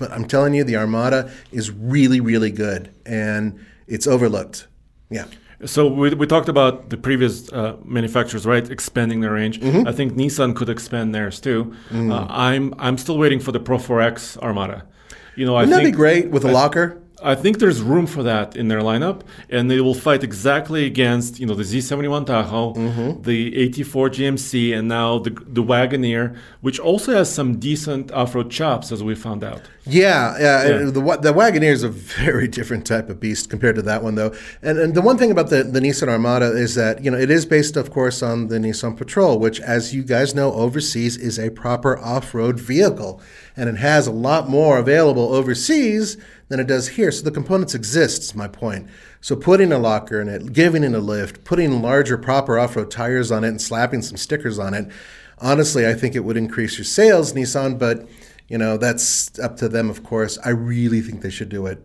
but 0.00 0.10
I'm 0.10 0.26
telling 0.26 0.52
you, 0.52 0.64
the 0.64 0.76
Armada 0.76 1.30
is 1.52 1.70
really, 1.70 2.20
really 2.20 2.50
good, 2.50 2.90
and 3.06 3.54
it's 3.88 4.06
overlooked. 4.06 4.66
Yeah. 5.10 5.24
So 5.64 5.88
we, 5.88 6.14
we 6.14 6.26
talked 6.26 6.48
about 6.48 6.90
the 6.90 6.96
previous 6.96 7.52
uh, 7.52 7.76
manufacturers, 7.84 8.46
right, 8.46 8.68
expanding 8.70 9.20
their 9.22 9.32
range. 9.32 9.60
Mm-hmm. 9.60 9.88
I 9.88 9.92
think 9.92 10.12
Nissan 10.12 10.54
could 10.54 10.68
expand 10.68 11.12
theirs 11.14 11.40
too. 11.40 11.74
Uh, 11.92 12.26
I'm 12.28 12.74
I'm 12.78 12.96
still 12.96 13.18
waiting 13.18 13.40
for 13.40 13.50
the 13.50 13.58
Pro 13.58 13.78
4X 13.78 14.38
Armada. 14.38 14.86
You 15.34 15.46
know, 15.46 15.56
I 15.56 15.62
Wouldn't 15.62 15.70
that 15.76 15.82
think 15.84 15.94
be 15.94 15.96
great 15.96 16.30
with 16.30 16.44
a 16.44 16.48
I- 16.48 16.52
locker? 16.52 17.02
I 17.22 17.34
think 17.34 17.58
there's 17.58 17.80
room 17.82 18.06
for 18.06 18.22
that 18.22 18.56
in 18.56 18.68
their 18.68 18.80
lineup, 18.80 19.22
and 19.50 19.70
they 19.70 19.80
will 19.80 19.94
fight 19.94 20.22
exactly 20.22 20.84
against 20.86 21.40
you 21.40 21.46
know 21.46 21.54
the 21.54 21.64
Z71 21.64 22.26
Tahoe, 22.26 22.74
Mm-hmm. 22.74 23.22
the 23.22 23.52
AT4 23.68 24.08
GMC, 24.10 24.76
and 24.78 24.88
now 24.88 25.18
the 25.18 25.30
the 25.30 25.62
Wagoneer, 25.62 26.36
which 26.60 26.78
also 26.78 27.12
has 27.14 27.32
some 27.32 27.58
decent 27.58 28.12
off-road 28.12 28.50
chops, 28.50 28.92
as 28.92 29.02
we 29.02 29.14
found 29.14 29.42
out. 29.42 29.62
Yeah, 29.84 30.36
yeah. 30.38 30.68
Yeah. 30.68 30.78
The 30.90 31.18
the 31.22 31.32
Wagoneer 31.32 31.72
is 31.72 31.82
a 31.82 31.88
very 31.88 32.46
different 32.46 32.86
type 32.86 33.08
of 33.08 33.18
beast 33.20 33.48
compared 33.50 33.76
to 33.76 33.82
that 33.82 34.02
one, 34.02 34.14
though. 34.14 34.32
And 34.62 34.78
and 34.78 34.94
the 34.94 35.00
one 35.02 35.16
thing 35.18 35.30
about 35.30 35.48
the 35.50 35.64
the 35.64 35.80
Nissan 35.80 36.08
Armada 36.08 36.50
is 36.52 36.74
that 36.76 37.02
you 37.04 37.10
know 37.10 37.18
it 37.18 37.30
is 37.30 37.46
based, 37.46 37.76
of 37.76 37.90
course, 37.90 38.22
on 38.22 38.48
the 38.48 38.58
Nissan 38.58 38.96
Patrol, 38.96 39.38
which, 39.38 39.60
as 39.60 39.94
you 39.94 40.02
guys 40.02 40.34
know, 40.34 40.52
overseas 40.52 41.16
is 41.16 41.38
a 41.38 41.50
proper 41.50 41.98
off 41.98 42.34
road 42.34 42.60
vehicle, 42.60 43.20
and 43.56 43.68
it 43.68 43.76
has 43.76 44.06
a 44.06 44.12
lot 44.12 44.48
more 44.48 44.78
available 44.78 45.34
overseas 45.34 46.16
than 46.48 46.60
it 46.60 46.66
does 46.66 46.88
here. 46.88 47.10
So 47.12 47.22
the 47.24 47.30
components 47.30 47.74
exist. 47.74 48.22
Is 48.22 48.34
my 48.34 48.48
point. 48.48 48.88
So 49.20 49.36
putting 49.36 49.72
a 49.72 49.78
locker 49.78 50.20
in 50.20 50.28
it, 50.28 50.52
giving 50.52 50.84
it 50.84 50.94
a 50.94 51.00
lift, 51.00 51.44
putting 51.44 51.82
larger 51.82 52.18
proper 52.18 52.58
off 52.58 52.76
road 52.76 52.90
tires 52.90 53.30
on 53.30 53.44
it, 53.44 53.48
and 53.48 53.60
slapping 53.60 54.02
some 54.02 54.16
stickers 54.16 54.58
on 54.58 54.74
it. 54.74 54.90
Honestly, 55.38 55.86
I 55.86 55.94
think 55.94 56.14
it 56.16 56.20
would 56.20 56.36
increase 56.36 56.78
your 56.78 56.84
sales, 56.84 57.32
Nissan, 57.32 57.78
but 57.78 58.08
you 58.48 58.58
know, 58.58 58.76
that's 58.78 59.38
up 59.38 59.56
to 59.58 59.68
them, 59.68 59.90
of 59.90 60.02
course. 60.02 60.38
I 60.44 60.50
really 60.50 61.00
think 61.00 61.20
they 61.22 61.30
should 61.30 61.50
do 61.50 61.66
it. 61.66 61.84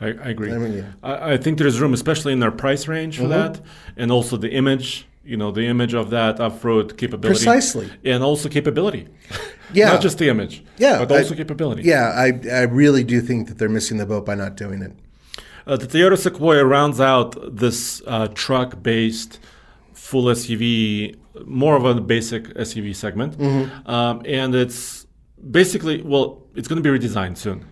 I, 0.00 0.06
I 0.06 0.28
agree. 0.30 0.52
I 0.52 0.58
mean, 0.58 0.72
yeah. 0.78 0.92
I, 1.02 1.32
I 1.34 1.36
think 1.36 1.58
there's 1.58 1.80
room, 1.80 1.92
especially 1.94 2.32
in 2.32 2.40
their 2.40 2.50
price 2.50 2.88
range 2.88 3.16
for 3.16 3.24
Mm-hmm. 3.24 3.30
that, 3.52 3.60
and 3.96 4.10
also 4.10 4.36
the 4.36 4.50
image. 4.50 5.06
You 5.26 5.36
know, 5.36 5.50
the 5.50 5.66
image 5.66 5.92
of 5.94 6.10
that 6.10 6.38
off-road 6.40 6.96
capability, 6.96 7.44
Precisely. 7.44 7.90
and 8.04 8.22
also 8.22 8.48
capability. 8.48 9.08
Yeah. 9.74 9.88
not 9.92 10.00
just 10.00 10.18
the 10.18 10.28
image. 10.28 10.62
Yeah, 10.78 11.04
but 11.04 11.10
also 11.18 11.34
I- 11.34 11.36
capability. 11.36 11.82
Yeah, 11.82 12.12
I, 12.14 12.28
I 12.60 12.62
really 12.82 13.02
do 13.02 13.20
think 13.20 13.48
that 13.48 13.58
they're 13.58 13.68
missing 13.78 13.96
the 13.98 14.06
boat 14.06 14.24
by 14.24 14.36
not 14.36 14.56
doing 14.56 14.80
it. 14.80 14.92
Uh, 15.66 15.76
the 15.76 15.88
Toyota 15.88 16.16
Sequoia 16.16 16.64
rounds 16.64 17.00
out 17.00 17.34
this 17.56 18.00
uh, 18.06 18.28
truck-based 18.28 19.40
full 19.92 20.26
SUV, 20.26 21.16
more 21.44 21.74
of 21.74 21.84
a 21.84 22.00
basic 22.00 22.44
SUV 22.54 22.94
segment, 22.94 23.36
Mm-hmm. 23.36 23.90
um, 23.90 24.22
and 24.24 24.54
it's 24.54 25.04
basically 25.50 26.00
well, 26.02 26.42
it's 26.54 26.68
going 26.68 26.80
to 26.80 26.88
be 26.88 26.96
redesigned 26.98 27.36
soon. 27.36 27.66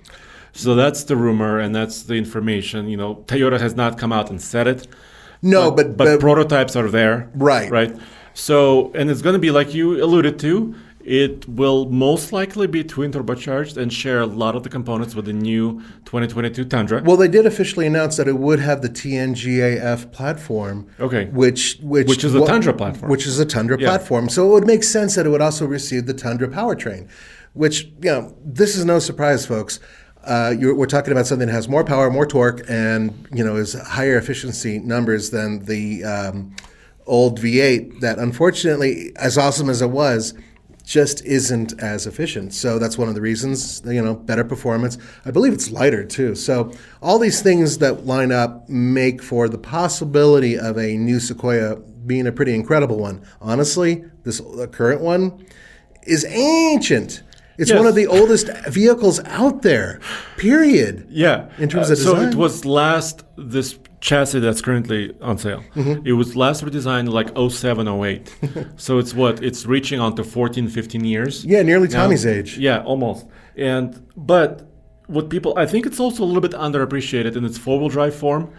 So 0.53 0.75
that's 0.75 1.05
the 1.05 1.17
rumor, 1.17 1.61
and 1.61 1.73
that's 1.75 2.03
the 2.05 2.15
information. 2.15 2.89
You 2.89 2.97
know, 2.97 3.11
Toyota 3.27 3.61
has 3.61 3.75
not 3.77 3.99
come 3.99 4.13
out 4.13 4.31
and 4.31 4.43
said 4.43 4.67
it. 4.67 4.89
No, 5.45 5.71
but, 5.71 5.97
but, 5.97 6.05
but, 6.07 6.21
prototypes 6.21 6.75
are 6.75 6.89
there. 6.89 7.31
Right. 7.35 7.71
Right. 7.71 7.97
So, 8.35 8.91
and 8.95 9.11
it's 9.11 9.23
going 9.23 9.35
to 9.35 9.39
be 9.39 9.51
like 9.51 9.75
you 9.75 10.03
alluded 10.03 10.39
to. 10.41 10.75
It 11.05 11.47
will 11.47 11.91
most 11.91 12.33
likely 12.33 12.67
be 12.67 12.83
twin 12.83 13.13
turbocharged 13.13 13.77
and 13.77 13.93
share 13.93 14.23
a 14.23 14.27
lot 14.27 14.57
of 14.57 14.63
the 14.63 14.71
components 14.71 15.15
with 15.15 15.27
the 15.27 15.35
new 15.35 15.83
2022 16.07 16.65
Tundra. 16.65 17.03
well, 17.05 17.19
they 17.19 17.29
did 17.29 17.45
officially 17.45 17.87
announce 17.87 18.17
that 18.17 18.27
it 18.27 18.39
would 18.39 18.59
have 18.59 18.81
the 18.81 18.89
TNGAF 18.89 20.11
platform. 20.13 20.87
Okay. 20.99 21.27
Which 21.27 21.79
which 21.83 22.09
Which 22.09 22.25
is 22.25 22.35
a 22.35 22.45
Tundra 22.47 22.73
platform. 22.73 23.11
Which 23.11 23.27
is 23.27 23.39
a 23.39 23.45
Tundra 23.45 23.79
Yeah. 23.79 23.89
platform. 23.89 24.31
So 24.31 24.47
it 24.47 24.53
would 24.55 24.67
make 24.67 24.83
sense 24.83 25.15
that 25.17 25.27
it 25.27 25.29
would 25.29 25.43
also 25.43 25.67
receive 25.67 26.07
the 26.07 26.15
Tundra 26.15 26.49
powertrain. 26.49 27.07
Which 27.53 27.85
you 28.03 28.11
know, 28.11 28.35
this 28.43 28.75
is 28.75 28.87
no 28.87 28.99
surprise, 28.99 29.45
folks. 29.45 29.81
Uh, 30.25 30.55
we're 30.59 30.87
talking 30.87 31.13
about 31.13 31.27
something 31.27 31.49
that 31.49 31.55
has 31.55 31.69
more 31.69 31.85
power, 31.85 32.11
more 32.11 32.27
torque, 32.27 32.63
and 32.69 33.29
you 33.33 33.45
know 33.45 33.57
is 33.57 33.75
higher 33.75 34.17
efficiency 34.17 34.79
numbers 34.79 35.31
than 35.31 35.65
the 35.67 36.05
um, 36.05 36.57
old 37.07 37.41
V8. 37.41 38.01
That 38.01 38.19
unfortunately, 38.19 39.13
as 39.17 39.37
awesome 39.39 39.69
as 39.69 39.83
it 39.83 39.91
was, 39.91 40.35
just 40.85 41.25
isn't 41.25 41.81
as 41.83 42.07
efficient. 42.07 42.53
So 42.53 42.79
that's 42.79 42.99
one 42.99 43.09
of 43.09 43.15
the 43.15 43.21
reasons, 43.21 43.83
you 43.87 44.03
know, 44.03 44.15
better 44.15 44.45
performance. 44.45 44.99
I 45.25 45.31
believe 45.31 45.55
it's 45.55 45.71
lighter 45.71 46.05
too. 46.05 46.35
So 46.35 46.73
all 47.01 47.19
these 47.19 47.43
things 47.43 47.79
that 47.79 48.05
line 48.05 48.33
up 48.33 48.69
make 48.69 49.23
for 49.23 49.49
the 49.49 49.59
possibility 49.59 50.59
of 50.59 50.77
a 50.77 50.97
new 50.97 51.21
Sequoia 51.21 51.77
being 51.77 52.27
a 52.27 52.33
pretty 52.33 52.55
incredible 52.55 52.99
one. 52.99 53.25
Honestly, 53.41 54.05
this 54.25 54.41
the 54.41 54.69
current 54.69 55.01
one 55.01 55.47
is 56.03 56.25
ancient. 56.27 57.23
It's 57.59 57.71
Yes. 57.71 57.79
one 57.79 57.87
of 57.87 57.95
the 57.95 58.07
oldest 58.07 58.49
vehicles 58.69 59.21
out 59.27 59.63
there. 59.63 60.01
Period. 60.37 61.07
Yeah. 61.09 61.47
In 61.59 61.69
terms 61.69 61.89
Uh, 61.89 61.93
of 61.93 61.99
So 61.99 62.17
it 62.21 62.35
was 62.35 62.65
last, 62.65 63.25
this 63.37 63.79
chassis 64.01 64.41
that's 64.41 64.61
currently 64.61 65.13
on 65.23 65.39
sale, 65.39 65.63
Mm-hmm. 65.77 66.07
it 66.07 66.13
was 66.13 66.35
last 66.37 66.65
redesigned 66.65 67.09
like 67.09 67.31
07, 67.37 67.87
08. 67.89 68.35
so 68.77 68.99
it's 68.99 69.15
what? 69.15 69.43
It's 69.43 69.67
reaching 69.67 70.01
on 70.01 70.15
to 70.17 70.25
14, 70.25 70.69
15 70.69 71.05
years. 71.05 71.45
Yeah, 71.45 71.63
nearly 71.63 71.89
now. 71.89 72.03
Tommy's 72.03 72.27
age. 72.27 72.59
Yeah, 72.59 72.83
almost. 72.83 73.27
And, 73.57 73.89
but 74.17 74.69
what 75.07 75.31
people, 75.31 75.55
I 75.57 75.67
think 75.67 75.87
it's 75.87 76.01
also 76.01 76.23
a 76.25 76.29
little 76.31 76.43
bit 76.43 76.53
underappreciated 76.53 77.37
in 77.37 77.45
its 77.45 77.57
four 77.59 77.79
wheel 77.79 77.89
drive 77.89 78.15
form 78.15 78.51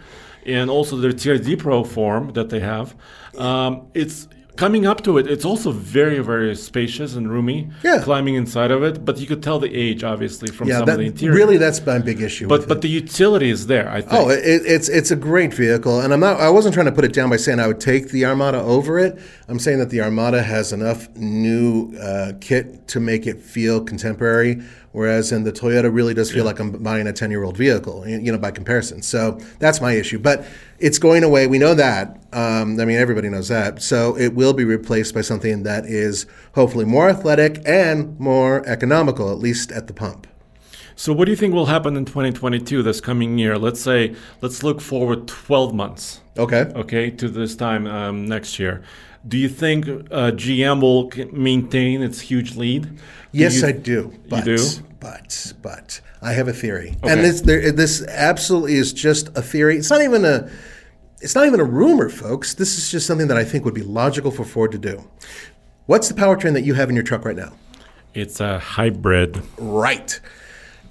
and 0.46 0.70
also 0.70 0.96
their 0.96 1.12
TRD 1.12 1.58
Pro 1.58 1.84
form 1.84 2.32
that 2.32 2.48
they 2.50 2.60
have. 2.60 2.94
Um, 3.36 3.88
it's, 3.94 4.28
Coming 4.56 4.86
up 4.86 5.02
to 5.04 5.18
it, 5.18 5.26
it's 5.26 5.44
also 5.44 5.70
very, 5.70 6.20
very 6.20 6.54
spacious 6.56 7.14
and 7.14 7.30
roomy. 7.30 7.68
Yeah. 7.84 8.00
Climbing 8.02 8.36
inside 8.36 8.70
of 8.70 8.82
it, 8.82 9.04
but 9.04 9.18
you 9.18 9.26
could 9.26 9.42
tell 9.42 9.58
the 9.58 9.74
age, 9.74 10.02
obviously, 10.02 10.50
from 10.50 10.68
Yeah, 10.68 10.78
some 10.78 10.86
that, 10.86 10.92
of 10.94 10.98
the 11.00 11.06
interior. 11.06 11.34
really, 11.36 11.56
that's 11.58 11.84
my 11.84 11.98
big 11.98 12.22
issue. 12.22 12.48
But 12.48 12.66
but 12.66 12.78
it. 12.78 12.80
the 12.80 12.88
utility 12.88 13.50
is 13.50 13.66
there. 13.66 13.88
I 13.90 14.00
think. 14.00 14.12
Oh, 14.14 14.30
it, 14.30 14.40
it's 14.44 14.88
it's 14.88 15.10
a 15.10 15.16
great 15.16 15.52
vehicle, 15.52 16.00
and 16.00 16.12
I'm 16.12 16.20
not. 16.20 16.40
I 16.40 16.48
wasn't 16.48 16.74
trying 16.74 16.86
to 16.86 16.92
put 16.92 17.04
it 17.04 17.12
down 17.12 17.28
by 17.28 17.36
saying 17.36 17.60
I 17.60 17.66
would 17.66 17.80
take 17.80 18.08
the 18.08 18.24
Armada 18.24 18.58
over 18.60 18.98
it. 18.98 19.18
I'm 19.48 19.58
saying 19.58 19.78
that 19.78 19.90
the 19.90 20.00
Armada 20.00 20.42
has 20.42 20.72
enough 20.72 21.14
new 21.16 21.94
uh, 21.98 22.32
kit 22.40 22.88
to 22.88 23.00
make 23.00 23.26
it 23.26 23.42
feel 23.42 23.84
contemporary, 23.84 24.62
whereas 24.92 25.32
in 25.32 25.44
the 25.44 25.52
Toyota 25.52 25.92
really 25.92 26.14
does 26.14 26.32
feel 26.32 26.46
like 26.46 26.58
I'm 26.58 26.70
buying 26.82 27.06
a 27.06 27.12
10 27.12 27.30
year 27.30 27.44
old 27.44 27.58
vehicle, 27.58 28.08
you 28.08 28.32
know, 28.32 28.38
by 28.38 28.52
comparison. 28.52 29.02
So 29.02 29.38
that's 29.58 29.82
my 29.82 29.92
issue. 29.92 30.18
But 30.18 30.46
it's 30.78 30.98
going 30.98 31.24
away. 31.24 31.46
We 31.46 31.58
know 31.58 31.74
that. 31.74 32.22
Um, 32.32 32.78
I 32.80 32.84
mean, 32.84 32.98
everybody 32.98 33.28
knows 33.28 33.48
that. 33.48 33.82
So 33.82 34.16
it 34.16 34.34
will 34.34 34.52
be 34.52 34.64
replaced 34.64 35.14
by 35.14 35.22
something 35.22 35.62
that 35.62 35.86
is 35.86 36.26
hopefully 36.54 36.84
more 36.84 37.08
athletic 37.08 37.62
and 37.64 38.18
more 38.20 38.66
economical, 38.66 39.30
at 39.32 39.38
least 39.38 39.72
at 39.72 39.86
the 39.86 39.94
pump. 39.94 40.26
So 40.98 41.12
what 41.12 41.26
do 41.26 41.30
you 41.30 41.36
think 41.36 41.52
will 41.52 41.66
happen 41.66 41.94
in 41.96 42.06
2022, 42.06 42.82
this 42.82 43.02
coming 43.02 43.38
year? 43.38 43.58
Let's 43.58 43.80
say, 43.80 44.14
let's 44.40 44.62
look 44.62 44.80
forward 44.80 45.28
12 45.28 45.74
months. 45.74 46.20
Okay. 46.38 46.72
Okay, 46.74 47.10
to 47.10 47.28
this 47.28 47.54
time 47.54 47.86
um, 47.86 48.24
next 48.24 48.58
year. 48.58 48.82
Do 49.26 49.36
you 49.38 49.48
think 49.48 49.86
uh, 49.88 50.30
GM 50.32 50.80
will 50.80 51.10
maintain 51.32 52.02
its 52.02 52.20
huge 52.20 52.56
lead? 52.56 52.82
Do 52.84 52.98
Yes, 53.32 53.60
you- 53.60 53.68
I 53.68 53.72
do. 53.72 54.12
But, 54.28 54.44
do? 54.44 54.58
But 55.00 55.52
but 55.62 56.00
I 56.22 56.32
have 56.32 56.48
a 56.48 56.52
theory, 56.52 56.96
Okay. 57.02 57.12
and 57.12 57.22
this 57.24 57.40
there, 57.42 57.70
this 57.72 58.02
absolutely 58.06 58.74
is 58.74 58.92
just 58.92 59.28
a 59.36 59.42
theory. 59.42 59.76
It's 59.76 59.90
not 59.90 60.02
even 60.02 60.24
a 60.24 60.48
it's 61.20 61.34
not 61.34 61.46
even 61.46 61.60
a 61.60 61.64
rumor, 61.64 62.08
folks. 62.08 62.54
This 62.54 62.78
is 62.78 62.90
just 62.90 63.06
something 63.06 63.28
that 63.28 63.36
I 63.36 63.44
think 63.44 63.64
would 63.64 63.74
be 63.74 63.82
logical 63.82 64.30
for 64.30 64.44
Ford 64.44 64.72
to 64.72 64.78
do. 64.78 65.04
What's 65.86 66.08
the 66.08 66.14
powertrain 66.14 66.52
that 66.54 66.62
you 66.62 66.74
have 66.74 66.88
in 66.88 66.94
your 66.96 67.04
truck 67.04 67.24
right 67.24 67.36
now? 67.36 67.52
It's 68.14 68.40
a 68.40 68.58
hybrid. 68.58 69.42
Right. 69.58 70.18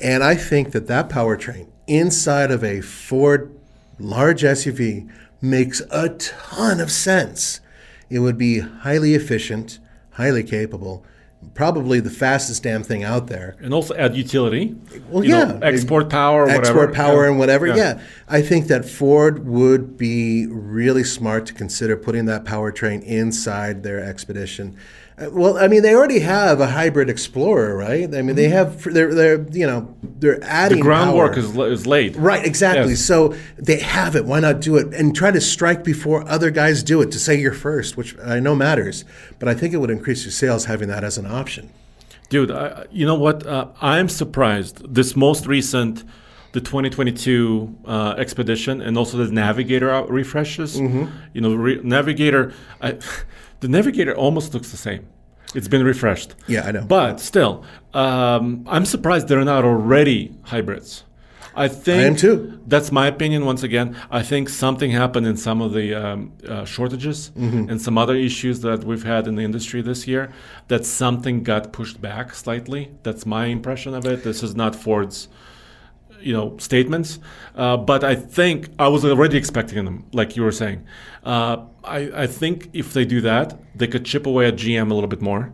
And 0.01 0.23
I 0.23 0.35
think 0.35 0.71
that 0.71 0.87
that 0.87 1.09
powertrain 1.09 1.67
inside 1.87 2.51
of 2.51 2.63
a 2.63 2.81
Ford 2.81 3.53
large 3.99 4.43
SUV 4.43 5.09
makes 5.41 5.81
a 5.91 6.09
ton 6.09 6.79
of 6.79 6.91
sense. 6.91 7.59
It 8.09 8.19
would 8.19 8.37
be 8.37 8.59
highly 8.59 9.15
efficient, 9.15 9.79
highly 10.11 10.43
capable, 10.43 11.03
probably 11.53 11.99
the 11.99 12.09
fastest 12.09 12.63
damn 12.63 12.83
thing 12.83 13.03
out 13.03 13.27
there. 13.27 13.55
And 13.61 13.73
also 13.73 13.93
add 13.95 14.15
utility. 14.15 14.75
Well, 15.09 15.23
you 15.23 15.31
know, 15.31 15.59
yeah. 15.61 15.67
export 15.67 16.09
power, 16.09 16.41
whatever. 16.45 16.61
Export 16.61 16.93
power 16.93 17.23
Yeah. 17.23 17.29
and 17.29 17.39
whatever. 17.39 17.67
Yeah. 17.67 17.75
Yeah. 17.75 18.01
I 18.27 18.41
think 18.41 18.67
that 18.67 18.85
Ford 18.85 19.45
would 19.47 19.97
be 19.97 20.47
really 20.47 21.03
smart 21.03 21.45
to 21.47 21.53
consider 21.53 21.95
putting 21.97 22.25
that 22.25 22.45
powertrain 22.45 23.03
inside 23.03 23.83
their 23.83 23.99
Expedition. 23.99 24.75
Uh, 25.17 25.29
Well, 25.31 25.57
I 25.57 25.67
mean, 25.67 25.81
they 25.81 25.95
already 25.95 26.19
have 26.19 26.59
a 26.59 26.67
hybrid 26.67 27.09
Explorer, 27.09 27.75
right? 27.75 28.13
I 28.13 28.21
mean, 28.21 28.35
they 28.35 28.49
have 28.49 28.83
they're 28.83 29.13
they're 29.13 29.45
you 29.51 29.65
know 29.67 29.95
they're 30.19 30.43
adding 30.43 30.79
Mm-hmm. 30.79 30.89
The 30.89 30.95
groundwork 30.95 31.37
is, 31.37 31.57
is 31.57 31.87
laid. 31.87 32.15
Right, 32.17 32.45
exactly. 32.45 32.91
Yes. 32.91 33.01
So 33.01 33.35
they 33.57 33.79
have 33.79 34.15
it. 34.15 34.25
Why 34.25 34.39
not 34.39 34.59
do 34.61 34.75
it 34.77 34.93
and 34.93 35.15
try 35.15 35.31
to 35.31 35.41
strike 35.41 35.83
before 35.83 36.27
other 36.27 36.51
guys 36.51 36.83
do 36.83 37.01
it 37.01 37.11
to 37.11 37.19
say 37.19 37.39
you're 37.39 37.53
first, 37.53 37.95
which 37.97 38.15
I 38.19 38.39
know 38.39 38.55
matters. 38.55 39.05
But 39.39 39.47
I 39.49 39.53
think 39.53 39.73
it 39.73 39.77
would 39.77 39.91
increase 39.91 40.23
your 40.25 40.31
sales 40.31 40.65
having 40.65 40.87
that 40.89 41.03
as 41.03 41.17
an 41.17 41.25
option. 41.25 41.69
Dude, 42.29 42.49
I, 42.51 42.85
you 42.91 43.05
know 43.05 43.15
what? 43.15 43.45
Uh, 43.45 43.67
I'm 43.81 44.09
surprised. 44.09 44.93
This 44.95 45.15
most 45.15 45.45
recent, 45.45 46.03
the 46.53 46.59
2022 46.59 47.75
uh, 47.85 48.15
expedition, 48.17 48.81
and 48.81 48.97
also 48.97 49.17
the 49.17 49.31
Navigator 49.31 49.89
out- 49.91 50.09
refreshes. 50.09 50.79
Mm-hmm. 50.79 51.05
You 51.33 51.41
know, 51.41 51.53
re- 51.53 51.79
Navigator, 51.83 52.51
I, 52.81 52.97
the 53.59 53.67
Navigator 53.67 54.15
almost 54.15 54.53
looks 54.53 54.71
the 54.71 54.77
same. 54.77 55.07
It's 55.53 55.67
been 55.69 55.83
refreshed. 55.85 56.35
Yeah, 56.47 56.65
I 56.67 56.71
know. 56.71 56.83
But 56.85 57.19
still, 57.19 57.63
um, 57.93 58.65
I'm 58.67 58.85
surprised 58.85 59.27
they're 59.29 59.43
not 59.45 59.63
already 59.63 60.33
hybrids. 60.43 61.03
I 61.57 61.69
think 61.69 62.03
am 62.03 62.15
too. 62.17 62.59
That's 62.67 62.91
my 62.91 63.07
opinion. 63.07 63.45
Once 63.45 63.63
again, 63.63 63.95
I 64.11 64.23
think 64.23 64.49
something 64.49 64.91
happened 64.91 65.25
in 65.25 65.37
some 65.37 65.61
of 65.61 65.71
the 65.71 65.93
um, 65.95 66.33
uh, 66.45 66.65
shortages 66.65 67.31
Mm-hmm. 67.37 67.69
and 67.69 67.81
some 67.81 67.97
other 67.97 68.15
issues 68.15 68.59
that 68.61 68.83
we've 68.83 69.03
had 69.05 69.25
in 69.25 69.35
the 69.35 69.43
industry 69.43 69.81
this 69.81 70.05
year. 70.05 70.33
That 70.67 70.85
something 70.85 71.43
got 71.43 71.71
pushed 71.71 72.01
back 72.01 72.33
slightly. 72.35 72.91
That's 73.03 73.25
my 73.25 73.45
impression 73.45 73.93
of 73.93 74.05
it. 74.05 74.23
This 74.25 74.43
is 74.43 74.53
not 74.53 74.75
Ford's, 74.75 75.29
you 76.25 76.33
know, 76.33 76.57
statements. 76.57 77.19
Uh, 77.55 77.77
but 77.77 78.03
I 78.03 78.15
think 78.15 78.69
I 78.79 78.87
was 78.87 79.05
already 79.05 79.37
expecting 79.37 79.85
them, 79.85 79.97
like 80.19 80.35
you 80.35 80.43
were 80.43 80.51
saying. 80.63 80.79
Uh, 81.23 81.55
I, 81.83 82.23
I 82.23 82.27
think 82.27 82.69
if 82.73 82.93
they 82.93 83.05
do 83.05 83.21
that, 83.21 83.47
they 83.79 83.87
could 83.87 84.05
chip 84.05 84.25
away 84.25 84.47
at 84.47 84.55
GM 84.55 84.91
a 84.91 84.93
little 84.93 85.07
bit 85.15 85.21
more 85.21 85.53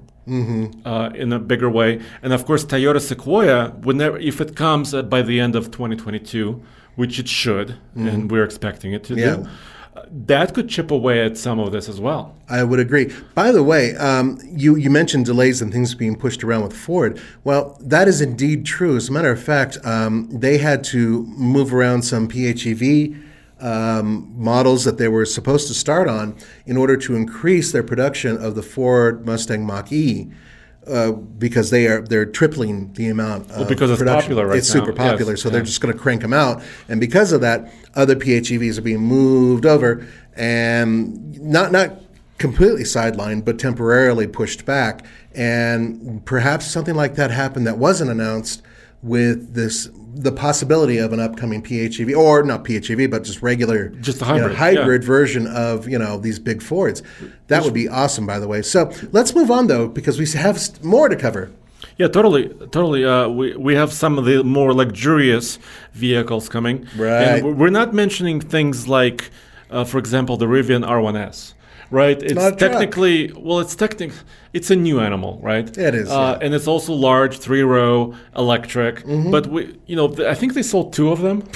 uh, 0.86 1.10
in 1.16 1.34
a 1.34 1.40
bigger 1.40 1.70
way. 1.70 2.00
And 2.24 2.32
of 2.34 2.46
course, 2.46 2.64
Toyota 2.66 3.02
Sequoia, 3.02 3.72
whenever 3.84 4.18
if 4.18 4.40
it 4.40 4.56
comes 4.56 4.94
uh, 4.94 5.02
by 5.04 5.22
the 5.22 5.40
end 5.40 5.56
of 5.56 5.66
2022, 5.72 6.62
which 6.96 7.20
it 7.20 7.28
should, 7.28 7.76
and 7.96 8.32
we're 8.32 8.44
expecting 8.46 8.94
it 8.94 9.04
to 9.06 9.16
Yeah. 9.16 9.36
do, 9.38 9.48
that 10.10 10.54
could 10.54 10.70
chip 10.70 10.90
away 10.92 11.24
at 11.26 11.38
some 11.38 11.60
of 11.60 11.72
this 11.72 11.90
as 11.90 12.00
well. 12.00 12.36
I 12.50 12.64
would 12.64 12.80
agree. 12.80 13.14
By 13.36 13.52
the 13.52 13.64
way, 13.64 13.96
um, 13.96 14.40
you, 14.46 14.76
you 14.76 14.90
mentioned 14.90 15.26
delays 15.26 15.62
and 15.62 15.72
things 15.72 15.96
being 15.96 16.16
pushed 16.16 16.44
around 16.44 16.64
with 16.64 16.76
Ford. 16.76 17.20
Well, 17.44 17.78
that 17.82 18.08
is 18.08 18.22
indeed 18.22 18.66
true. 18.66 18.96
As 18.96 19.10
a 19.10 19.12
matter 19.12 19.32
of 19.32 19.42
fact, 19.42 19.78
um, 19.84 20.30
they 20.32 20.58
had 20.58 20.84
to 20.86 21.24
move 21.24 21.74
around 21.74 22.04
some 22.04 22.28
PHEV 22.28 23.22
um, 23.60 24.34
models 24.36 24.86
that 24.86 24.98
they 24.98 25.08
were 25.08 25.26
supposed 25.26 25.68
to 25.68 25.74
start 25.74 26.08
on 26.08 26.36
in 26.66 26.78
order 26.78 26.98
to 26.98 27.16
increase 27.16 27.72
their 27.72 27.84
production 27.84 28.38
of 28.38 28.56
the 28.56 28.64
Ford 28.64 29.26
Mustang 29.26 29.66
Mach 29.66 29.92
E. 29.92 30.32
Uh, 30.88 31.12
because 31.12 31.70
they 31.70 31.86
are 31.86 32.02
they're 32.02 32.26
tripling 32.26 32.92
the 32.94 33.08
amount 33.08 33.52
of 33.52 33.68
because 33.68 33.92
it's 33.92 34.00
production. 34.00 34.22
popular 34.24 34.48
right 34.48 34.58
It's 34.58 34.74
now. 34.74 34.80
super 34.82 34.94
popular, 34.94 35.34
Yes, 35.34 35.42
so 35.44 35.50
they're 35.52 35.62
just 35.62 35.80
going 35.80 35.94
to 35.94 36.00
crank 36.00 36.22
them 36.24 36.34
out, 36.34 36.64
and 36.90 37.00
because 37.00 37.32
of 37.32 37.42
that, 37.42 37.72
other 37.94 38.16
PHEVs 38.16 38.80
are 38.80 38.82
being 38.82 39.00
moved 39.02 39.68
over 39.68 40.08
and 40.36 41.40
not 41.40 41.72
not 41.72 42.02
completely 42.40 42.82
sidelined, 42.84 43.46
but 43.46 43.60
temporarily 43.60 44.26
pushed 44.26 44.66
back. 44.66 45.06
And 45.36 46.26
perhaps 46.26 46.66
something 46.66 46.96
like 46.96 47.14
that 47.16 47.30
happened 47.30 47.68
that 47.68 47.78
wasn't 47.78 48.10
announced 48.10 48.64
with 49.04 49.54
this 49.54 49.90
the 50.14 50.32
possibility 50.32 50.98
of 50.98 51.14
an 51.14 51.22
upcoming 51.22 51.62
PHEV 51.64 52.16
or 52.18 52.44
not 52.44 52.66
PHEV, 52.66 53.10
but 53.10 53.24
just 53.24 53.42
regular, 53.42 53.88
Just 53.90 54.22
a 54.22 54.26
you 54.26 54.32
know, 54.42 54.50
hybrid, 54.54 54.58
hybrid 54.58 55.04
version 55.04 55.48
of 55.48 55.88
you 55.88 55.98
know 55.98 56.18
these 56.18 56.38
big 56.40 56.62
Fords. 56.62 57.02
That 57.48 57.64
would 57.64 57.74
be 57.74 57.88
awesome, 57.88 58.26
by 58.28 58.38
the 58.40 58.48
way. 58.48 58.62
So 58.62 58.92
let's 59.12 59.34
move 59.34 59.50
on 59.50 59.68
though, 59.68 59.88
because 59.88 60.20
we 60.20 60.28
have 60.38 60.84
more 60.84 61.08
to 61.10 61.16
cover. 61.16 61.52
Yeah, 61.98 62.08
totally, 62.10 62.50
totally. 62.72 63.06
Uh, 63.06 63.30
we 63.30 63.56
we 63.56 63.74
have 63.76 63.92
some 63.94 64.18
of 64.18 64.26
the 64.26 64.44
more 64.44 64.74
luxurious 64.74 65.58
vehicles 65.94 66.50
coming, 66.50 66.88
Right. 66.96 67.24
And 67.24 67.46
we- 67.46 67.54
we're 67.54 67.70
not 67.70 67.94
mentioning 67.94 68.40
things 68.42 68.88
like, 68.88 69.30
uh, 69.72 69.84
for 69.86 69.98
example, 69.98 70.38
the 70.38 70.46
Rivian 70.46 70.84
R1S, 70.86 71.54
right? 71.92 72.22
It's, 72.24 72.34
not 72.34 72.54
a 72.54 72.56
truck. 72.56 72.72
technically 72.72 73.32
well, 73.36 73.60
it's 73.60 73.76
technic, 73.76 74.12
it's 74.54 74.72
a 74.72 74.76
new 74.76 75.00
animal, 75.00 75.40
right? 75.44 75.68
It 75.78 75.94
is, 75.96 76.10
uh, 76.10 76.14
yeah. 76.14 76.20
Mm-hmm. 76.34 76.44
and 76.44 76.54
it's 76.56 76.68
also 76.68 76.94
large, 76.94 77.38
three 77.38 77.62
row, 77.62 78.16
electric. 78.36 79.04
But 79.06 79.48
we, 79.48 79.78
you 79.86 79.96
know, 79.96 80.08
th- 80.08 80.28
I 80.28 80.34
think 80.34 80.54
they 80.54 80.64
sold 80.64 80.94
two 80.94 81.12
of 81.12 81.22
them. 81.22 81.44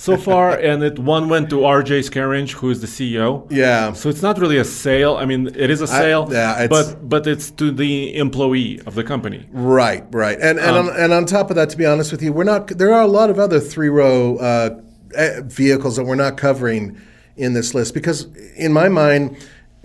So 0.00 0.16
far, 0.16 0.56
and 0.56 0.84
it 0.84 0.96
one 1.00 1.28
went 1.28 1.50
to 1.50 1.56
RJ 1.56 2.08
Scaringe, 2.08 2.52
who 2.52 2.70
is 2.70 2.80
the 2.80 2.86
CEO. 2.86 3.44
Yeah. 3.50 3.92
So 3.94 4.08
it's 4.08 4.22
not 4.22 4.38
really 4.38 4.58
a 4.58 4.64
sale. 4.64 5.16
I 5.16 5.24
mean, 5.24 5.48
it 5.48 5.70
is 5.70 5.80
a 5.80 5.88
sale, 5.88 6.28
yeah, 6.30 6.62
it's- 6.62 6.68
but 6.68 7.08
but 7.08 7.26
it's 7.26 7.50
to 7.60 7.72
the 7.72 8.16
employee 8.16 8.80
of 8.86 8.94
the 8.94 9.02
company. 9.02 9.48
Right, 9.50 10.04
right, 10.12 10.38
and 10.40 10.60
and 10.60 10.76
Um, 10.76 10.86
on, 10.88 10.96
and 10.96 11.12
on 11.12 11.26
top 11.26 11.50
of 11.50 11.56
that, 11.56 11.68
to 11.70 11.76
be 11.76 11.84
honest 11.84 12.12
with 12.12 12.22
you, 12.22 12.32
we're 12.32 12.44
not. 12.44 12.68
There 12.68 12.94
are 12.94 13.02
a 13.02 13.08
lot 13.20 13.28
of 13.28 13.40
other 13.40 13.58
three 13.58 13.88
row 13.88 14.36
uh, 14.36 14.78
eh, 15.16 15.40
vehicles 15.44 15.96
that 15.96 16.04
we're 16.04 16.22
not 16.26 16.36
covering 16.36 16.96
in 17.36 17.54
this 17.54 17.74
list 17.74 17.92
because, 17.92 18.28
in 18.56 18.72
my 18.72 18.88
mind, 18.88 19.36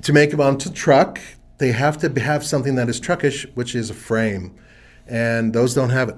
to 0.01 0.13
make 0.13 0.31
them 0.31 0.41
onto 0.41 0.69
truck, 0.71 1.19
they 1.59 1.71
have 1.71 1.97
to 1.99 2.19
have 2.19 2.45
something 2.45 2.75
that 2.75 2.89
is 2.89 2.99
truckish, 2.99 3.45
which 3.55 3.75
is 3.75 3.89
a 3.89 3.93
frame, 3.93 4.53
and 5.07 5.53
those 5.53 5.73
don't 5.73 5.91
have 5.91 6.09
it. 6.09 6.15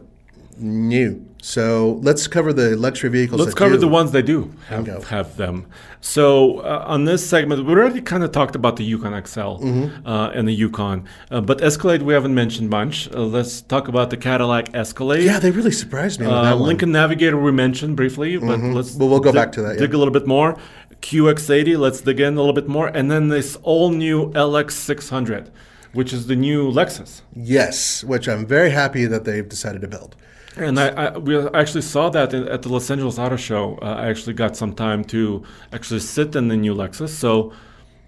New. 0.57 1.25
So 1.41 1.99
let's 2.01 2.27
cover 2.27 2.53
the 2.53 2.77
luxury 2.77 3.09
vehicles. 3.09 3.41
Let's 3.41 3.53
cover 3.53 3.73
do. 3.73 3.79
the 3.81 3.89
ones 3.89 4.11
that 4.13 4.23
do 4.23 4.53
have, 4.69 4.87
have 5.09 5.35
them. 5.35 5.67
So 5.99 6.59
uh, 6.59 6.85
on 6.87 7.03
this 7.03 7.27
segment, 7.27 7.65
we 7.65 7.73
already 7.73 7.99
kind 8.01 8.23
of 8.23 8.31
talked 8.31 8.55
about 8.55 8.77
the 8.77 8.85
Yukon 8.85 9.11
XL 9.25 9.39
Mm-hmm. 9.41 10.07
uh, 10.07 10.29
and 10.29 10.47
the 10.47 10.53
Yukon, 10.53 11.07
uh, 11.29 11.41
but 11.41 11.61
Escalade 11.61 12.03
we 12.03 12.13
haven't 12.13 12.33
mentioned 12.33 12.69
much. 12.69 13.09
Uh, 13.13 13.19
let's 13.25 13.61
talk 13.61 13.89
about 13.89 14.11
the 14.11 14.17
Cadillac 14.17 14.73
Escalade. 14.73 15.23
Yeah, 15.25 15.39
they 15.39 15.51
really 15.51 15.71
surprised 15.73 16.21
me 16.21 16.25
Uh. 16.27 16.29
Mm-hmm. 16.53 16.61
Lincoln 16.61 16.91
Navigator 16.93 17.37
we 17.37 17.51
mentioned 17.51 17.97
briefly, 17.97 18.37
but 18.37 18.59
let's 18.61 18.95
Well, 18.95 19.09
we'll 19.09 19.19
go 19.19 19.31
dig- 19.33 19.35
back 19.35 19.51
to 19.53 19.61
that, 19.63 19.73
yeah. 19.75 19.81
Dig 19.81 19.93
a 19.93 19.97
little 19.97 20.13
bit 20.13 20.25
more. 20.25 20.57
QX80, 21.01 21.77
let's 21.77 22.01
dig 22.01 22.19
in 22.19 22.33
a 22.33 22.37
little 22.37 22.53
bit 22.53 22.67
more, 22.67 22.87
and 22.87 23.09
then 23.11 23.27
this 23.29 23.57
all 23.63 23.89
new 23.91 24.31
LX600, 24.31 25.49
which 25.93 26.11
is 26.13 26.27
the 26.27 26.35
new 26.35 26.71
Lexus. 26.71 27.21
Yes, 27.35 28.03
which 28.03 28.27
I'm 28.27 28.45
very 28.45 28.71
happy 28.71 29.05
that 29.05 29.23
they've 29.23 29.47
decided 29.47 29.81
to 29.81 29.87
build. 29.87 30.15
And 30.57 30.79
I, 30.79 30.87
I 30.89 31.17
we 31.17 31.37
actually 31.49 31.81
saw 31.81 32.09
that 32.11 32.33
in, 32.33 32.47
at 32.47 32.61
the 32.61 32.69
Los 32.69 32.89
Angeles 32.89 33.19
Auto 33.19 33.35
Show. 33.35 33.77
Uh, 33.81 33.85
I 33.95 34.07
actually 34.07 34.33
got 34.33 34.55
some 34.55 34.73
time 34.73 35.03
to 35.05 35.43
actually 35.73 35.99
sit 35.99 36.33
in 36.35 36.47
the 36.47 36.55
new 36.55 36.73
Lexus, 36.73 37.09
so 37.09 37.51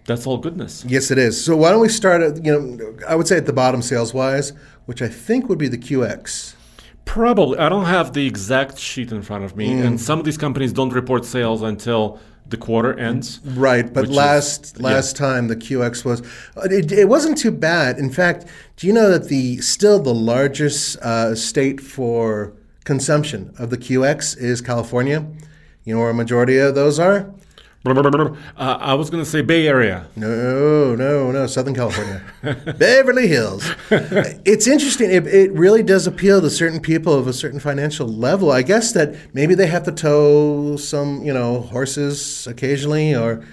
that's 0.06 0.26
all 0.26 0.38
goodness. 0.38 0.86
Yes, 0.88 1.12
it 1.12 1.18
is. 1.18 1.44
So 1.44 1.58
why 1.58 1.72
don't 1.72 1.82
we 1.82 1.90
start 1.90 2.22
at 2.22 2.46
you 2.46 2.54
know 2.54 2.98
I 3.08 3.16
would 3.16 3.28
say 3.28 3.36
at 3.36 3.48
the 3.48 3.54
bottom 3.54 3.82
sales 3.82 4.14
wise, 4.14 4.54
which 4.86 5.02
I 5.02 5.10
think 5.10 5.50
would 5.50 5.58
be 5.60 5.68
the 5.68 5.78
QX. 5.78 6.54
Probably, 7.04 7.58
I 7.58 7.68
don't 7.70 7.86
have 7.86 8.12
the 8.14 8.26
exact 8.28 8.78
sheet 8.78 9.12
in 9.12 9.22
front 9.22 9.44
of 9.46 9.56
me, 9.56 9.70
Mm. 9.70 9.86
and 9.86 10.02
some 10.02 10.18
of 10.20 10.26
these 10.26 10.38
companies 10.38 10.72
don't 10.74 10.92
report 10.94 11.26
sales 11.26 11.62
until 11.62 12.20
the 12.50 12.58
quarter 12.58 12.98
ends. 13.00 13.40
Right, 13.44 13.92
but 13.94 14.02
Which 14.04 14.12
is- 14.12 14.16
last 14.16 14.76
yeah. 14.78 14.84
last 14.86 15.16
time 15.16 15.48
the 15.48 15.56
QX 15.56 16.06
was 16.06 16.22
it, 16.66 16.92
it 16.92 17.08
wasn't 17.10 17.38
too 17.38 17.52
bad. 17.52 17.98
In 17.98 18.10
fact, 18.10 18.46
do 18.78 18.88
you 18.88 18.94
know 18.94 19.10
that 19.10 19.26
the 19.30 19.58
still 19.58 20.00
the 20.00 20.14
largest 20.14 20.98
uh, 20.98 21.36
state 21.36 21.82
for 21.82 22.54
consumption 22.86 23.54
of 23.60 23.70
the 23.70 23.78
QX 23.78 24.38
is 24.38 24.62
California? 24.62 25.26
You 25.84 25.94
know 25.96 26.00
where 26.02 26.10
a 26.10 26.14
majority 26.14 26.58
of 26.58 26.76
those 26.76 27.00
are? 27.00 27.34
Uh, 28.58 28.78
I 28.80 28.94
was 28.94 29.10
going 29.10 29.24
to 29.24 29.30
say 29.30 29.42
Bay 29.42 29.68
Area. 29.68 30.08
No, 30.16 30.96
no, 30.96 31.32
no, 31.32 31.48
Southern 31.48 31.76
California, 31.76 32.22
Beverly 32.78 33.28
Hills. 33.28 33.70
It's 33.92 34.68
interesting. 34.68 35.12
It, 35.12 35.28
it 35.28 35.52
really 35.54 35.84
does 35.84 36.08
appeal 36.08 36.42
to 36.42 36.50
certain 36.50 36.80
people 36.80 37.14
of 37.14 37.28
a 37.28 37.34
certain 37.34 37.60
financial 37.60 38.08
level. 38.08 38.52
I 38.52 38.62
guess 38.62 38.92
that 38.94 39.16
maybe 39.34 39.56
they 39.56 39.68
have 39.68 39.84
to 39.84 39.92
tow 39.92 40.76
some, 40.78 41.24
you 41.24 41.34
know, 41.34 41.62
horses 41.62 42.48
occasionally, 42.48 43.16
or 43.16 43.46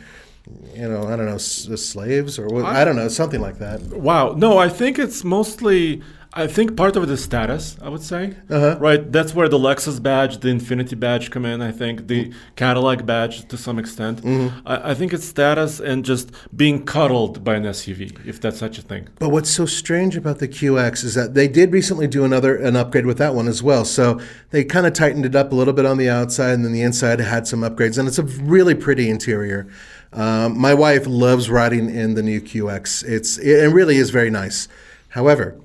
you 0.75 0.89
know, 0.89 1.05
I 1.07 1.17
don't 1.17 1.27
know, 1.27 1.37
s- 1.37 1.69
slaves, 1.77 2.39
or 2.39 2.49
what, 2.49 2.65
I 2.65 2.85
don't 2.85 2.97
know, 2.97 3.09
something 3.09 3.41
like 3.41 3.59
that. 3.61 3.81
Wow. 3.83 4.35
No, 4.37 4.59
I 4.59 4.69
think 4.69 4.99
it's 4.99 5.25
mostly. 5.25 6.03
I 6.37 6.49
think 6.49 6.77
part 6.77 6.97
of 6.97 7.07
the 7.07 7.17
status. 7.17 7.77
I 7.81 7.89
would 7.89 8.03
say. 8.03 8.35
Uh-huh. 8.51 8.77
Right. 8.81 9.11
That's 9.13 9.35
where 9.35 9.49
the 9.49 9.59
Lexus 9.59 10.03
badge, 10.03 10.39
the 10.39 10.49
Infiniti 10.49 10.99
badge 10.99 11.31
come 11.31 11.45
in. 11.45 11.63
I 11.63 11.71
think 11.71 12.09
the 12.09 12.33
Cadillac 12.57 13.07
badge 13.07 13.47
to 13.49 13.57
some 13.57 13.79
extent. 13.79 14.23
Mm-hmm. 14.23 14.67
I, 14.67 14.91
I 14.91 14.95
think 14.95 15.13
it's 15.13 15.25
status 15.25 15.81
and 15.81 16.05
just 16.05 16.33
being 16.57 16.85
cuddled 16.85 17.45
by 17.45 17.55
an 17.55 17.63
SUV, 17.65 18.27
if 18.27 18.41
that's 18.41 18.59
such 18.59 18.79
a 18.79 18.83
thing. 18.83 19.09
But 19.19 19.29
what's 19.29 19.51
so 19.51 19.65
strange 19.65 20.17
about 20.17 20.39
the 20.41 20.49
QX 20.49 21.05
is 21.05 21.15
that 21.15 21.35
they 21.35 21.47
did 21.47 21.73
recently 21.73 22.09
do 22.09 22.25
another 22.25 22.57
an 22.57 22.75
upgrade 22.75 23.07
with 23.07 23.19
that 23.19 23.35
one 23.35 23.47
as 23.47 23.63
well. 23.63 23.85
So 23.85 24.21
they 24.51 24.65
kind 24.65 24.87
of 24.87 24.93
tightened 24.93 25.27
it 25.27 25.37
up 25.37 25.53
a 25.53 25.55
little 25.55 25.75
bit 25.75 25.87
on 25.87 25.99
the 25.99 26.11
outside, 26.11 26.55
and 26.55 26.65
then 26.65 26.73
the 26.73 26.83
inside 26.83 27.21
had 27.21 27.47
some 27.47 27.61
upgrades, 27.61 27.97
and 27.97 28.09
it's 28.09 28.19
a 28.19 28.25
really 28.25 28.75
pretty 28.75 29.09
interior. 29.09 29.69
Um, 30.13 30.59
my 30.59 30.75
wife 30.75 31.07
loves 31.07 31.51
riding 31.51 31.91
in 31.91 32.15
the 32.15 32.23
new 32.23 32.41
QX. 32.41 33.05
It's 33.05 33.39
it 33.39 33.73
really 33.73 33.97
is 33.97 34.11
very 34.11 34.31
nice. 34.31 34.69
However, 35.09 35.57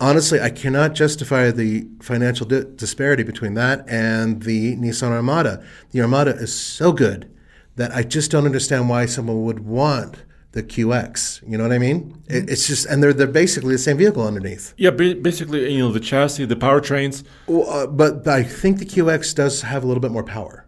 honestly, 0.00 0.40
I 0.40 0.50
cannot 0.50 0.94
justify 0.94 1.50
the 1.50 1.86
financial 2.00 2.46
di- 2.46 2.64
disparity 2.76 3.22
between 3.22 3.54
that 3.54 3.88
and 3.88 4.42
the 4.42 4.76
Nissan 4.76 5.10
Armada. 5.10 5.64
The 5.90 6.00
Armada 6.00 6.30
is 6.32 6.54
so 6.54 6.92
good 6.92 7.30
that 7.76 7.94
I 7.94 8.02
just 8.02 8.30
don't 8.30 8.44
understand 8.46 8.88
why 8.88 9.06
someone 9.06 9.44
would 9.44 9.60
want 9.60 10.24
the 10.52 10.62
QX. 10.62 11.48
You 11.48 11.58
know 11.58 11.64
what 11.64 11.72
I 11.72 11.78
mean? 11.78 12.22
It, 12.26 12.50
it's 12.50 12.66
just, 12.66 12.86
and 12.86 13.02
they're 13.02 13.12
they're 13.12 13.26
basically 13.26 13.74
the 13.74 13.78
same 13.78 13.98
vehicle 13.98 14.26
underneath. 14.26 14.74
Yeah. 14.76 14.90
Basically, 14.90 15.72
you 15.72 15.78
know, 15.78 15.92
the 15.92 16.00
chassis, 16.00 16.44
the 16.46 16.56
powertrains. 16.56 17.24
Well, 17.46 17.68
uh, 17.70 17.86
but 17.86 18.26
I 18.26 18.42
think 18.42 18.78
the 18.78 18.86
QX 18.86 19.34
does 19.34 19.62
have 19.62 19.84
a 19.84 19.86
little 19.86 20.00
bit 20.00 20.10
more 20.10 20.24
power. 20.24 20.66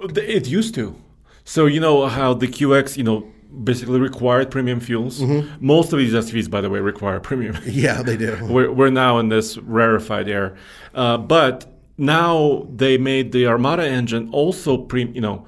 It 0.00 0.46
used 0.46 0.74
to. 0.74 0.96
So 1.44 1.66
you 1.66 1.80
know 1.80 2.06
how 2.06 2.34
the 2.34 2.48
QX, 2.48 2.96
you 2.96 3.04
know, 3.04 3.32
basically 3.64 3.98
required 4.00 4.50
premium 4.50 4.80
fuels. 4.80 5.20
Mm-hmm. 5.20 5.64
Most 5.66 5.92
of 5.92 5.98
these 5.98 6.12
SUVs, 6.12 6.50
by 6.50 6.60
the 6.60 6.70
way, 6.70 6.80
require 6.80 7.20
premium. 7.20 7.56
Yeah, 7.66 8.02
they 8.02 8.16
do. 8.16 8.38
we're, 8.50 8.70
we're 8.70 8.90
now 8.90 9.18
in 9.18 9.28
this 9.28 9.56
rarefied 9.58 10.28
air, 10.28 10.56
uh, 10.94 11.18
but 11.18 11.66
now 11.98 12.66
they 12.74 12.98
made 12.98 13.32
the 13.32 13.46
Armada 13.46 13.86
engine 13.86 14.28
also 14.32 14.76
pre, 14.78 15.06
you 15.10 15.20
know, 15.20 15.46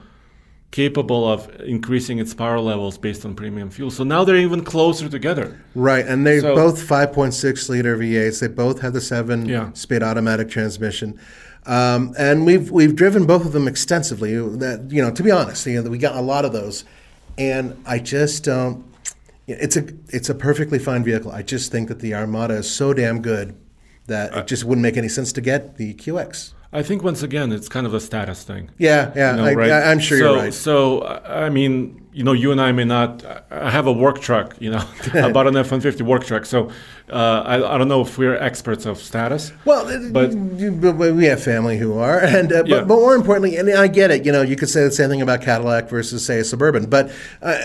capable 0.70 1.30
of 1.30 1.48
increasing 1.60 2.18
its 2.18 2.34
power 2.34 2.60
levels 2.60 2.98
based 2.98 3.24
on 3.24 3.34
premium 3.34 3.70
fuel. 3.70 3.90
So 3.90 4.04
now 4.04 4.22
they're 4.24 4.36
even 4.36 4.62
closer 4.64 5.08
together. 5.08 5.58
Right, 5.74 6.06
and 6.06 6.26
they 6.26 6.40
So- 6.40 6.54
both 6.54 6.78
5.6 6.86 7.68
liter 7.70 7.96
V8s. 7.96 8.40
They 8.40 8.48
both 8.48 8.80
have 8.80 8.92
the 8.92 9.00
seven 9.00 9.46
Yeah. 9.48 9.70
speed 9.72 10.02
automatic 10.02 10.50
transmission, 10.50 11.18
um, 11.66 12.14
and 12.18 12.44
we've 12.46 12.70
we've 12.70 12.94
driven 12.94 13.24
both 13.26 13.44
of 13.46 13.52
them 13.52 13.66
extensively. 13.68 14.34
That 14.34 14.88
you 14.90 15.00
know, 15.02 15.10
to 15.10 15.22
be 15.22 15.30
honest, 15.30 15.66
you 15.66 15.82
know, 15.82 15.90
we 15.90 15.98
got 15.98 16.16
a 16.16 16.20
lot 16.22 16.44
of 16.44 16.52
those, 16.52 16.84
and 17.38 17.80
I 17.86 17.98
just 17.98 18.44
don't. 18.44 18.84
It's 19.46 19.76
a 19.76 19.86
it's 20.08 20.28
a 20.28 20.34
perfectly 20.34 20.78
fine 20.78 21.02
vehicle. 21.04 21.30
I 21.30 21.42
just 21.42 21.72
think 21.72 21.88
that 21.88 22.00
the 22.00 22.14
Armada 22.14 22.54
is 22.54 22.70
so 22.70 22.92
damn 22.92 23.22
good 23.22 23.56
that 24.06 24.36
Uh, 24.36 24.40
it 24.40 24.46
just 24.46 24.64
wouldn't 24.64 24.82
make 24.82 24.96
any 24.96 25.08
sense 25.08 25.32
to 25.32 25.40
get 25.40 25.76
the 25.76 25.94
QX. 25.94 26.52
I 26.70 26.82
think 26.82 27.02
once 27.02 27.22
again 27.22 27.50
it's 27.52 27.68
kind 27.68 27.86
of 27.86 27.94
a 27.94 28.00
status 28.00 28.42
thing. 28.42 28.70
Yeah, 28.76 29.10
yeah, 29.16 29.30
you 29.30 29.36
know, 29.38 29.44
I, 29.46 29.54
right? 29.54 29.70
Am 29.70 29.98
sure 29.98 30.18
so, 30.18 30.32
you're 30.32 30.42
right. 30.42 30.52
So, 30.54 31.06
I 31.24 31.48
mean, 31.48 32.06
you 32.18 32.24
know, 32.24 32.32
you 32.32 32.50
and 32.50 32.60
I 32.60 32.72
may 32.72 32.84
not. 32.84 33.24
I 33.48 33.70
have 33.70 33.86
a 33.86 33.92
work 33.92 34.20
truck, 34.20 34.56
you 34.58 34.70
know, 34.72 34.84
I 35.14 35.30
bought 35.30 35.46
an 35.46 35.56
F 35.56 35.66
150 35.66 36.02
work 36.02 36.24
truck. 36.24 36.44
So, 36.46 36.68
uh, 37.10 37.42
I, 37.46 37.74
I 37.74 37.78
don't 37.78 37.86
know 37.86 38.00
if 38.00 38.18
we're 38.18 38.34
experts 38.34 38.86
of 38.86 38.98
status. 38.98 39.52
Well, 39.64 39.84
but- 40.12 40.32
but, 40.32 40.98
but 40.98 41.14
we 41.14 41.26
have 41.26 41.40
family 41.40 41.78
who 41.78 41.96
are, 41.96 42.18
and 42.36 42.52
uh, 42.52 42.64
Yeah. 42.66 42.78
but, 42.80 42.88
but 42.88 42.94
more 42.96 43.14
importantly, 43.14 43.56
and 43.56 43.70
I 43.70 43.86
get 43.86 44.10
it. 44.10 44.26
You 44.26 44.32
know, 44.32 44.42
you 44.42 44.56
could 44.56 44.68
say 44.68 44.82
the 44.82 44.90
same 44.90 45.10
thing 45.10 45.22
about 45.22 45.42
Cadillac 45.42 45.88
versus 45.88 46.26
say 46.26 46.40
a 46.40 46.44
suburban, 46.44 46.86
but 46.90 47.12
uh, 47.40 47.56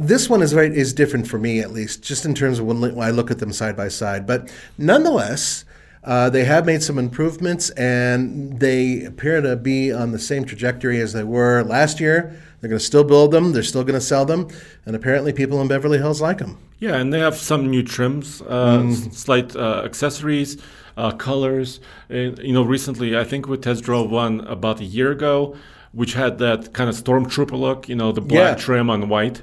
this 0.00 0.28
one 0.28 0.42
is 0.42 0.52
very 0.52 0.76
is 0.76 0.92
different 0.92 1.28
for 1.28 1.38
me 1.38 1.60
at 1.60 1.70
least, 1.70 2.02
just 2.02 2.24
in 2.24 2.34
terms 2.34 2.58
of 2.58 2.66
when, 2.66 2.80
when 2.80 2.98
I 3.06 3.10
look 3.12 3.30
at 3.30 3.38
them 3.38 3.52
side 3.52 3.76
by 3.76 3.86
side. 3.88 4.26
But 4.26 4.52
nonetheless. 4.76 5.64
Uh, 6.02 6.30
they 6.30 6.44
have 6.46 6.64
made 6.64 6.82
some 6.82 6.98
improvements, 6.98 7.68
and 7.76 8.58
they 8.58 9.04
appear 9.04 9.42
to 9.42 9.54
be 9.54 9.92
on 9.92 10.12
the 10.12 10.18
same 10.18 10.46
trajectory 10.46 10.98
as 10.98 11.12
they 11.12 11.22
were 11.22 11.62
last 11.62 12.00
year. 12.00 12.34
They're 12.60 12.68
going 12.68 12.78
to 12.78 12.84
still 12.84 13.04
build 13.04 13.30
them. 13.30 13.52
They're 13.52 13.62
still 13.62 13.84
going 13.84 13.98
to 13.98 14.00
sell 14.04 14.24
them, 14.24 14.48
and 14.84 14.94
apparently, 14.94 15.32
people 15.32 15.60
in 15.62 15.68
Beverly 15.68 15.98
Hills 15.98 16.20
like 16.20 16.38
them. 16.38 16.58
Yeah, 16.78 16.96
and 16.96 17.12
they 17.12 17.18
have 17.20 17.36
some 17.36 17.70
new 17.70 17.82
trims, 17.82 18.42
uh, 18.42 18.78
Mm. 18.80 19.12
slight 19.14 19.56
uh, 19.56 19.82
accessories, 19.84 20.56
uh, 20.96 21.10
colors. 21.12 21.80
And, 22.08 22.38
you 22.38 22.52
know, 22.52 22.62
recently, 22.62 23.16
I 23.16 23.24
think 23.24 23.48
we 23.48 23.56
test 23.56 23.82
drove 23.84 24.10
one 24.10 24.40
about 24.40 24.80
a 24.80 24.84
year 24.84 25.10
ago, 25.10 25.56
which 25.92 26.14
had 26.14 26.38
that 26.38 26.72
kind 26.72 26.88
of 26.90 26.96
stormtrooper 26.96 27.58
look. 27.58 27.88
You 27.88 27.96
know, 27.96 28.12
the 28.12 28.20
black 28.20 28.58
Yeah. 28.58 28.64
trim 28.64 28.90
on 28.90 29.08
white. 29.08 29.42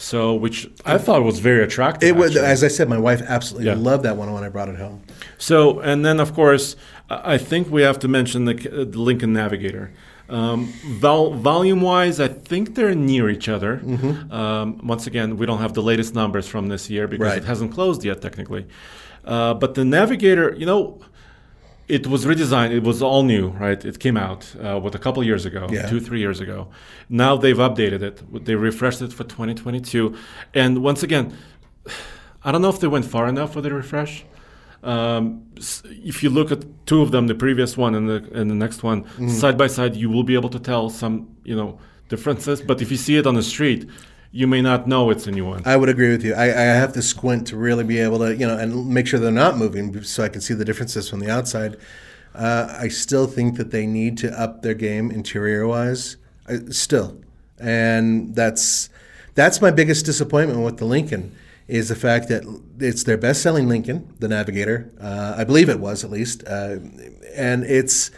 So, 0.00 0.32
which 0.34 0.70
I 0.86 0.96
thought 0.96 1.24
was 1.24 1.40
very 1.40 1.62
attractive. 1.64 2.08
It 2.08 2.16
was, 2.16 2.30
actually. 2.36 2.46
as 2.52 2.62
I 2.64 2.68
said, 2.68 2.88
my 2.88 2.98
wife 2.98 3.20
absolutely 3.26 3.66
Yeah. 3.66 3.74
loved 3.76 4.04
that 4.04 4.16
one 4.16 4.32
when 4.32 4.44
I 4.44 4.48
brought 4.48 4.68
it 4.68 4.76
home. 4.76 5.00
So, 5.38 5.80
and 5.80 6.04
then 6.06 6.20
of 6.20 6.34
course, 6.34 6.76
I 7.10 7.36
think 7.36 7.68
we 7.70 7.82
have 7.82 7.98
to 8.00 8.08
mention 8.08 8.44
the, 8.44 8.54
the 8.54 8.98
Lincoln 9.00 9.32
Navigator. 9.32 9.90
Um, 10.28 10.66
vol- 11.00 11.34
volume 11.34 11.80
wise, 11.80 12.20
I 12.20 12.28
think 12.28 12.74
they're 12.74 12.94
near 12.94 13.30
each 13.30 13.48
other. 13.48 13.80
Um, 14.30 14.78
once 14.86 15.06
again, 15.06 15.36
we 15.38 15.46
don't 15.46 15.58
have 15.60 15.72
the 15.74 15.82
latest 15.82 16.14
numbers 16.14 16.46
from 16.46 16.68
this 16.68 16.90
year 16.90 17.06
because 17.08 17.26
Right. 17.26 17.38
it 17.38 17.44
hasn't 17.44 17.72
closed 17.72 18.04
yet, 18.04 18.20
technically. 18.20 18.66
Uh, 19.24 19.54
but 19.54 19.74
the 19.74 19.84
Navigator, 19.84 20.54
you 20.56 20.66
know, 20.66 21.00
it 21.88 22.06
was 22.06 22.26
redesigned. 22.26 22.72
It 22.72 22.82
was 22.82 23.00
all 23.02 23.22
new, 23.22 23.48
right? 23.48 23.82
It 23.82 23.98
came 23.98 24.18
out 24.18 24.54
uh, 24.60 24.78
what 24.78 24.94
a 24.94 24.98
couple 24.98 25.24
years 25.24 25.46
ago, 25.46 25.66
Yeah. 25.70 25.88
two, 25.88 26.00
three 26.00 26.20
years 26.20 26.40
ago. 26.40 26.68
Now 27.08 27.36
they've 27.38 27.56
updated 27.56 28.02
it. 28.02 28.44
They 28.44 28.54
refreshed 28.54 29.00
it 29.00 29.12
for 29.12 29.24
2022. 29.24 30.14
And 30.52 30.82
once 30.82 31.02
again, 31.02 31.32
I 32.44 32.52
don't 32.52 32.60
know 32.62 32.68
if 32.68 32.80
they 32.80 32.86
went 32.88 33.06
far 33.06 33.26
enough 33.26 33.54
with 33.56 33.64
the 33.64 33.72
refresh. 33.72 34.24
Um, 34.82 35.44
if 35.56 36.22
you 36.22 36.30
look 36.30 36.52
at 36.52 36.64
two 36.86 37.02
of 37.02 37.10
them, 37.10 37.26
the 37.26 37.34
previous 37.34 37.76
one 37.76 37.94
and 37.94 38.08
the 38.08 38.28
and 38.32 38.50
the 38.50 38.54
next 38.54 38.82
one 38.82 39.04
side 39.28 39.58
by 39.58 39.66
side, 39.66 39.96
you 39.96 40.08
will 40.08 40.22
be 40.22 40.34
able 40.34 40.50
to 40.50 40.60
tell 40.60 40.88
some 40.90 41.36
you 41.44 41.56
know 41.56 41.78
differences. 42.08 42.62
But 42.62 42.80
if 42.80 42.90
you 42.90 42.96
see 42.96 43.16
it 43.16 43.26
on 43.26 43.34
the 43.34 43.42
street, 43.42 43.88
you 44.30 44.46
may 44.46 44.62
not 44.62 44.86
know 44.86 45.10
it's 45.10 45.26
a 45.26 45.30
new 45.30 45.44
one. 45.46 45.62
I 45.64 45.76
would 45.76 45.88
agree 45.88 46.10
with 46.10 46.24
you. 46.24 46.34
I, 46.34 46.44
I 46.44 46.64
have 46.82 46.92
to 46.94 47.02
squint 47.02 47.46
to 47.48 47.56
really 47.56 47.84
be 47.84 47.98
able 47.98 48.18
to, 48.18 48.36
you 48.36 48.46
know, 48.46 48.56
and 48.56 48.88
make 48.88 49.06
sure 49.06 49.18
they're 49.18 49.32
not 49.32 49.56
moving 49.56 50.02
so 50.02 50.22
I 50.22 50.28
can 50.28 50.40
see 50.40 50.54
the 50.54 50.64
differences 50.64 51.08
from 51.08 51.20
the 51.20 51.30
outside. 51.30 51.76
Uh, 52.34 52.76
I 52.78 52.88
still 52.88 53.26
think 53.26 53.56
that 53.56 53.70
they 53.70 53.86
need 53.86 54.18
to 54.18 54.38
up 54.38 54.62
their 54.62 54.74
game 54.74 55.10
interior 55.10 55.66
wise, 55.66 56.18
I, 56.46 56.58
still, 56.70 57.20
and 57.58 58.34
that's 58.34 58.90
that's 59.34 59.60
my 59.60 59.70
biggest 59.70 60.04
disappointment 60.04 60.60
with 60.60 60.76
the 60.76 60.84
Lincoln 60.84 61.34
is 61.66 61.88
the 61.88 61.96
fact 61.96 62.28
that 62.28 62.44
it's 62.80 63.04
their 63.04 63.16
best 63.18 63.42
selling 63.42 63.68
Lincoln, 63.68 64.12
the 64.18 64.28
Navigator. 64.28 64.90
Uh, 65.00 65.34
I 65.36 65.44
believe 65.44 65.68
it 65.68 65.80
was 65.80 66.04
at 66.04 66.10
least, 66.10 66.44
uh, 66.46 66.76
and 67.34 67.64
it's 67.64 68.10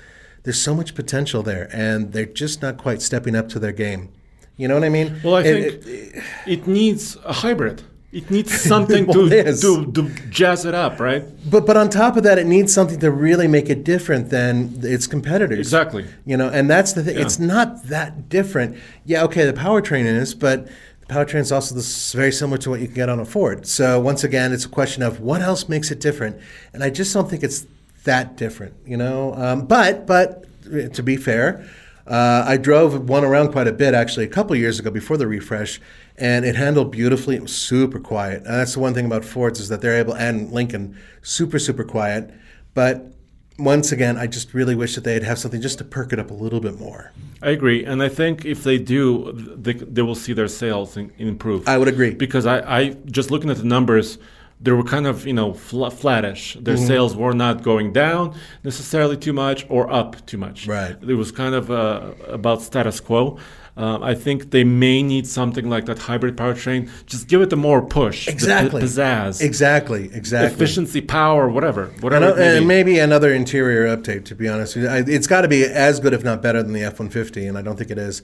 there's 0.42 0.60
so 0.60 0.74
much 0.74 0.94
potential 0.94 1.42
there, 1.42 1.68
and 1.72 2.12
they're 2.12 2.24
just 2.26 2.62
not 2.62 2.78
quite 2.78 3.02
stepping 3.02 3.36
up 3.36 3.48
to 3.50 3.58
their 3.58 3.72
game. 3.72 4.10
You 4.56 4.68
know 4.68 4.74
what 4.74 4.84
I 4.84 4.88
mean? 4.88 5.20
Well, 5.24 5.36
I 5.36 5.42
And 5.42 5.64
think 5.72 5.86
it- 5.86 6.22
it 6.46 6.66
needs 6.66 7.16
a 7.24 7.32
hybrid. 7.32 7.82
It 8.12 8.28
needs 8.30 8.60
something 8.72 9.06
Well, 9.06 9.28
to, 9.28 9.44
to 9.44 9.92
to 9.92 10.10
jazz 10.30 10.64
it 10.64 10.74
up, 10.74 10.98
right? 10.98 11.22
But 11.48 11.64
but 11.64 11.76
on 11.76 11.88
top 11.90 12.16
of 12.16 12.24
that, 12.24 12.38
it 12.38 12.46
needs 12.46 12.74
something 12.74 12.98
to 13.00 13.10
really 13.10 13.46
make 13.48 13.70
it 13.70 13.84
different 13.84 14.30
than 14.30 14.80
its 14.82 15.06
competitors. 15.06 15.58
Exactly. 15.60 16.04
You 16.26 16.36
know, 16.36 16.48
and 16.48 16.68
that's 16.68 16.92
the 16.92 17.04
thing. 17.04 17.16
Yeah. 17.16 17.22
It's 17.22 17.38
not 17.38 17.84
that 17.84 18.28
different. 18.28 18.76
Yeah, 19.04 19.22
okay, 19.24 19.44
the 19.46 19.52
powertrain 19.52 20.06
is, 20.06 20.34
but 20.34 20.68
powertrain 21.10 21.40
is 21.40 21.52
also 21.52 21.74
this 21.74 22.12
very 22.12 22.32
similar 22.32 22.58
to 22.58 22.70
what 22.70 22.80
you 22.80 22.86
can 22.86 22.94
get 22.94 23.08
on 23.08 23.20
a 23.20 23.24
Ford. 23.24 23.66
So 23.66 24.00
once 24.00 24.24
again, 24.24 24.52
it's 24.52 24.64
a 24.64 24.68
question 24.68 25.02
of 25.02 25.20
what 25.20 25.40
else 25.40 25.68
makes 25.68 25.90
it 25.90 26.00
different, 26.00 26.40
and 26.72 26.82
I 26.82 26.90
just 26.90 27.12
don't 27.12 27.28
think 27.28 27.42
it's 27.42 27.66
that 28.04 28.36
different. 28.36 28.74
You 28.86 28.96
know, 28.96 29.34
um, 29.34 29.66
but 29.66 30.06
but 30.06 30.44
uh, 30.66 30.88
to 30.88 31.02
be 31.02 31.16
fair. 31.16 31.68
Uh, 32.06 32.44
I 32.44 32.56
drove 32.56 33.08
one 33.08 33.22
around 33.22 33.52
quite 33.52 33.68
a 33.68 33.72
bit 33.72 33.94
actually 33.94 34.24
a 34.24 34.28
couple 34.28 34.56
years 34.56 34.80
ago 34.80 34.90
before 34.90 35.16
the 35.16 35.28
refresh, 35.28 35.80
and 36.16 36.44
it 36.44 36.56
handled 36.56 36.90
beautifully. 36.90 37.36
It 37.36 37.42
was 37.42 37.54
super 37.54 38.00
quiet. 38.00 38.38
And 38.38 38.54
that's 38.54 38.74
the 38.74 38.80
one 38.80 38.94
thing 38.94 39.06
about 39.06 39.24
Fords 39.24 39.60
is 39.60 39.68
that 39.68 39.80
they're 39.80 39.96
able, 39.96 40.14
and 40.14 40.50
Lincoln, 40.50 40.98
super 41.22 41.60
super 41.60 41.84
quiet. 41.84 42.32
But 42.74 43.12
once 43.60 43.92
again, 43.92 44.16
I 44.16 44.26
just 44.26 44.54
really 44.54 44.74
wish 44.74 44.94
that 44.94 45.04
they'd 45.04 45.22
have 45.22 45.38
something 45.38 45.60
just 45.60 45.78
to 45.78 45.84
perk 45.84 46.12
it 46.12 46.18
up 46.18 46.30
a 46.30 46.34
little 46.34 46.60
bit 46.60 46.78
more. 46.78 47.12
I 47.42 47.50
agree, 47.50 47.84
and 47.84 48.02
I 48.02 48.08
think 48.08 48.44
if 48.44 48.64
they 48.64 48.78
do, 48.78 49.32
they, 49.56 49.72
they 49.74 50.02
will 50.02 50.14
see 50.14 50.32
their 50.32 50.48
sales 50.48 50.96
in, 50.96 51.12
improve. 51.18 51.66
I 51.68 51.78
would 51.78 51.88
agree. 51.88 52.10
because 52.14 52.46
I, 52.46 52.58
I 52.78 52.88
just 53.06 53.30
looking 53.30 53.50
at 53.50 53.56
the 53.58 53.64
numbers, 53.64 54.18
they 54.60 54.72
were 54.72 54.82
kind 54.84 55.06
of 55.06 55.26
you 55.26 55.32
know 55.32 55.54
fl- 55.54 55.88
flattish. 55.88 56.54
Their 56.60 56.74
Mm-hmm. 56.76 56.86
sales 56.86 57.16
were 57.16 57.32
not 57.32 57.62
going 57.62 57.92
down 57.92 58.34
necessarily 58.62 59.16
too 59.16 59.32
much 59.32 59.64
or 59.70 59.90
up 59.90 60.24
too 60.26 60.36
much. 60.38 60.66
Right. 60.66 60.96
It 61.02 61.14
was 61.14 61.32
kind 61.32 61.54
of 61.54 61.70
uh, 61.70 62.12
about 62.28 62.60
status 62.62 63.00
quo. 63.00 63.38
Uh, 63.80 63.98
I 64.02 64.14
think 64.14 64.50
they 64.50 64.62
may 64.64 65.02
need 65.02 65.26
something 65.26 65.70
like 65.70 65.86
that 65.86 65.98
hybrid 66.00 66.36
powertrain. 66.36 66.90
Just 67.06 67.28
give 67.28 67.40
it 67.40 67.48
the 67.48 67.56
more 67.56 67.80
push, 67.80 68.28
Exactly. 68.28 68.82
pizzazz, 68.82 69.40
Exactly. 69.40 70.10
Exactly. 70.12 70.54
efficiency, 70.54 71.00
power, 71.00 71.48
whatever, 71.48 71.84
And, 71.84 72.02
whatever. 72.02 72.26
it 72.32 72.36
may 72.36 72.56
and 72.58 72.62
be. 72.64 72.66
maybe 72.66 72.98
another 72.98 73.32
interior 73.32 73.84
update. 73.96 74.24
To 74.26 74.34
be 74.34 74.46
honest. 74.48 74.76
I- 74.76 75.04
it's 75.06 75.26
got 75.26 75.42
to 75.42 75.48
be 75.48 75.64
as 75.64 75.98
good, 75.98 76.12
if 76.12 76.22
not 76.22 76.42
better, 76.42 76.62
than 76.62 76.74
the 76.74 76.82
F 76.84 76.98
one 77.00 77.08
fifty, 77.08 77.46
and 77.46 77.56
I 77.56 77.62
don't 77.62 77.78
think 77.78 77.90
it 77.90 77.98
is. 77.98 78.20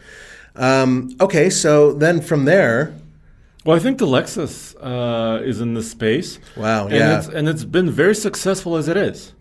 Um, 0.56 1.16
okay, 1.20 1.48
so 1.50 1.92
then 1.94 2.20
from 2.20 2.44
there, 2.44 2.92
Well, 3.64 3.76
I 3.76 3.80
think 3.80 3.96
the 3.98 4.06
Lexus 4.06 4.74
uh, 4.80 5.42
is 5.42 5.60
in 5.60 5.74
this 5.74 5.90
space. 5.90 6.38
Wow, 6.56 6.84
and 6.86 6.94
yeah. 6.94 7.18
it's, 7.18 7.28
and 7.28 7.48
it's 7.48 7.64
been 7.64 7.90
very 7.90 8.14
successful 8.14 8.76
as 8.76 8.88
it 8.88 8.96
is. 8.96 9.32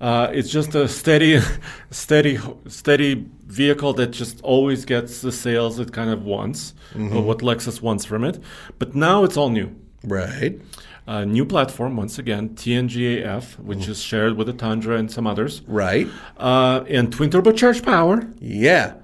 Uh, 0.00 0.28
it's 0.32 0.50
just 0.50 0.74
a 0.74 0.88
steady, 0.88 1.40
steady, 1.90 2.38
steady 2.68 3.26
vehicle 3.46 3.92
that 3.94 4.08
just 4.12 4.40
always 4.42 4.84
gets 4.84 5.20
the 5.20 5.30
sales 5.32 5.78
it 5.78 5.92
kind 5.92 6.10
of 6.10 6.24
wants, 6.24 6.74
Mm-hmm. 6.94 7.16
or 7.16 7.22
what 7.22 7.38
Lexus 7.38 7.80
wants 7.80 8.04
from 8.04 8.24
it. 8.24 8.38
But 8.78 8.94
now 8.94 9.22
it's 9.24 9.36
all 9.36 9.50
new. 9.50 9.74
right? 10.02 10.58
Uh, 11.06 11.24
new 11.24 11.44
platform 11.44 11.96
once 11.96 12.18
again, 12.18 12.50
TNGAF, 12.50 13.58
which 13.58 13.88
is 13.88 14.00
shared 14.00 14.36
with 14.36 14.46
the 14.46 14.52
Tundra 14.52 14.96
and 14.96 15.10
some 15.10 15.26
others, 15.26 15.62
Right. 15.66 16.08
uh, 16.38 16.84
and 16.88 17.12
twin 17.12 17.30
turbocharged 17.30 17.84
power, 17.84 18.26
Yeah. 18.40 18.94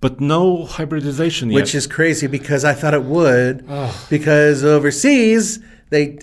but 0.00 0.20
no 0.20 0.64
hybridization 0.64 1.48
Which 1.50 1.74
yet. 1.74 1.78
is 1.78 1.86
crazy 1.86 2.26
because 2.26 2.64
I 2.64 2.72
thought 2.72 2.94
it 2.94 3.02
would, 3.04 3.66
because 4.08 4.64
overseas 4.64 5.58
they. 5.90 6.18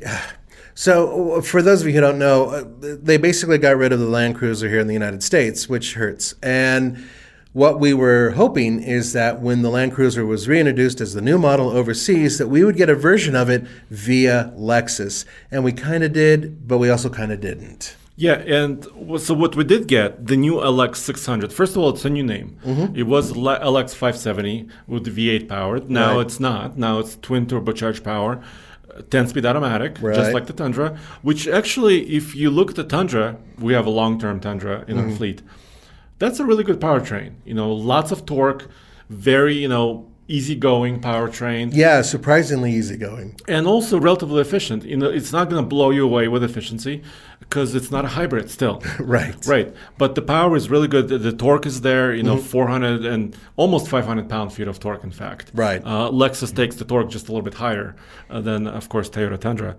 So, 0.77 1.41
for 1.41 1.63
those 1.63 1.81
of 1.81 1.87
you 1.87 1.93
who 1.95 2.01
don't 2.01 2.19
know, 2.19 2.49
uh, 2.49 2.63
they 2.81 3.17
basically 3.17 3.57
got 3.57 3.77
rid 3.77 3.91
of 3.91 3.99
the 3.99 4.05
Land 4.05 4.35
Cruiser 4.35 4.69
here 4.69 4.79
in 4.79 4.85
the 4.85 4.93
United 4.93 5.23
States, 5.23 5.67
which 5.67 5.95
hurts. 5.95 6.35
And 6.43 7.03
what 7.51 7.79
we 7.79 7.95
were 7.95 8.29
hoping 8.35 8.83
is 8.83 9.11
that 9.13 9.41
when 9.41 9.63
the 9.63 9.71
Land 9.71 9.93
Cruiser 9.93 10.23
was 10.23 10.47
reintroduced 10.47 11.01
as 11.01 11.15
the 11.15 11.21
new 11.21 11.39
model 11.39 11.71
overseas, 11.71 12.37
that 12.37 12.49
we 12.49 12.63
would 12.63 12.77
get 12.77 12.91
a 12.91 12.93
version 12.95 13.35
of 13.35 13.49
it 13.49 13.65
via 13.89 14.53
Lexus. 14.55 15.25
And 15.49 15.63
we 15.63 15.71
kind 15.71 16.03
of 16.03 16.13
did, 16.13 16.67
but 16.67 16.77
we 16.77 16.91
also 16.91 17.09
kind 17.09 17.31
of 17.31 17.41
didn't. 17.41 17.95
Yeah, 18.15 18.33
and 18.33 18.83
so 19.19 19.33
what 19.33 19.55
we 19.55 19.63
did 19.63 19.87
get 19.87 20.27
the 20.27 20.37
new 20.37 20.57
LX 20.57 20.97
600. 20.97 21.51
First 21.51 21.71
of 21.75 21.79
all, 21.81 21.89
it's 21.89 22.05
a 22.05 22.09
new 22.11 22.23
name. 22.23 22.55
Mm-hmm. 22.63 22.95
It 22.95 23.07
was 23.07 23.33
LX 23.33 23.95
570 23.95 24.67
with 24.85 25.05
the 25.05 25.39
V8 25.39 25.47
powered. 25.49 25.89
Now 25.89 26.17
Right. 26.17 26.25
it's 26.27 26.39
not. 26.39 26.77
Now 26.77 26.99
it's 26.99 27.15
twin 27.15 27.47
turbocharged 27.47 28.03
power, 28.03 28.43
uh, 28.97 29.01
10 29.09 29.27
speed 29.27 29.45
automatic, 29.45 29.97
Right. 30.01 30.15
just 30.15 30.33
like 30.33 30.45
the 30.47 30.53
Tundra. 30.53 30.97
Which 31.21 31.47
actually, 31.47 32.15
if 32.15 32.35
you 32.35 32.49
look 32.49 32.69
at 32.71 32.75
the 32.75 32.83
Tundra, 32.83 33.37
we 33.59 33.73
have 33.73 33.85
a 33.85 33.89
long 33.91 34.19
term 34.19 34.39
Tundra 34.39 34.83
in 34.87 34.97
Mm-hmm. 34.97 35.09
our 35.11 35.15
fleet. 35.15 35.41
That's 36.19 36.39
a 36.39 36.45
really 36.45 36.63
good 36.63 36.79
powertrain. 36.79 37.33
You 37.45 37.53
know, 37.53 37.71
lots 37.71 38.11
of 38.11 38.25
torque, 38.25 38.67
very 39.09 39.55
you 39.55 39.67
know 39.67 40.07
easygoing 40.29 40.99
powertrain 40.99 41.69
Yeah, 41.73 42.01
surprisingly 42.01 42.71
easygoing. 42.73 43.35
and 43.47 43.65
also 43.65 43.97
relatively 43.97 44.41
efficient. 44.41 44.83
You 44.83 44.97
know, 44.97 45.09
it's 45.09 45.31
not 45.31 45.49
going 45.49 45.63
to 45.63 45.67
blow 45.67 45.89
you 45.91 46.03
away 46.03 46.27
with 46.27 46.43
efficiency 46.43 47.01
because 47.39 47.75
it's 47.75 47.91
not 47.91 48.05
a 48.05 48.09
hybrid 48.09 48.49
still. 48.49 48.83
Right. 48.99 49.35
Right. 49.45 49.73
But 49.97 50.15
the 50.15 50.21
power 50.21 50.55
is 50.55 50.69
really 50.69 50.87
good. 50.87 51.07
The, 51.07 51.17
the 51.17 51.31
torque 51.31 51.65
is 51.65 51.81
there. 51.81 52.13
You 52.13 52.23
know, 52.23 52.37
400 52.37 53.05
and 53.05 53.35
almost 53.55 53.87
500 53.89 54.27
pound 54.27 54.53
feet 54.53 54.67
of 54.67 54.79
torque. 54.79 55.03
In 55.03 55.11
fact. 55.11 55.51
Right. 55.53 55.81
Uh, 55.83 56.09
Lexus 56.11 56.53
takes 56.55 56.75
the 56.75 56.85
torque 56.85 57.09
just 57.09 57.27
a 57.27 57.31
little 57.31 57.43
bit 57.43 57.53
higher 57.53 57.95
uh, 58.29 58.41
than, 58.41 58.67
of 58.67 58.89
course, 58.89 59.09
Toyota 59.09 59.39
Tundra. 59.39 59.75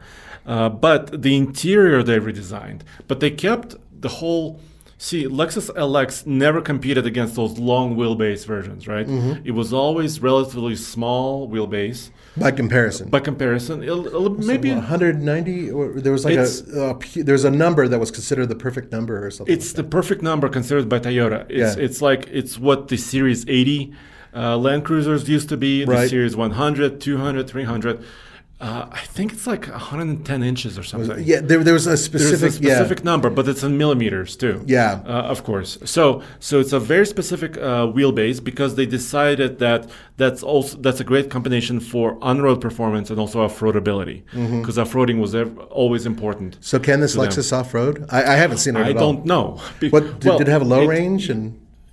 Uh, 0.46 0.68
but 0.68 1.22
the 1.22 1.36
interior 1.36 2.02
they 2.02 2.18
redesigned. 2.18 2.82
But 3.06 3.20
they 3.20 3.30
kept 3.30 3.74
the 4.00 4.08
whole. 4.08 4.60
See, 5.00 5.26
Lexus 5.28 5.70
LX 5.70 6.26
never 6.26 6.60
competed 6.60 7.06
against 7.06 7.36
those 7.36 7.56
long 7.56 7.94
wheelbase 7.96 8.44
versions, 8.44 8.88
right? 8.88 9.08
It 9.44 9.52
was 9.52 9.72
always 9.72 10.20
relatively 10.20 10.74
small 10.74 11.48
wheelbase. 11.48 12.10
By 12.36 12.50
comparison. 12.50 13.08
By 13.08 13.20
comparison, 13.20 13.82
it'll, 13.84 14.06
it'll 14.06 14.30
maybe 14.30 14.70
190 14.72 15.70
or 15.70 16.00
there 16.00 16.12
was 16.12 16.24
like 16.24 16.34
a, 16.36 16.90
a 16.90 17.22
there's 17.22 17.44
a 17.44 17.50
number 17.50 17.86
that 17.88 17.98
was 17.98 18.10
considered 18.10 18.46
the 18.48 18.54
perfect 18.56 18.92
number 18.92 19.24
or 19.24 19.30
something 19.30 19.52
it's 19.54 19.72
the 19.72 19.82
perfect 19.84 20.22
number 20.22 20.48
considered 20.48 20.88
by 20.88 20.98
Toyota. 20.98 21.46
It's 21.48 21.76
Yeah. 21.76 21.84
it's 21.84 22.02
like 22.02 22.28
it's 22.32 22.58
what 22.58 22.88
the 22.88 22.96
Series 22.96 23.44
80 23.48 23.92
uh, 24.34 24.56
Land 24.56 24.84
Cruisers 24.84 25.28
used 25.28 25.48
to 25.48 25.56
be, 25.56 25.84
the 25.84 25.92
Right. 25.92 26.10
Series 26.10 26.36
100, 26.36 27.00
200, 27.00 27.48
300. 27.48 28.04
Uh, 28.60 28.86
I 28.90 28.98
think 29.14 29.32
it's 29.32 29.46
like 29.46 29.68
110 29.68 30.42
inches 30.42 30.76
or 30.76 30.82
something. 30.82 31.22
yeah 31.22 31.40
there, 31.40 31.62
there 31.62 31.74
was 31.74 31.86
a 31.86 31.90
There's 31.90 32.04
specific, 32.04 32.48
a 32.48 32.52
specific 32.52 32.98
yeah 32.98 33.04
number, 33.04 33.30
but 33.30 33.46
it's 33.46 33.62
in 33.62 33.78
millimeters 33.78 34.34
too. 34.36 34.64
Yeah. 34.66 35.00
uh, 35.06 35.32
of 35.34 35.44
course. 35.44 35.78
So, 35.84 36.22
so 36.40 36.58
it's 36.58 36.72
a 36.72 36.80
very 36.80 37.06
specific 37.06 37.56
uh, 37.56 37.86
wheelbase 37.86 38.42
because 38.42 38.74
they 38.74 38.84
decided 38.84 39.60
that 39.60 39.88
that's 40.16 40.42
also 40.42 40.76
that's 40.78 40.98
a 40.98 41.04
great 41.04 41.30
combination 41.30 41.78
for 41.78 42.18
on-road 42.20 42.60
performance 42.60 43.10
and 43.10 43.20
also 43.20 43.40
off-roadability 43.42 44.24
Mm-hmm. 44.32 44.60
because 44.60 44.76
off-roading 44.76 45.20
was 45.20 45.34
ev- 45.36 45.56
always 45.70 46.04
important. 46.04 46.58
so 46.60 46.80
can 46.80 46.98
this 47.00 47.12
to 47.12 47.18
them. 47.18 47.28
lexus 47.28 47.52
off-road 47.56 48.06
I, 48.10 48.24
I 48.32 48.36
haven't 48.42 48.58
seen 48.58 48.74
it 48.76 48.84
I 48.84 48.92
don't 48.92 49.24
know. 49.24 49.60
Be- 49.78 49.90
what 49.90 50.02
did, 50.18 50.24
well, 50.24 50.38
did 50.38 50.48
it 50.48 50.50
have 50.50 50.62
a 50.62 50.64
low 50.64 50.82
it- 50.82 50.88
range 50.88 51.30
and 51.30 51.44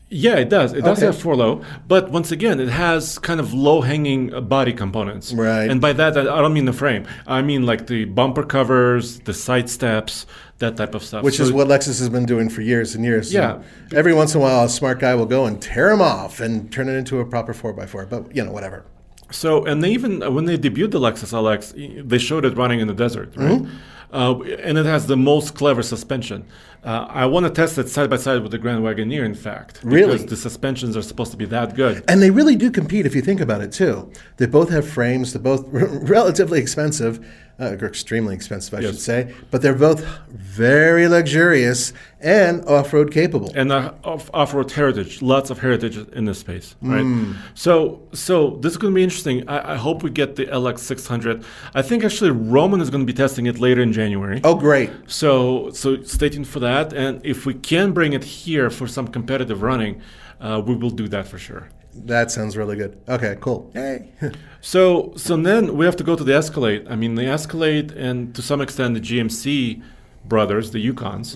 Yeah, 0.10 0.36
it 0.36 0.50
does. 0.50 0.72
It 0.74 0.84
does 0.84 1.00
Okay. 1.00 1.08
have 1.08 1.18
four 1.18 1.36
low, 1.36 1.62
but 1.88 2.12
once 2.12 2.32
again, 2.32 2.60
it 2.60 2.70
has 2.70 3.18
kind 3.20 3.40
of 3.40 3.54
low-hanging 3.54 4.34
uh, 4.36 4.40
body 4.42 4.72
components. 4.72 5.34
Right. 5.34 5.70
And 5.70 5.82
by 5.82 5.94
that, 5.94 6.16
I 6.18 6.42
don't 6.42 6.54
mean 6.54 6.66
the 6.66 6.74
frame. 6.74 7.06
I 7.26 7.42
mean 7.42 7.66
like 7.66 7.88
the 7.88 8.06
bumper 8.06 8.44
covers, 8.44 9.20
the 9.22 9.34
side 9.34 9.68
steps, 9.70 10.28
that 10.60 10.78
type 10.78 10.94
of 10.96 11.04
stuff. 11.04 11.24
which 11.24 11.38
So 11.38 11.44
is 11.44 11.52
what 11.52 11.68
lexus 11.68 12.00
has 12.00 12.10
been 12.10 12.26
doing 12.26 12.50
for 12.50 12.62
years 12.62 12.94
and 12.96 13.04
years 13.04 13.34
Yeah. 13.34 13.56
And 13.90 13.94
every 13.94 14.14
once 14.14 14.36
in 14.36 14.42
a 14.42 14.44
while 14.44 14.64
a 14.66 14.70
smart 14.70 15.00
guy 15.00 15.16
will 15.16 15.26
go 15.26 15.46
and 15.48 15.60
tear 15.62 15.90
them 15.90 16.02
off 16.02 16.40
and 16.40 16.72
turn 16.72 16.88
it 16.88 16.94
into 16.94 17.20
a 17.20 17.26
proper 17.26 17.54
4x4 17.54 18.08
but 18.10 18.34
you 18.36 18.44
know 18.46 18.52
whatever 18.52 18.86
So, 19.32 19.66
and 19.66 19.84
they 19.84 19.90
even 19.92 20.22
when 20.36 20.46
they 20.46 20.56
debuted 20.58 20.92
the 20.92 21.00
Lexus 21.00 21.34
LX, 21.34 21.62
they 22.08 22.20
showed 22.20 22.46
it 22.46 22.56
running 22.56 22.80
in 22.80 22.88
the 22.88 22.94
desert, 22.94 23.30
right? 23.36 23.60
Mm-hmm. 23.64 23.76
Uh, 24.12 24.40
and 24.42 24.78
it 24.78 24.86
has 24.86 25.08
the 25.08 25.18
most 25.18 25.56
clever 25.56 25.84
suspension. 25.84 26.46
Uh, 26.84 27.08
I 27.10 27.26
want 27.26 27.46
to 27.48 27.50
test 27.52 27.78
it 27.80 27.90
side 27.90 28.10
by 28.12 28.18
side 28.18 28.44
with 28.44 28.52
the 28.52 28.60
Grand 28.60 28.84
Wagoneer, 28.84 29.26
in 29.26 29.34
fact, 29.34 29.80
Really? 29.84 30.14
because 30.14 30.28
the 30.28 30.36
suspensions 30.38 30.96
are 30.96 31.02
supposed 31.02 31.32
to 31.32 31.38
be 31.38 31.46
that 31.46 31.76
good. 31.76 32.04
And 32.08 32.22
they 32.22 32.30
really 32.30 32.56
do 32.56 32.70
compete 32.70 33.08
if 33.08 33.16
you 33.16 33.22
think 33.24 33.42
about 33.42 33.62
it 33.62 33.72
too. 33.72 34.12
They 34.38 34.46
both 34.46 34.70
have 34.70 34.88
frames. 34.88 35.34
They're 35.34 35.42
both 35.42 35.66
relatively 35.72 36.60
expensive, 36.60 37.26
uh, 37.60 37.76
or 37.80 37.88
extremely 37.88 38.34
expensive, 38.36 38.74
I 38.74 38.80
Yes. 38.82 38.92
should 38.92 39.00
say. 39.02 39.34
But 39.52 39.62
they're 39.62 39.74
both 39.74 40.04
very 40.30 41.08
luxurious 41.08 41.94
and 42.20 42.66
off-road 42.66 43.12
capable. 43.12 43.52
and 43.56 43.72
uh, 43.72 43.94
off- 44.04 44.30
off-road 44.34 44.72
heritage, 44.72 45.22
lots 45.22 45.50
of 45.50 45.60
heritage 45.60 45.98
in 46.14 46.26
this 46.26 46.40
space, 46.40 46.76
right? 46.82 47.04
Mm. 47.04 47.36
So, 47.54 48.02
so 48.14 48.58
this 48.62 48.72
is 48.74 48.78
going 48.78 48.94
to 48.94 48.96
be 48.96 49.04
interesting. 49.04 49.48
I, 49.48 49.74
I 49.74 49.76
hope 49.78 50.04
we 50.04 50.10
get 50.10 50.36
the 50.36 50.46
LX 50.48 50.80
600. 50.80 51.44
I 51.74 51.82
think 51.82 52.04
actually 52.04 52.32
Roman 52.32 52.82
is 52.82 52.90
going 52.90 53.06
to 53.06 53.12
be 53.14 53.18
testing 53.18 53.46
it 53.46 53.60
later 53.60 53.82
in 53.82 53.94
January. 53.94 54.42
oh, 54.44 54.56
great! 54.56 54.90
So, 55.08 55.70
so 55.72 56.02
stay 56.04 56.30
tuned 56.30 56.48
for 56.48 56.60
that. 56.62 56.94
And 56.94 57.26
if 57.26 57.46
we 57.46 57.54
can 57.54 57.92
bring 57.94 58.14
it 58.14 58.24
here 58.24 58.70
for 58.70 58.88
some 58.88 59.08
competitive 59.08 59.62
running, 59.62 60.02
uh, 60.42 60.62
we 60.66 60.76
will 60.76 60.90
do 60.90 61.08
that 61.10 61.28
for 61.28 61.38
sure. 61.38 61.70
That 61.94 62.30
sounds 62.32 62.58
really 62.58 62.76
good. 62.76 63.00
Okay, 63.08 63.38
cool. 63.40 63.72
Hey. 63.74 64.10
So, 64.66 65.14
so 65.16 65.38
then 65.38 65.78
we 65.78 65.86
have 65.86 65.96
to 65.98 66.04
go 66.04 66.16
to 66.16 66.24
the 66.24 66.34
Escalade. 66.34 66.88
I 66.90 66.96
mean, 66.96 67.14
the 67.14 67.28
Escalade 67.28 67.92
and 67.92 68.34
to 68.34 68.42
some 68.42 68.62
extent 68.62 68.96
the 68.96 69.00
GMC 69.00 69.84
brothers, 70.26 70.72
the 70.72 70.84
Yukons, 70.84 71.36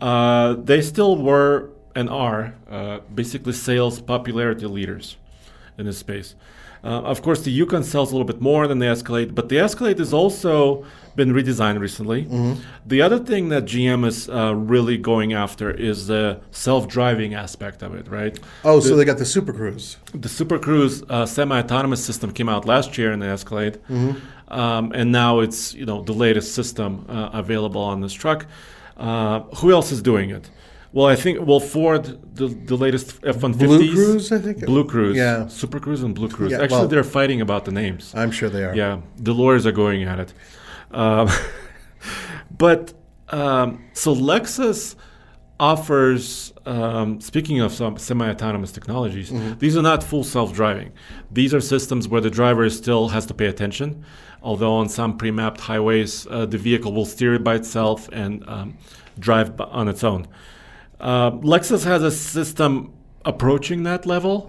uh, 0.00 0.54
they 0.54 0.80
still 0.80 1.18
were 1.18 1.68
and 1.94 2.08
are 2.08 2.54
uh, 2.70 3.00
basically 3.14 3.52
sales 3.52 4.00
popularity 4.00 4.64
leaders 4.64 5.18
in 5.76 5.84
this 5.84 5.98
space. 5.98 6.34
Uh, 6.82 6.88
of 7.12 7.20
course, 7.22 7.42
the 7.42 7.50
Yukon 7.50 7.82
sells 7.84 8.10
a 8.10 8.14
little 8.14 8.26
bit 8.26 8.40
more 8.40 8.66
than 8.66 8.78
the 8.78 8.86
Escalade, 8.86 9.34
but 9.34 9.48
the 9.50 9.58
Escalade 9.58 9.98
has 9.98 10.12
also 10.14 10.84
been 11.14 11.32
redesigned 11.34 11.78
recently. 11.80 12.22
The 12.86 13.02
other 13.02 13.18
thing 13.18 13.50
that 13.50 13.64
GM 13.64 14.06
is 14.06 14.28
uh, 14.30 14.54
really 14.54 14.96
going 14.96 15.34
after 15.34 15.70
is 15.70 16.06
the 16.06 16.40
self-driving 16.52 17.34
aspect 17.34 17.82
of 17.82 17.94
it, 17.94 18.08
right? 18.08 18.38
Oh, 18.64 18.80
so 18.80 18.96
they 18.96 19.04
got 19.04 19.18
the 19.18 19.26
Super 19.26 19.52
Cruise. 19.52 19.98
The 20.14 20.28
Super 20.28 20.58
Cruise 20.58 21.02
uh, 21.10 21.26
semi-autonomous 21.26 22.02
system 22.02 22.32
came 22.32 22.48
out 22.48 22.64
last 22.64 22.96
year 22.96 23.12
in 23.12 23.18
the 23.20 23.26
Escalade, 23.26 23.78
um, 24.48 24.92
and 24.94 25.12
now 25.12 25.40
it's 25.40 25.74
you 25.74 25.84
know 25.84 26.02
the 26.02 26.12
latest 26.14 26.54
system 26.54 27.04
uh, 27.08 27.30
available 27.32 27.82
on 27.82 28.00
this 28.00 28.12
truck. 28.12 28.46
Uh, 28.96 29.40
who 29.56 29.72
else 29.72 29.92
is 29.92 30.00
doing 30.02 30.30
it? 30.30 30.48
Well, 30.92 31.06
I 31.06 31.14
think 31.14 31.46
well 31.46 31.60
Ford 31.60 32.04
the 32.34 32.48
the 32.48 32.76
latest 32.76 33.20
F 33.24 33.42
one 33.42 33.52
Blue 33.52 33.78
fifties. 33.78 33.94
Cruise, 33.94 34.32
I 34.32 34.38
think. 34.38 34.64
Blue 34.66 34.84
Cruise. 34.84 35.16
Yeah. 35.16 35.46
Super 35.46 35.78
Cruise 35.78 36.02
and 36.02 36.14
Blue 36.14 36.28
Cruise. 36.28 36.52
Yeah, 36.52 36.62
Actually, 36.62 36.80
well- 36.80 36.88
they're 36.88 37.04
fighting 37.04 37.40
about 37.40 37.64
the 37.64 37.72
names. 37.72 38.12
I'm 38.14 38.30
sure 38.32 38.48
they 38.48 38.64
are. 38.64 38.74
Yeah, 38.74 39.00
the 39.16 39.32
lawyers 39.32 39.66
are 39.66 39.72
going 39.72 40.02
at 40.04 40.18
it. 40.18 40.34
Um, 40.90 41.28
but 42.58 42.92
um, 43.28 43.84
so 43.92 44.14
Lexus 44.14 44.96
offers, 45.60 46.52
um, 46.64 47.20
speaking 47.20 47.60
of 47.60 47.70
some 47.72 47.98
semi-autonomous 47.98 48.72
technologies, 48.72 49.30
these 49.58 49.76
are 49.76 49.82
not 49.82 50.02
full 50.02 50.24
self-driving. 50.24 50.90
These 51.30 51.52
are 51.54 51.60
systems 51.60 52.08
where 52.08 52.22
the 52.22 52.30
driver 52.30 52.68
still 52.70 53.08
has 53.08 53.26
to 53.26 53.34
pay 53.34 53.46
attention. 53.46 54.04
Although 54.42 54.72
on 54.72 54.88
some 54.88 55.18
pre-mapped 55.18 55.60
highways, 55.60 56.26
uh, 56.28 56.46
the 56.46 56.56
vehicle 56.56 56.92
will 56.94 57.04
steer 57.04 57.38
by 57.38 57.56
itself 57.56 58.08
and 58.10 58.42
um, 58.48 58.78
drive 59.18 59.60
on 59.60 59.86
its 59.86 60.02
own. 60.02 60.26
Uh, 61.00 61.30
Lexus 61.32 61.84
has 61.84 62.02
a 62.02 62.10
system 62.10 62.92
approaching 63.24 63.82
that 63.84 64.06
level, 64.06 64.46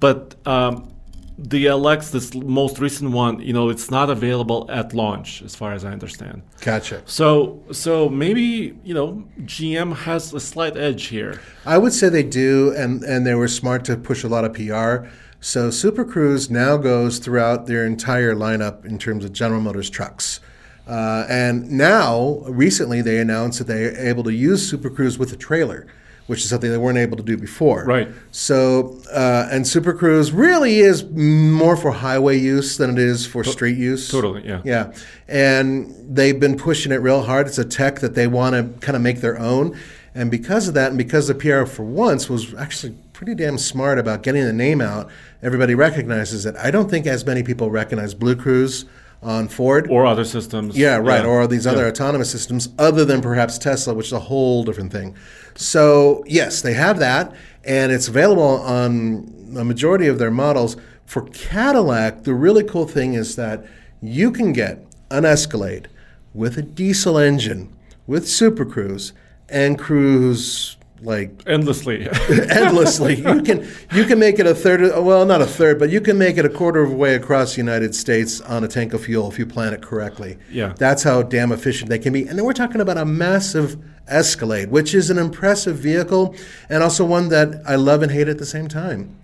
but 0.00 0.34
um, 0.46 0.88
the 1.36 1.66
LX, 1.66 2.12
this 2.12 2.34
most 2.34 2.78
recent 2.78 3.10
one, 3.10 3.40
you 3.40 3.52
know, 3.52 3.68
it's 3.68 3.90
not 3.90 4.08
available 4.08 4.66
at 4.70 4.94
launch, 4.94 5.42
as 5.42 5.54
far 5.56 5.72
as 5.72 5.84
I 5.84 5.90
understand. 5.90 6.42
Gotcha. 6.60 7.02
So, 7.06 7.60
so 7.72 8.08
maybe 8.08 8.78
you 8.84 8.94
know, 8.94 9.24
GM 9.40 9.96
has 9.96 10.32
a 10.32 10.40
slight 10.40 10.76
edge 10.76 11.06
here. 11.06 11.40
I 11.66 11.78
would 11.78 11.92
say 11.92 12.08
they 12.08 12.22
do, 12.22 12.72
and 12.76 13.02
and 13.02 13.26
they 13.26 13.34
were 13.34 13.48
smart 13.48 13.84
to 13.86 13.96
push 13.96 14.22
a 14.22 14.28
lot 14.28 14.44
of 14.44 14.52
PR. 14.54 15.08
So 15.40 15.70
Super 15.70 16.04
Cruise 16.04 16.48
now 16.50 16.76
goes 16.78 17.18
throughout 17.18 17.66
their 17.66 17.84
entire 17.84 18.34
lineup 18.34 18.84
in 18.86 18.98
terms 18.98 19.24
of 19.24 19.32
General 19.32 19.60
Motors 19.60 19.90
trucks. 19.90 20.40
Uh, 20.86 21.24
and 21.28 21.70
now, 21.70 22.40
recently, 22.46 23.00
they 23.00 23.18
announced 23.18 23.58
that 23.58 23.66
they 23.66 23.86
are 23.86 23.96
able 23.96 24.22
to 24.24 24.32
use 24.32 24.68
Super 24.68 24.90
Cruise 24.90 25.18
with 25.18 25.32
a 25.32 25.36
trailer, 25.36 25.86
which 26.26 26.40
is 26.40 26.48
something 26.48 26.70
they 26.70 26.78
weren't 26.78 26.98
able 26.98 27.16
to 27.16 27.22
do 27.22 27.36
before. 27.36 27.84
Right. 27.84 28.08
So, 28.32 29.00
uh, 29.10 29.48
and 29.50 29.66
Super 29.66 29.94
Cruise 29.94 30.30
really 30.32 30.80
is 30.80 31.04
more 31.04 31.76
for 31.76 31.90
highway 31.90 32.38
use 32.38 32.76
than 32.76 32.90
it 32.90 32.98
is 32.98 33.26
for 33.26 33.44
street 33.44 33.78
use. 33.78 34.10
Totally, 34.10 34.46
yeah. 34.46 34.60
Yeah. 34.64 34.92
And 35.26 35.94
they've 36.14 36.38
been 36.38 36.56
pushing 36.56 36.92
it 36.92 36.96
real 36.96 37.22
hard. 37.22 37.46
It's 37.46 37.58
a 37.58 37.64
tech 37.64 38.00
that 38.00 38.14
they 38.14 38.26
want 38.26 38.54
to 38.54 38.80
kind 38.80 38.96
of 38.96 39.02
make 39.02 39.20
their 39.20 39.38
own. 39.38 39.78
And 40.14 40.30
because 40.30 40.68
of 40.68 40.74
that, 40.74 40.88
and 40.88 40.98
because 40.98 41.26
the 41.28 41.34
PR 41.34 41.64
for 41.64 41.82
once 41.82 42.28
was 42.28 42.54
actually 42.54 42.94
pretty 43.14 43.34
damn 43.34 43.58
smart 43.58 43.98
about 43.98 44.22
getting 44.22 44.44
the 44.44 44.52
name 44.52 44.80
out, 44.80 45.08
everybody 45.42 45.74
recognizes 45.74 46.46
it. 46.46 46.54
I 46.56 46.70
don't 46.70 46.90
think 46.90 47.06
as 47.06 47.24
many 47.24 47.42
people 47.42 47.70
recognize 47.70 48.14
Blue 48.14 48.36
Cruise 48.36 48.84
on 49.24 49.48
Ford. 49.48 49.88
Or 49.90 50.06
other 50.06 50.24
systems. 50.24 50.76
Yeah, 50.76 50.96
right. 50.96 51.24
Or 51.24 51.46
these 51.46 51.66
other 51.66 51.82
Yeah. 51.82 51.88
autonomous 51.88 52.30
systems, 52.30 52.68
other 52.78 53.04
than 53.04 53.20
perhaps 53.20 53.58
Tesla, 53.58 53.94
which 53.94 54.06
is 54.06 54.12
a 54.12 54.18
whole 54.20 54.62
different 54.64 54.92
thing. 54.92 55.14
So, 55.54 56.22
yes, 56.26 56.60
they 56.62 56.74
have 56.74 56.98
that, 56.98 57.32
and 57.64 57.90
it's 57.90 58.08
available 58.08 58.42
on 58.42 59.32
a 59.56 59.64
majority 59.64 60.06
of 60.06 60.18
their 60.18 60.30
models. 60.30 60.76
For 61.06 61.22
Cadillac, 61.22 62.24
the 62.24 62.34
really 62.34 62.62
cool 62.64 62.86
thing 62.86 63.14
is 63.14 63.36
that 63.36 63.64
you 64.02 64.30
can 64.30 64.52
get 64.52 64.84
an 65.10 65.24
Escalade 65.24 65.88
with 66.34 66.58
a 66.58 66.62
diesel 66.62 67.18
engine, 67.18 67.68
with 68.06 68.28
Super 68.28 68.64
Cruise, 68.64 69.12
and 69.48 69.78
cruise 69.78 70.76
like 71.02 71.42
endlessly. 71.46 72.08
endlessly. 72.50 73.16
You 73.16 73.42
can 73.42 73.68
you 73.92 74.04
can 74.04 74.18
make 74.18 74.38
it 74.38 74.46
a 74.46 74.54
third. 74.54 74.82
Of, 74.82 75.04
well, 75.04 75.24
not 75.26 75.42
a 75.42 75.46
third, 75.46 75.78
but 75.78 75.90
you 75.90 76.00
can 76.00 76.16
make 76.18 76.38
it 76.38 76.44
a 76.44 76.48
quarter 76.48 76.82
of 76.82 76.92
a 76.92 76.94
way 76.94 77.14
across 77.14 77.52
the 77.54 77.58
United 77.58 77.94
States 77.94 78.40
on 78.40 78.64
a 78.64 78.68
tank 78.68 78.92
of 78.94 79.04
fuel 79.04 79.30
if 79.30 79.38
you 79.38 79.46
plan 79.46 79.72
it 79.74 79.82
correctly. 79.82 80.38
Yeah. 80.50 80.74
that's 80.76 81.02
how 81.02 81.22
damn 81.22 81.52
efficient 81.52 81.90
they 81.90 81.98
can 81.98 82.12
be. 82.12 82.26
And 82.26 82.38
then 82.38 82.44
we're 82.44 82.52
talking 82.52 82.80
about 82.80 82.96
a 82.98 83.04
massive 83.04 83.76
Escalade, 84.06 84.70
which 84.70 84.94
is 84.94 85.08
an 85.08 85.16
impressive 85.16 85.76
vehicle, 85.78 86.34
and 86.68 86.82
also 86.82 87.04
one 87.06 87.30
that 87.30 87.62
I 87.66 87.76
love 87.76 88.02
and 88.02 88.12
hate 88.12 88.28
at 88.28 88.36
the 88.38 88.44
same 88.46 88.68
time. 88.68 89.16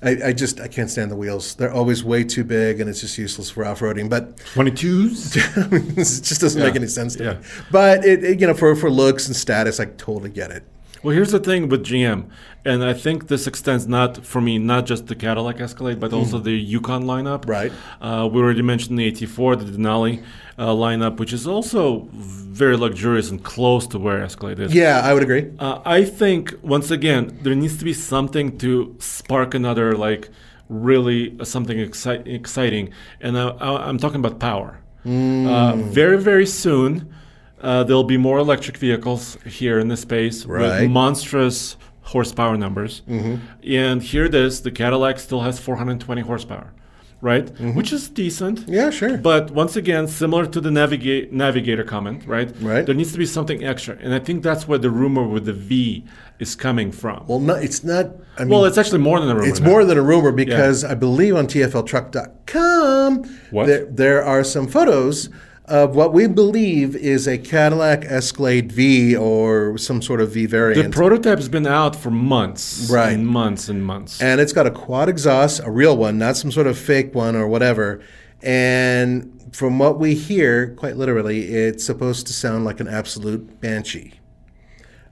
I, 0.00 0.16
I 0.26 0.32
just 0.32 0.60
I 0.60 0.68
can't 0.68 0.88
stand 0.88 1.10
the 1.10 1.16
wheels. 1.16 1.56
They're 1.56 1.72
always 1.72 2.04
way 2.04 2.22
too 2.22 2.44
big, 2.44 2.78
and 2.80 2.88
it's 2.88 3.00
just 3.00 3.18
useless 3.18 3.50
for 3.50 3.64
off 3.64 3.80
roading. 3.80 4.08
But 4.08 4.36
22s. 4.36 5.36
it 5.92 5.94
just 5.96 6.40
doesn't 6.40 6.62
make 6.62 6.76
any 6.76 6.86
sense 6.86 7.16
to 7.16 7.24
Yeah. 7.24 7.32
me. 7.32 7.38
But 7.72 8.04
it, 8.04 8.22
it, 8.22 8.40
you 8.40 8.46
know, 8.46 8.54
for 8.54 8.76
for 8.76 8.90
looks 8.90 9.26
and 9.26 9.34
status, 9.34 9.80
I 9.80 9.86
totally 9.86 10.30
get 10.30 10.52
it. 10.52 10.62
Well, 11.02 11.14
here's 11.14 11.30
the 11.30 11.38
thing 11.38 11.68
with 11.68 11.84
GM, 11.84 12.28
and 12.64 12.82
I 12.82 12.92
think 12.92 13.28
this 13.28 13.46
extends 13.46 13.86
not 13.86 14.26
for 14.26 14.40
me, 14.40 14.58
not 14.58 14.84
just 14.84 15.06
the 15.06 15.14
Cadillac 15.14 15.60
Escalade, 15.60 16.00
but 16.00 16.12
also 16.12 16.38
the 16.38 16.50
Yukon 16.52 17.04
lineup. 17.04 17.42
Mm. 17.42 17.48
Right. 17.48 17.72
Uh, 18.00 18.28
we 18.30 18.40
already 18.40 18.62
mentioned 18.62 18.98
the 18.98 19.10
AT4, 19.12 19.58
the 19.58 19.64
Denali 19.78 20.24
uh, 20.58 20.66
lineup, 20.68 21.18
which 21.18 21.32
is 21.32 21.46
also 21.46 22.08
very 22.12 22.76
luxurious 22.76 23.30
and 23.30 23.42
close 23.44 23.86
to 23.88 23.98
where 23.98 24.20
Escalade 24.22 24.58
is. 24.58 24.74
Yeah, 24.74 25.00
I 25.04 25.14
would 25.14 25.22
agree. 25.22 25.52
Uh, 25.58 25.80
I 25.84 26.04
think 26.04 26.54
once 26.62 26.90
again 26.90 27.38
there 27.42 27.54
needs 27.54 27.78
to 27.78 27.84
be 27.84 27.92
something 27.92 28.58
to 28.58 28.96
spark 28.98 29.54
another 29.54 29.92
like 29.92 30.30
really 30.68 31.38
uh, 31.38 31.44
something 31.44 31.78
exci- 31.78 32.26
exciting, 32.26 32.90
and 33.20 33.38
I, 33.38 33.50
I, 33.50 33.88
I'm 33.88 33.98
talking 33.98 34.18
about 34.18 34.40
power. 34.40 34.80
Uh, 35.06 35.74
very 35.76 36.20
very 36.20 36.44
soon, 36.44 37.14
uh, 37.60 37.84
there'll 37.84 38.04
be 38.04 38.16
more 38.16 38.38
electric 38.38 38.76
vehicles 38.76 39.36
here 39.44 39.78
in 39.78 39.88
this 39.88 40.00
space 40.00 40.44
Right. 40.46 40.82
with 40.82 40.90
monstrous 40.90 41.76
horsepower 42.02 42.56
numbers. 42.56 43.02
And 43.08 44.02
here 44.02 44.24
it 44.26 44.34
is: 44.34 44.62
the 44.62 44.70
Cadillac 44.70 45.18
still 45.18 45.40
has 45.42 45.58
420 45.58 46.22
horsepower, 46.22 46.72
right? 47.20 47.50
Which 47.74 47.92
is 47.92 48.08
decent. 48.08 48.64
Yeah, 48.68 48.90
sure. 48.90 49.18
But 49.18 49.50
once 49.50 49.76
again, 49.76 50.06
similar 50.08 50.46
to 50.46 50.60
the 50.60 50.70
navigate, 50.70 51.32
navigator 51.32 51.84
comment, 51.84 52.24
right? 52.26 52.50
Right. 52.60 52.86
There 52.86 52.94
needs 52.94 53.12
to 53.12 53.18
be 53.18 53.26
something 53.26 53.62
extra, 53.64 53.96
and 54.00 54.14
I 54.14 54.20
think 54.20 54.42
that's 54.42 54.66
where 54.68 54.78
the 54.78 54.90
rumor 54.90 55.26
with 55.26 55.44
the 55.44 55.52
V 55.52 56.04
is 56.38 56.54
coming 56.54 56.92
from. 56.92 57.24
Well, 57.26 57.40
no, 57.40 57.54
it's 57.56 57.82
not. 57.84 58.06
I 58.38 58.44
mean, 58.44 58.50
Well, 58.50 58.64
it's 58.64 58.78
actually 58.78 59.00
more 59.00 59.18
than 59.20 59.28
a 59.30 59.34
rumor. 59.34 59.48
it's 59.48 59.60
now. 59.60 59.68
more 59.70 59.84
than 59.84 59.98
a 59.98 60.02
rumor 60.02 60.30
because 60.32 60.84
I 60.84 60.94
believe 60.94 61.34
on 61.36 61.46
TFLTruck.com 61.48 63.24
What? 63.50 63.66
There, 63.66 63.84
there 63.86 64.24
are 64.24 64.44
some 64.44 64.66
photos 64.68 65.28
of 65.68 65.94
what 65.94 66.12
we 66.12 66.26
believe 66.26 66.96
is 66.96 67.26
a 67.26 67.38
Cadillac 67.38 68.04
Escalade 68.04 68.72
V 68.72 69.16
or 69.16 69.76
some 69.78 70.00
sort 70.02 70.20
of 70.20 70.32
V 70.32 70.46
variant. 70.46 70.90
the 70.90 70.90
prototype's 70.96 71.48
been 71.48 71.66
out 71.66 71.94
for 71.94 72.10
months, 72.10 72.88
Right. 72.90 73.12
And 73.12 73.26
months 73.26 73.68
and 73.68 73.84
months. 73.84 74.20
and 74.20 74.40
it's 74.40 74.52
got 74.52 74.66
a 74.66 74.70
quad 74.70 75.08
exhaust, 75.08 75.60
a 75.64 75.70
real 75.70 75.96
one, 75.96 76.18
not 76.18 76.36
some 76.36 76.50
sort 76.50 76.66
of 76.66 76.78
fake 76.78 77.14
one 77.14 77.36
or 77.36 77.46
whatever. 77.46 78.00
And 78.42 79.34
from 79.52 79.78
what 79.78 79.98
we 79.98 80.14
hear, 80.14 80.74
quite 80.76 80.96
literally, 80.96 81.48
it's 81.48 81.84
supposed 81.84 82.26
to 82.28 82.32
sound 82.32 82.64
like 82.64 82.80
an 82.80 82.88
absolute 82.88 83.60
banshee, 83.60 84.14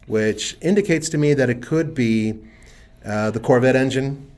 which 0.07 0.57
indicates 0.61 1.09
to 1.11 1.19
me 1.19 1.35
that 1.35 1.51
it 1.51 1.61
could 1.63 1.95
be 1.95 2.35
uh, 3.05 3.31
the 3.31 3.41
Corvette 3.41 3.77
engine. 3.77 4.31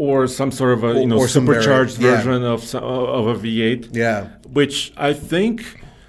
Or 0.00 0.26
some 0.26 0.50
sort 0.50 0.72
of 0.72 0.82
a 0.82 0.98
you 0.98 1.06
know 1.06 1.18
or 1.18 1.28
supercharged 1.28 1.98
yeah. 1.98 2.16
version 2.16 2.42
of 2.42 2.74
of 2.74 3.26
a 3.26 3.34
V8. 3.34 3.90
Yeah. 3.92 4.28
which 4.48 4.92
I 4.96 5.12
think. 5.12 5.62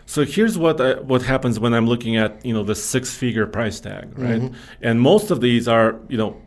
So 0.06 0.26
here's 0.26 0.58
what 0.58 0.82
I, 0.82 1.00
what 1.00 1.22
happens 1.22 1.60
when 1.60 1.74
I'm 1.74 1.88
looking 1.88 2.16
at 2.16 2.46
you 2.46 2.54
know 2.54 2.64
the 2.64 2.76
six 2.76 3.14
figure 3.14 3.46
price 3.46 3.82
tag, 3.82 4.18
right? 4.18 4.42
Mm-hmm. 4.42 4.56
And 4.82 5.02
most 5.02 5.30
of 5.30 5.42
these 5.42 5.68
are 5.68 6.00
you 6.08 6.18
know 6.18 6.42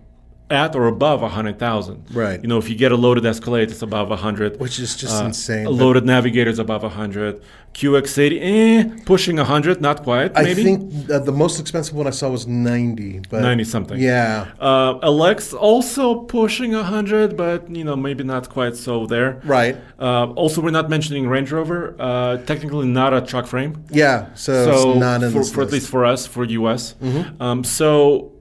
at 0.51 0.77
or 0.77 0.87
above 0.87 1.23
a 1.23 1.29
hundred 1.29 1.59
thousand. 1.59 2.05
Right. 2.13 2.41
You 2.41 2.49
know 2.49 2.59
if 2.59 2.69
you 2.69 2.77
get 2.77 2.93
a 2.93 2.97
loaded 2.97 3.25
Escalade, 3.25 3.71
it's 3.71 3.83
above 3.83 4.11
a 4.11 4.17
hundred. 4.17 4.61
Which 4.61 4.79
is 4.79 4.95
just 4.97 5.23
insane, 5.23 5.67
A 5.67 5.71
loaded 5.71 6.05
Navigator 6.05 6.51
is 6.51 6.59
above 6.59 6.85
a 6.85 6.89
hundred. 6.91 7.43
QX80, 7.75 8.39
eh, 8.41 9.03
pushing 9.05 9.41
a 9.41 9.45
hundred, 9.45 9.81
not 9.81 10.05
quite. 10.05 10.33
Maybe. 10.35 10.51
I 10.51 10.55
think 10.55 11.11
uh, 11.11 11.19
the 11.19 11.33
most 11.33 11.59
expensive 11.59 11.97
one 11.97 12.07
I 12.07 12.11
saw 12.11 12.29
was 12.31 12.47
90. 12.47 13.23
But 13.29 13.43
90 13.43 13.65
something. 13.65 13.99
Yeah. 13.99 14.47
Uh, 14.61 14.95
LX 15.01 15.55
also 15.59 16.21
pushing 16.21 16.73
100, 16.73 17.37
but 17.37 17.69
you 17.69 17.83
know 17.83 17.97
maybe 17.97 18.23
not 18.23 18.49
quite 18.49 18.77
so 18.77 19.07
there. 19.07 19.41
Right. 19.45 19.77
Uh, 19.99 20.27
also, 20.35 20.61
we're 20.61 20.71
not 20.71 20.89
mentioning 20.89 21.27
Range 21.27 21.51
Rover. 21.51 21.97
Uh, 21.99 22.37
technically, 22.39 22.87
not 22.87 23.13
a 23.13 23.21
truck 23.21 23.47
frame. 23.49 23.85
Yeah. 23.91 24.33
So, 24.35 24.53
So 24.67 24.91
it's 24.91 25.01
not 25.01 25.25
in 25.25 25.33
for, 25.33 25.43
for 25.43 25.63
at 25.63 25.73
least 25.73 25.91
for 25.91 26.05
us, 26.05 26.29
for 26.29 26.45
US. 26.45 26.95
Um, 27.41 27.65
so 27.65 28.34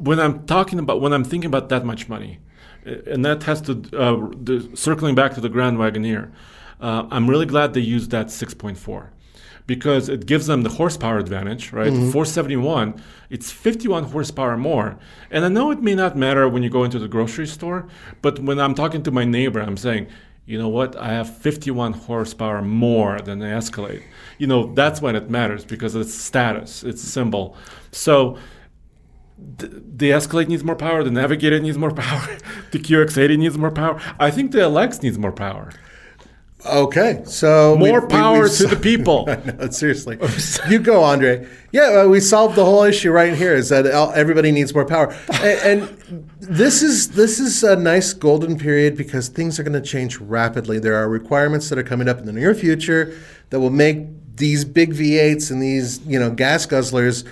when 0.00 0.18
I'm 0.18 0.46
talking 0.46 0.78
about 0.78 1.00
when 1.00 1.12
I'm 1.12 1.24
thinking 1.24 1.48
about 1.48 1.68
that 1.68 1.84
much 1.84 2.08
money, 2.08 2.38
uh, 2.86 2.90
and 3.06 3.24
that 3.24 3.42
has 3.44 3.60
to 3.62 3.72
uh, 3.92 4.28
the, 4.42 4.70
circling 4.74 5.14
back 5.14 5.34
to 5.34 5.40
the 5.40 5.48
Grand 5.48 5.78
Wagoneer, 5.78 6.32
uh, 6.80 7.06
I'm 7.10 7.28
really 7.28 7.46
glad 7.46 7.74
they 7.74 7.80
used 7.80 8.10
that 8.10 8.28
6.4 8.28 9.08
because 9.66 10.08
it 10.08 10.26
gives 10.26 10.46
them 10.46 10.62
the 10.62 10.70
horsepower 10.70 11.18
advantage, 11.18 11.72
right? 11.72 11.92
471, 11.92 13.00
it's 13.28 13.52
51 13.52 14.04
horsepower 14.04 14.56
more. 14.56 14.98
And 15.30 15.44
I 15.44 15.48
know 15.48 15.70
it 15.70 15.80
may 15.80 15.94
not 15.94 16.16
matter 16.16 16.48
when 16.48 16.64
you 16.64 16.70
go 16.70 16.82
into 16.82 16.98
the 16.98 17.06
grocery 17.06 17.46
store, 17.46 17.86
but 18.20 18.40
when 18.40 18.58
I'm 18.58 18.74
talking 18.74 19.02
to 19.04 19.12
my 19.12 19.24
neighbor, 19.24 19.60
I'm 19.60 19.76
saying, 19.76 20.08
you 20.44 20.58
know 20.58 20.68
what? 20.68 20.96
I 20.96 21.10
have 21.10 21.36
51 21.36 21.92
horsepower 21.92 22.62
more 22.62 23.20
than 23.20 23.38
the 23.38 23.46
Escalade. 23.46 24.02
You 24.38 24.48
know, 24.48 24.74
that's 24.74 25.00
when 25.00 25.14
it 25.14 25.30
matters 25.30 25.64
because 25.64 25.94
it's 25.94 26.12
status, 26.12 26.82
it's 26.82 27.02
symbol. 27.02 27.56
So 27.92 28.38
the 29.58 30.12
Escalade 30.12 30.48
needs 30.48 30.64
more 30.64 30.76
power, 30.76 31.02
the 31.04 31.10
Navigator 31.10 31.60
needs 31.60 31.76
more 31.78 31.90
power, 31.94 32.38
the 32.72 32.78
QX80 32.78 33.38
needs 33.38 33.58
more 33.58 33.70
power. 33.70 34.00
I 34.18 34.30
think 34.30 34.52
the 34.52 34.58
LX 34.58 35.02
needs 35.02 35.18
more 35.18 35.32
power. 35.32 35.70
Okay. 36.66 37.22
So 37.24 37.74
More 37.78 38.02
we- 38.02 38.08
power 38.08 38.42
we've 38.42 38.52
to 38.58 38.66
the 38.66 38.76
people. 38.76 39.26
No, 39.58 39.70
seriously. 39.70 40.18
you 40.68 40.78
go, 40.78 41.02
Andre. 41.02 41.46
Yeah, 41.72 42.04
we 42.06 42.20
solved 42.20 42.54
the 42.54 42.64
whole 42.66 42.82
issue 42.82 43.10
right 43.10 43.34
here. 43.34 43.54
Is 43.54 43.70
that 43.70 43.86
everybody 43.86 44.52
needs 44.52 44.74
more 44.74 44.84
power, 44.84 45.14
and, 45.42 45.80
and 45.88 46.30
this 46.38 46.82
is 46.82 47.12
this 47.12 47.40
is 47.40 47.62
a 47.62 47.76
nice 47.76 48.12
golden 48.12 48.58
period 48.58 48.94
because 48.96 49.28
things 49.28 49.58
are 49.58 49.62
going 49.62 49.80
to 49.80 49.86
change 49.88 50.18
rapidly. 50.18 50.78
There 50.78 50.96
are 50.96 51.08
requirements 51.08 51.70
that 51.70 51.78
are 51.78 51.82
coming 51.82 52.08
up 52.08 52.18
in 52.18 52.26
the 52.26 52.32
near 52.32 52.54
future 52.54 53.18
that 53.48 53.60
will 53.60 53.70
make 53.70 54.36
these 54.36 54.64
big 54.66 54.92
V8s 54.92 55.50
and 55.50 55.62
these 55.62 56.00
you 56.06 56.18
know 56.18 56.30
gas 56.30 56.66
guzzlers 56.66 57.26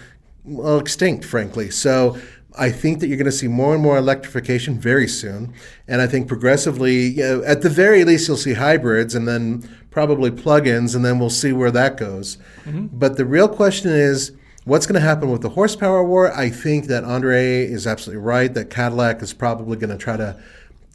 well 0.49 0.79
extinct, 0.79 1.25
frankly. 1.25 1.71
So. 1.71 2.17
I 2.61 2.73
think 2.73 2.99
that 2.99 3.07
you're 3.07 3.19
going 3.19 3.27
to 3.27 3.31
see 3.31 3.47
more 3.47 3.73
and 3.75 3.81
more 3.81 3.97
electrification 3.97 4.81
very 4.81 5.07
soon, 5.07 5.55
and 5.87 6.03
I 6.03 6.09
think 6.09 6.27
progressively, 6.27 7.07
you 7.11 7.23
know, 7.23 7.43
at 7.45 7.63
the 7.63 7.69
very 7.71 8.03
least, 8.03 8.27
you'll 8.27 8.37
see 8.37 8.55
hybrids, 8.55 9.15
and 9.15 9.29
then 9.29 9.69
probably 9.93 10.33
plug-ins, 10.33 10.97
and 10.97 11.05
then 11.05 11.21
we'll 11.21 11.31
see 11.31 11.53
where 11.53 11.71
that 11.71 11.97
goes. 11.99 12.37
Mm-hmm. 12.65 12.87
But 12.91 13.17
the 13.17 13.25
real 13.25 13.49
question 13.49 13.93
is, 13.93 14.33
what's 14.65 14.87
going 14.87 15.01
to 15.01 15.07
happen 15.07 15.31
with 15.31 15.43
the 15.43 15.51
horsepower 15.51 16.03
war? 16.03 16.33
I 16.33 16.51
think 16.51 16.87
that 16.87 17.05
Andre 17.05 17.63
is 17.65 17.87
absolutely 17.87 18.25
right. 18.25 18.53
That 18.53 18.71
Cadillac 18.71 19.23
is 19.23 19.33
probably 19.33 19.77
going 19.77 19.91
to 19.91 19.99
try 19.99 20.17
to 20.17 20.37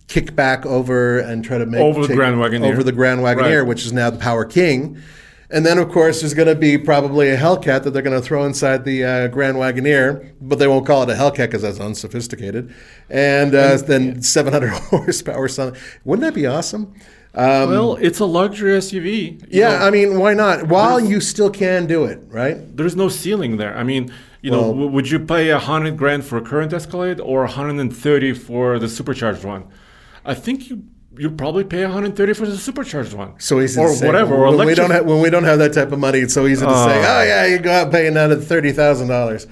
kick 0.09 0.35
back 0.35 0.65
over 0.65 1.19
and 1.19 1.45
try 1.45 1.59
to 1.59 1.65
make 1.65 1.79
Over 1.79 2.07
the 2.07 2.15
Grand 2.15 2.37
Wagoneer. 2.37 2.73
over 2.73 2.83
the 2.83 2.91
Grand 2.91 3.21
Wagoneer, 3.21 3.59
Right. 3.59 3.67
which 3.67 3.85
is 3.85 3.93
now 3.93 4.09
the 4.09 4.19
Power 4.19 4.43
King. 4.43 5.01
And 5.53 5.63
then, 5.63 5.77
of 5.77 5.89
course, 5.91 6.21
there's 6.21 6.33
going 6.33 6.47
to 6.47 6.55
be 6.55 6.79
probably 6.79 7.29
a 7.29 7.37
Hellcat 7.37 7.83
that 7.83 7.91
they're 7.91 8.01
going 8.01 8.19
to 8.19 8.25
throw 8.25 8.43
inside 8.43 8.85
the 8.85 9.03
uh, 9.03 9.27
Grand 9.27 9.55
Wagoneer, 9.55 10.33
but 10.41 10.57
they 10.57 10.67
won't 10.67 10.87
call 10.87 11.03
it 11.03 11.09
a 11.11 11.13
Hellcat 11.13 11.45
because 11.45 11.61
that's 11.61 11.79
unsophisticated. 11.79 12.73
And, 13.07 13.53
uh, 13.53 13.77
then 13.77 14.23
700 14.23 14.67
horsepower. 14.71 15.47
Something. 15.47 15.79
Wouldn't 16.05 16.25
that 16.25 16.33
be 16.33 16.47
awesome? 16.47 16.95
Um, 17.35 17.69
well, 17.69 17.95
it's 17.95 18.19
a 18.19 18.25
luxury 18.25 18.71
SUV. 18.77 19.45
yeah, 19.47 19.77
know. 19.77 19.85
I 19.85 19.91
mean, 19.91 20.19
why 20.19 20.33
not? 20.33 20.67
While 20.67 20.99
you 20.99 21.19
still 21.19 21.49
can 21.49 21.85
do 21.87 22.03
it, 22.05 22.19
right? 22.27 22.75
there's 22.75 22.95
no 22.95 23.09
ceiling 23.09 23.57
there. 23.57 23.75
I 23.75 23.83
mean, 23.83 24.13
you 24.41 24.51
know, 24.51 24.67
w- 24.67 24.89
would 24.89 25.09
you 25.09 25.19
pay 25.19 25.49
a 25.49 25.57
hundred 25.57 25.97
grand 25.97 26.25
for 26.25 26.37
a 26.37 26.41
current 26.41 26.73
Escalade 26.73 27.19
or 27.19 27.41
130 27.41 28.33
for 28.33 28.77
the 28.77 28.87
supercharged 28.87 29.43
one? 29.43 29.67
I 30.25 30.33
think 30.35 30.69
you 30.69 30.83
you'd 31.17 31.37
probably 31.37 31.63
pay 31.63 31.83
130 31.83 32.33
for 32.33 32.45
the 32.45 32.57
supercharged 32.57 33.13
one. 33.13 33.39
So 33.39 33.59
easy 33.61 33.79
or 33.79 33.93
whatever. 34.05 34.35
Or 34.35 34.55
when 34.55 34.67
we 34.67 34.75
don't 34.75 34.91
have 34.91 35.05
when 35.05 35.21
we 35.21 35.29
don't 35.29 35.43
have 35.43 35.59
that 35.59 35.73
type 35.73 35.91
of 35.91 35.99
money, 35.99 36.19
it's 36.19 36.33
so 36.33 36.47
easy 36.47 36.65
to 36.65 36.71
say, 36.71 36.99
Oh. 36.99 37.19
"Oh 37.19 37.23
yeah, 37.23 37.45
you 37.45 37.59
go 37.59 37.71
out 37.71 37.91
paying 37.91 38.07
another 38.07 38.35
thirty 38.35 38.71
thousand 38.71 39.07
dollars." 39.07 39.47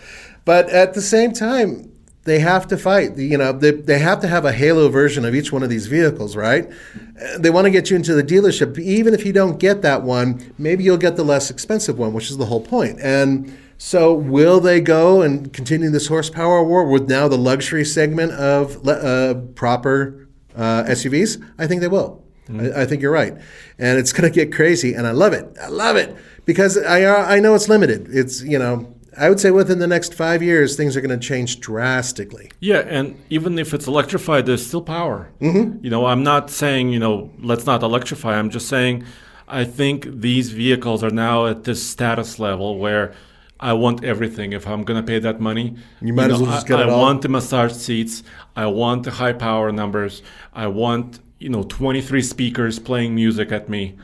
But 0.46 0.70
at 0.70 0.94
the 0.96 1.02
same 1.02 1.34
time, 1.34 1.92
they 2.24 2.40
have 2.40 2.68
to 2.68 2.78
fight. 2.78 3.18
You 3.18 3.38
know, 3.38 3.52
they, 3.52 3.72
they 3.72 4.00
have 4.00 4.20
to 4.22 4.28
have 4.28 4.44
a 4.46 4.52
halo 4.52 4.90
version 4.90 5.24
of 5.26 5.36
each 5.36 5.52
one 5.52 5.62
of 5.64 5.70
these 5.70 5.88
vehicles, 5.88 6.36
right? 6.36 6.68
Uh, 6.70 7.38
They 7.38 7.50
want 7.50 7.66
to 7.66 7.72
get 7.72 7.90
you 7.90 7.96
into 7.96 8.14
the 8.16 8.24
dealership. 8.24 8.78
Even 8.80 9.14
if 9.14 9.26
you 9.26 9.34
don't 9.34 9.60
get 9.60 9.82
that 9.84 10.02
one, 10.04 10.54
maybe 10.58 10.84
you'll 10.84 10.98
get 10.98 11.16
the 11.16 11.24
less 11.24 11.50
expensive 11.52 11.98
one, 12.00 12.14
which 12.14 12.30
is 12.32 12.38
the 12.38 12.46
whole 12.46 12.62
point. 12.62 13.00
And 13.02 13.56
so, 13.78 14.14
will 14.14 14.60
they 14.60 14.82
go 14.82 15.22
and 15.24 15.52
continue 15.54 15.90
this 15.90 16.08
horsepower 16.08 16.64
war 16.64 16.86
with 16.88 17.10
now 17.10 17.28
the 17.28 17.38
luxury 17.38 17.86
segment 17.86 18.32
of 18.34 18.88
uh, 18.88 19.36
proper 19.56 20.28
uh, 20.56 20.84
SUVs? 20.84 21.44
I 21.58 21.68
think 21.68 21.82
they 21.82 21.88
will. 21.88 22.24
I, 22.50 22.82
I 22.82 22.86
think 22.86 23.02
you're 23.02 23.12
right, 23.12 23.34
and 23.78 24.00
it's 24.00 24.14
going 24.16 24.32
to 24.32 24.36
get 24.36 24.54
crazy, 24.54 24.94
and 24.94 25.08
I 25.08 25.12
love 25.12 25.34
it. 25.34 25.58
I 25.62 25.68
love 25.68 25.96
it 25.96 26.16
because 26.46 26.78
I 26.78 27.04
uh, 27.04 27.26
I 27.26 27.40
know 27.40 27.56
it's 27.56 27.70
limited. 27.70 28.08
It's 28.10 28.42
you 28.42 28.60
know 28.60 28.94
I 29.18 29.30
would 29.30 29.40
say 29.40 29.52
within 29.52 29.80
the 29.80 29.88
next 29.88 30.14
five 30.14 30.42
years 30.42 30.76
things 30.76 30.96
are 30.96 31.02
going 31.02 31.18
to 31.18 31.28
change 31.28 31.60
drastically. 31.60 32.52
Yeah, 32.60 32.80
and 32.80 33.22
even 33.30 33.60
if 33.60 33.74
it's 33.74 33.88
electrified, 33.88 34.46
there's 34.46 34.66
still 34.66 34.82
power. 34.82 35.30
Mm-hmm. 35.42 35.84
You 35.84 35.90
know, 35.90 36.06
I'm 36.06 36.24
not 36.24 36.50
saying 36.50 36.90
you 36.90 37.00
know 37.00 37.32
let's 37.40 37.66
not 37.66 37.84
electrify. 37.84 38.38
I'm 38.38 38.50
just 38.50 38.68
saying 38.68 39.06
I 39.48 39.66
think 39.66 40.06
these 40.06 40.52
vehicles 40.52 41.04
are 41.04 41.10
now 41.10 41.46
at 41.48 41.66
this 41.66 41.86
status 41.88 42.40
level 42.40 42.78
where 42.78 43.14
I 43.62 43.74
want 43.74 44.04
everything. 44.04 44.54
If 44.54 44.68
I'm 44.68 44.84
gonna 44.84 45.04
pay 45.04 45.20
that 45.20 45.40
money, 45.40 45.76
You 46.02 46.14
might 46.14 46.32
as 46.32 46.42
well 46.42 46.52
just 46.52 46.66
I, 46.66 46.70
get 46.70 46.80
it 46.80 46.88
I 46.88 46.92
all. 46.92 47.00
want 47.02 47.22
the 47.22 47.30
massage 47.30 47.74
seats. 47.74 48.24
I 48.56 48.66
want 48.66 49.04
the 49.04 49.12
high 49.12 49.34
power 49.34 49.72
numbers. 49.72 50.24
I 50.54 50.68
want 50.68 51.20
you 51.40 51.50
know 51.50 51.64
23 51.64 52.22
speakers 52.22 52.80
playing 52.80 53.14
music 53.16 53.52
at 53.52 53.70
me. 53.70 53.96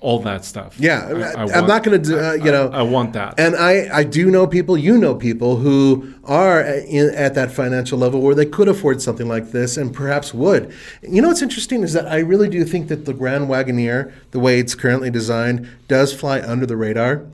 All 0.00 0.18
that 0.22 0.44
stuff. 0.44 0.74
Yeah, 0.80 1.06
I- 1.36 1.42
I 1.44 1.58
I'm 1.58 1.66
not 1.68 1.84
going 1.84 2.02
to, 2.02 2.30
uh, 2.30 2.32
you 2.32 2.50
know. 2.50 2.68
I 2.72 2.82
want 2.82 3.12
that. 3.12 3.38
And 3.38 3.54
I, 3.54 3.88
I 4.00 4.02
do 4.02 4.32
know 4.32 4.48
people, 4.48 4.76
you 4.76 4.98
know 4.98 5.14
people 5.14 5.58
who 5.58 6.12
are 6.24 6.60
in, 6.60 7.10
at 7.14 7.34
that 7.34 7.52
financial 7.52 7.98
level 8.00 8.20
where 8.20 8.34
they 8.34 8.44
could 8.46 8.66
afford 8.66 9.00
something 9.00 9.28
like 9.28 9.52
this 9.52 9.76
and 9.76 9.94
perhaps 9.94 10.34
would. 10.34 10.72
You 11.08 11.22
know 11.22 11.28
what's 11.28 11.40
interesting 11.40 11.84
is 11.84 11.92
that 11.92 12.08
I 12.08 12.18
really 12.18 12.48
do 12.48 12.64
think 12.64 12.88
that 12.88 13.04
the 13.04 13.14
Grand 13.14 13.46
Wagoneer, 13.48 14.12
the 14.32 14.40
way 14.40 14.58
it's 14.58 14.74
currently 14.74 15.08
designed, 15.08 15.68
does 15.86 16.12
fly 16.12 16.40
under 16.40 16.66
the 16.66 16.76
radar. 16.76 17.24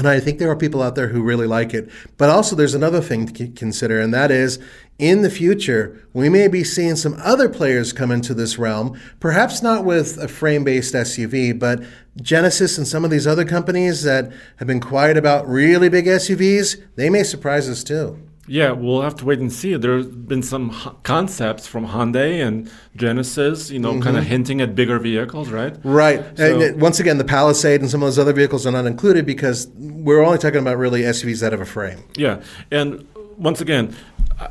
And 0.00 0.08
I 0.08 0.18
think 0.18 0.38
there 0.38 0.50
are 0.50 0.56
people 0.56 0.80
out 0.80 0.94
there 0.94 1.08
who 1.08 1.22
really 1.22 1.46
like 1.46 1.74
it. 1.74 1.90
But 2.16 2.30
also, 2.30 2.56
there's 2.56 2.74
another 2.74 3.02
thing 3.02 3.26
to 3.26 3.48
consider, 3.48 4.00
and 4.00 4.14
that 4.14 4.30
is 4.30 4.58
in 4.98 5.20
the 5.20 5.28
future, 5.28 6.08
we 6.14 6.30
may 6.30 6.48
be 6.48 6.64
seeing 6.64 6.96
some 6.96 7.20
other 7.22 7.50
players 7.50 7.92
come 7.92 8.10
into 8.10 8.32
this 8.32 8.58
realm, 8.58 8.98
perhaps 9.20 9.62
not 9.62 9.84
with 9.84 10.16
a 10.16 10.26
frame 10.26 10.64
based 10.64 10.94
SUV, 10.94 11.58
but 11.58 11.82
Genesis 12.16 12.78
and 12.78 12.88
some 12.88 13.04
of 13.04 13.10
these 13.10 13.26
other 13.26 13.44
companies 13.44 14.02
that 14.02 14.32
have 14.56 14.66
been 14.66 14.80
quiet 14.80 15.18
about 15.18 15.46
really 15.46 15.90
big 15.90 16.06
SUVs, 16.06 16.82
they 16.96 17.10
may 17.10 17.22
surprise 17.22 17.68
us 17.68 17.84
too. 17.84 18.18
Yeah, 18.48 18.72
we'll 18.72 19.02
have 19.02 19.14
to 19.16 19.24
wait 19.24 19.38
and 19.38 19.52
see. 19.52 19.76
There's 19.76 20.06
been 20.06 20.42
some 20.42 20.70
h- 20.74 20.92
concepts 21.04 21.66
from 21.68 21.86
Hyundai 21.86 22.44
and 22.44 22.68
Genesis, 22.96 23.70
you 23.70 23.78
know, 23.78 23.92
kind 23.92 24.04
Mm-hmm. 24.04 24.16
of 24.16 24.24
hinting 24.24 24.60
at 24.60 24.74
bigger 24.74 24.98
vehicles, 24.98 25.50
right? 25.50 25.76
Right. 25.84 26.20
So- 26.36 26.60
and 26.60 26.80
once 26.80 26.98
again, 26.98 27.18
the 27.18 27.24
Palisade 27.24 27.80
and 27.80 27.88
some 27.90 28.02
of 28.02 28.06
those 28.08 28.18
other 28.18 28.32
vehicles 28.32 28.66
are 28.66 28.72
not 28.72 28.86
included 28.86 29.24
because 29.24 29.68
we're 29.76 30.22
only 30.24 30.38
talking 30.38 30.58
about 30.60 30.78
really 30.78 31.02
SUVs 31.02 31.40
that 31.40 31.52
have 31.52 31.60
a 31.60 31.66
frame. 31.66 31.98
Yeah, 32.16 32.40
and 32.70 33.06
once 33.36 33.60
again, 33.60 33.94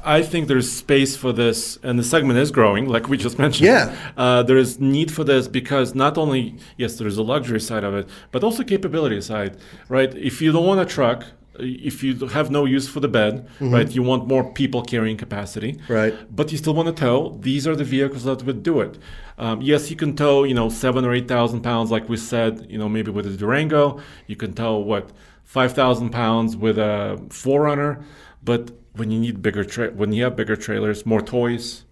I 0.06 0.22
think 0.22 0.48
there's 0.48 0.72
space 0.72 1.18
for 1.18 1.34
this, 1.34 1.78
and 1.84 1.98
the 1.98 2.04
segment 2.04 2.38
is 2.40 2.52
growing, 2.52 2.88
like 2.88 3.10
we 3.10 3.18
just 3.18 3.38
mentioned. 3.46 3.66
Yeah. 3.68 3.96
uh, 4.18 4.44
there 4.44 4.58
is 4.58 4.80
need 4.80 5.12
for 5.12 5.24
this 5.24 5.48
because 5.48 5.94
not 5.96 6.18
only 6.18 6.56
yes, 6.78 6.96
there 6.98 7.08
is 7.08 7.18
a 7.18 7.24
luxury 7.24 7.60
side 7.60 7.84
of 7.84 7.94
it, 7.96 8.08
but 8.32 8.44
also 8.44 8.64
capability 8.64 9.20
side, 9.20 9.58
right? 9.90 10.14
If 10.16 10.42
you 10.42 10.52
don't 10.54 10.66
want 10.66 10.80
a 10.80 10.86
truck. 10.86 11.26
If 11.60 12.04
you 12.04 12.28
have 12.28 12.50
no 12.52 12.66
use 12.66 12.88
for 12.88 13.00
the 13.00 13.08
bed, 13.08 13.48
right, 13.60 13.90
you 13.90 14.04
want 14.04 14.28
more 14.28 14.44
people 14.54 14.82
carrying 14.84 15.18
capacity, 15.18 15.74
Mm-hmm. 15.74 15.94
Right. 15.94 16.36
But 16.36 16.52
you 16.52 16.58
still 16.58 16.74
want 16.74 16.88
to 16.88 16.94
tow. 16.94 17.38
These 17.42 17.68
are 17.68 17.76
the 17.76 17.84
vehicles 17.84 18.24
that 18.24 18.44
would 18.44 18.64
do 18.64 18.80
it. 18.82 18.98
Um, 19.38 19.62
yes, 19.62 19.90
you 19.90 19.96
can 19.96 20.16
tow, 20.16 20.44
you 20.44 20.54
know, 20.54 20.70
seven 20.70 21.06
or 21.06 21.14
eight 21.14 21.28
thousand 21.28 21.62
pounds, 21.62 21.92
like 21.92 22.10
we 22.10 22.18
said, 22.18 22.66
you 22.70 22.78
know, 22.78 22.90
maybe 22.90 23.12
with 23.12 23.26
a 23.26 23.36
Durango. 23.38 24.00
You 24.28 24.36
can 24.36 24.54
tow 24.54 24.78
what 24.78 25.12
five 25.44 25.74
thousand 25.74 26.10
pounds 26.12 26.56
with 26.56 26.78
a 26.78 27.18
4Runner. 27.30 28.04
But 28.44 28.72
when 28.94 29.12
you 29.12 29.20
need 29.20 29.42
bigger, 29.42 29.64
tra- 29.64 29.92
when 29.92 30.12
you 30.14 30.24
have 30.24 30.36
bigger 30.36 30.56
trailers, 30.56 31.06
more 31.06 31.22
toys, 31.22 31.84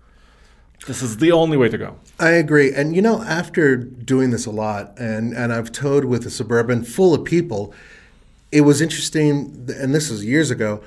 this 0.86 1.01
is 1.01 1.18
the 1.18 1.32
only 1.32 1.57
way 1.57 1.70
to 1.70 1.78
go. 1.78 1.97
I 2.20 2.32
agree. 2.32 2.74
And 2.74 2.95
you 2.95 3.01
know, 3.01 3.22
after 3.24 3.76
doing 3.78 4.30
this 4.32 4.45
a 4.45 4.51
lot, 4.51 4.93
and, 4.99 5.34
and 5.34 5.51
I've 5.51 5.72
towed 5.72 6.05
with 6.05 6.26
a 6.26 6.30
Suburban 6.30 6.84
full 6.84 7.13
of 7.13 7.26
people, 7.26 7.74
it 8.52 8.62
was 8.62 8.82
interesting, 8.82 9.68
and 9.78 9.93
this 9.93 10.10
was 10.10 10.24
years 10.24 10.52
ago, 10.52 10.82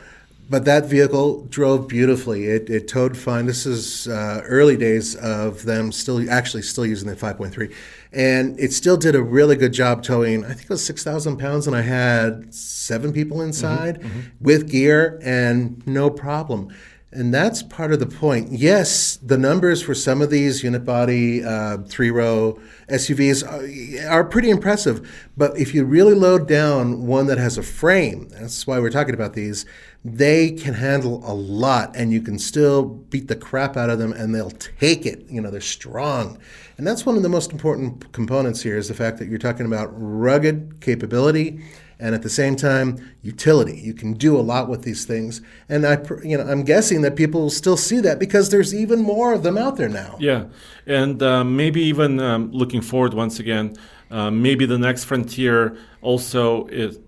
but 0.49 0.65
that 0.65 0.87
vehicle 0.87 1.45
drove 1.45 1.87
beautifully. 1.87 2.47
It, 2.47 2.69
it 2.69 2.89
towed 2.89 3.17
fine. 3.17 3.47
This 3.47 3.67
is 3.67 4.09
uh, 4.09 4.43
early 4.45 4.77
days 4.77 5.15
of 5.15 5.65
them 5.65 5.93
still 5.93 6.29
actually 6.29 6.63
still 6.63 6.85
using 6.85 7.09
the 7.09 7.15
5.3. 7.15 7.73
And 8.13 8.59
it 8.59 8.73
still 8.73 8.97
did 8.97 9.15
a 9.15 9.23
really 9.23 9.55
good 9.55 9.73
job 9.73 10.03
towing, 10.03 10.45
I 10.45 10.49
think 10.49 10.63
it 10.63 10.71
was 10.71 10.85
6,000 10.85 11.37
pounds, 11.37 11.69
and 11.69 11.77
I 11.77 11.83
had 11.83 12.53
seven 12.53 13.13
people 13.13 13.41
inside 13.43 14.05
with 14.41 14.69
gear 14.69 15.21
and 15.23 15.87
no 15.87 16.11
problem. 16.11 16.75
And 17.13 17.35
that's 17.35 17.65
part 17.65 17.93
of 17.93 17.99
the 17.99 18.07
point. 18.07 18.53
Yes, 18.53 19.17
the 19.17 19.37
numbers 19.37 19.83
for 19.83 19.97
some 19.97 20.23
of 20.23 20.31
these 20.31 20.63
unit 20.63 20.85
body 20.85 21.43
uh, 21.43 21.79
three 21.79 22.11
row 22.11 22.61
SUVs 22.89 23.43
are, 23.43 24.09
are 24.09 24.25
pretty 24.25 24.49
impressive. 24.49 25.29
But 25.37 25.59
if 25.59 25.75
you 25.75 25.85
really 25.85 26.15
load 26.15 26.47
down 26.47 27.09
one 27.09 27.27
that 27.27 27.39
has 27.39 27.59
a 27.59 27.65
frame, 27.65 28.29
that's 28.29 28.65
why 28.65 28.79
we're 28.79 28.91
talking 28.91 29.15
about 29.15 29.33
these, 29.33 29.67
they 30.05 30.53
can 30.53 30.75
handle 30.75 31.21
a 31.29 31.35
lot 31.35 31.97
and 31.97 32.13
you 32.13 32.23
can 32.23 32.39
still 32.39 32.85
beat 32.85 33.27
the 33.27 33.35
crap 33.35 33.77
out 33.77 33.91
of 33.91 33.99
them 33.99 34.13
and 34.13 34.33
they'll 34.33 34.51
take 34.51 35.05
it. 35.05 35.27
You 35.29 35.41
know, 35.41 35.51
they're 35.51 35.61
strong. 35.61 36.39
And 36.79 36.87
that's 36.87 37.05
one 37.05 37.17
of 37.17 37.25
the 37.25 37.29
most 37.29 37.51
important 37.51 38.13
components 38.13 38.63
here 38.63 38.79
is 38.79 38.87
the 38.87 38.95
fact 38.95 39.19
that 39.19 39.27
you're 39.27 39.39
talking 39.39 39.67
about 39.67 39.91
rugged 39.93 40.81
capability 40.81 41.61
and 42.01 42.15
at 42.15 42.23
the 42.23 42.31
same 42.31 42.57
time 42.57 42.97
utility 43.23 43.79
you 43.89 43.95
can 43.95 44.13
do 44.15 44.37
a 44.37 44.45
lot 44.53 44.69
with 44.69 44.83
these 44.89 45.05
things 45.05 45.41
and 45.69 45.87
i 45.87 45.95
you 46.25 46.37
know 46.39 46.45
i'm 46.53 46.63
guessing 46.65 47.03
that 47.03 47.15
people 47.23 47.41
will 47.43 47.51
still 47.63 47.77
see 47.77 48.01
that 48.01 48.19
because 48.19 48.51
there's 48.51 48.73
even 48.75 49.01
more 49.03 49.33
of 49.37 49.43
them 49.43 49.57
out 49.65 49.77
there 49.77 49.89
now 49.89 50.17
Yeah, 50.19 50.45
and 50.87 51.23
um, 51.23 51.57
maybe 51.57 51.81
even 51.93 52.19
um, 52.21 52.51
looking 52.61 52.81
forward 52.91 53.13
once 53.15 53.39
again, 53.45 53.67
uh, 54.11 54.31
maybe 54.31 54.65
the 54.67 54.79
next 54.79 55.05
frontier 55.05 55.77
also 56.03 56.67
is 56.67 56.99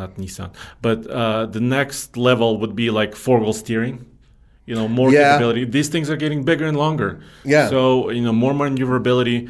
not 0.00 0.16
Nissan, 0.16 0.50
but 0.86 0.98
uh, 1.06 1.46
the 1.46 1.60
next 1.60 2.16
level 2.16 2.50
would 2.60 2.74
be 2.76 2.90
like 3.00 3.12
four 3.16 3.38
wheel 3.40 3.52
steering. 3.64 3.96
You 4.66 4.74
know, 4.78 4.86
more 4.88 5.10
Yeah. 5.10 5.22
capability. 5.24 5.64
These 5.64 5.88
things 5.94 6.08
are 6.08 6.16
getting 6.24 6.44
bigger 6.44 6.66
and 6.70 6.76
longer. 6.76 7.10
Yeah. 7.44 7.68
So 7.68 8.10
you 8.16 8.22
know, 8.26 8.32
more 8.32 8.54
maneuverability, 8.54 9.48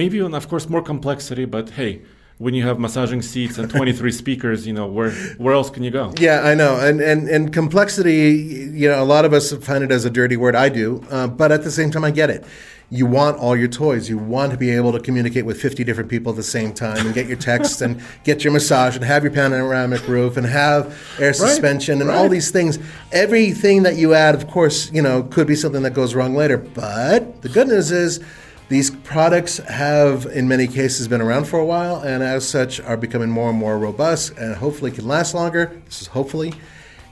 maybe 0.00 0.16
even, 0.18 0.34
of 0.34 0.48
course, 0.48 0.68
more 0.68 0.82
complexity. 0.82 1.44
But 1.56 1.70
hey, 1.78 1.92
when 2.38 2.54
you 2.54 2.64
have 2.64 2.78
massaging 2.78 3.20
seats 3.20 3.58
and 3.58 3.68
23 3.68 4.12
speakers, 4.12 4.66
you 4.66 4.72
know, 4.72 4.86
where 4.86 5.10
where 5.38 5.54
else 5.54 5.70
can 5.70 5.82
you 5.82 5.90
go? 5.90 6.12
yeah 6.18 6.42
i 6.42 6.54
know 6.54 6.78
and 6.80 7.00
and 7.00 7.28
and 7.28 7.52
complexity 7.52 8.70
you 8.72 8.88
know 8.88 9.02
a 9.02 9.04
lot 9.04 9.24
of 9.24 9.32
us 9.32 9.52
find 9.52 9.84
it 9.84 9.90
as 9.90 10.04
a 10.04 10.10
dirty 10.10 10.36
word 10.36 10.54
i 10.54 10.68
do 10.68 11.04
uh, 11.10 11.26
but 11.26 11.52
at 11.52 11.62
the 11.62 11.70
same 11.70 11.90
time 11.90 12.04
i 12.04 12.10
get 12.10 12.30
it 12.30 12.44
you 12.90 13.04
want 13.04 13.36
all 13.36 13.54
your 13.54 13.68
toys. 13.68 14.08
You 14.08 14.16
want 14.16 14.50
to 14.52 14.56
be 14.56 14.70
able 14.70 14.92
to 14.92 15.00
communicate 15.00 15.44
with 15.44 15.60
50 15.60 15.84
different 15.84 16.08
people 16.08 16.30
at 16.30 16.36
the 16.36 16.42
same 16.42 16.72
time 16.72 17.04
and 17.04 17.14
get 17.14 17.26
your 17.26 17.36
texts 17.36 17.82
and 17.82 18.02
get 18.24 18.44
your 18.44 18.52
massage 18.52 18.96
and 18.96 19.04
have 19.04 19.22
your 19.22 19.32
panoramic 19.32 20.06
roof 20.08 20.36
and 20.38 20.46
have 20.46 20.96
air 21.18 21.34
suspension 21.34 22.00
and 22.00 22.10
all 22.10 22.28
these 22.28 22.50
things. 22.50 22.78
Everything 23.12 23.82
that 23.82 23.96
you 23.96 24.14
add, 24.14 24.34
of 24.34 24.48
course, 24.48 24.90
you 24.90 25.02
know, 25.02 25.22
could 25.24 25.46
be 25.46 25.54
something 25.54 25.82
that 25.82 25.92
goes 25.92 26.14
wrong 26.14 26.34
later. 26.34 26.56
But 26.56 27.42
the 27.42 27.50
good 27.50 27.68
news 27.68 27.92
is 27.92 28.20
these 28.68 28.90
products 28.90 29.56
have, 29.58 30.26
in 30.26 30.46
many 30.46 30.66
cases, 30.66 31.08
been 31.08 31.22
around 31.22 31.46
for 31.46 31.58
a 31.58 31.64
while 31.64 32.00
and 32.00 32.22
as 32.22 32.46
such 32.46 32.80
are 32.80 32.96
becoming 32.98 33.30
more 33.30 33.48
and 33.48 33.58
more 33.58 33.78
robust 33.78 34.36
and 34.36 34.54
hopefully 34.56 34.90
can 34.90 35.08
last 35.08 35.34
longer. 35.34 35.80
This 35.86 36.02
is 36.02 36.08
hopefully. 36.08 36.52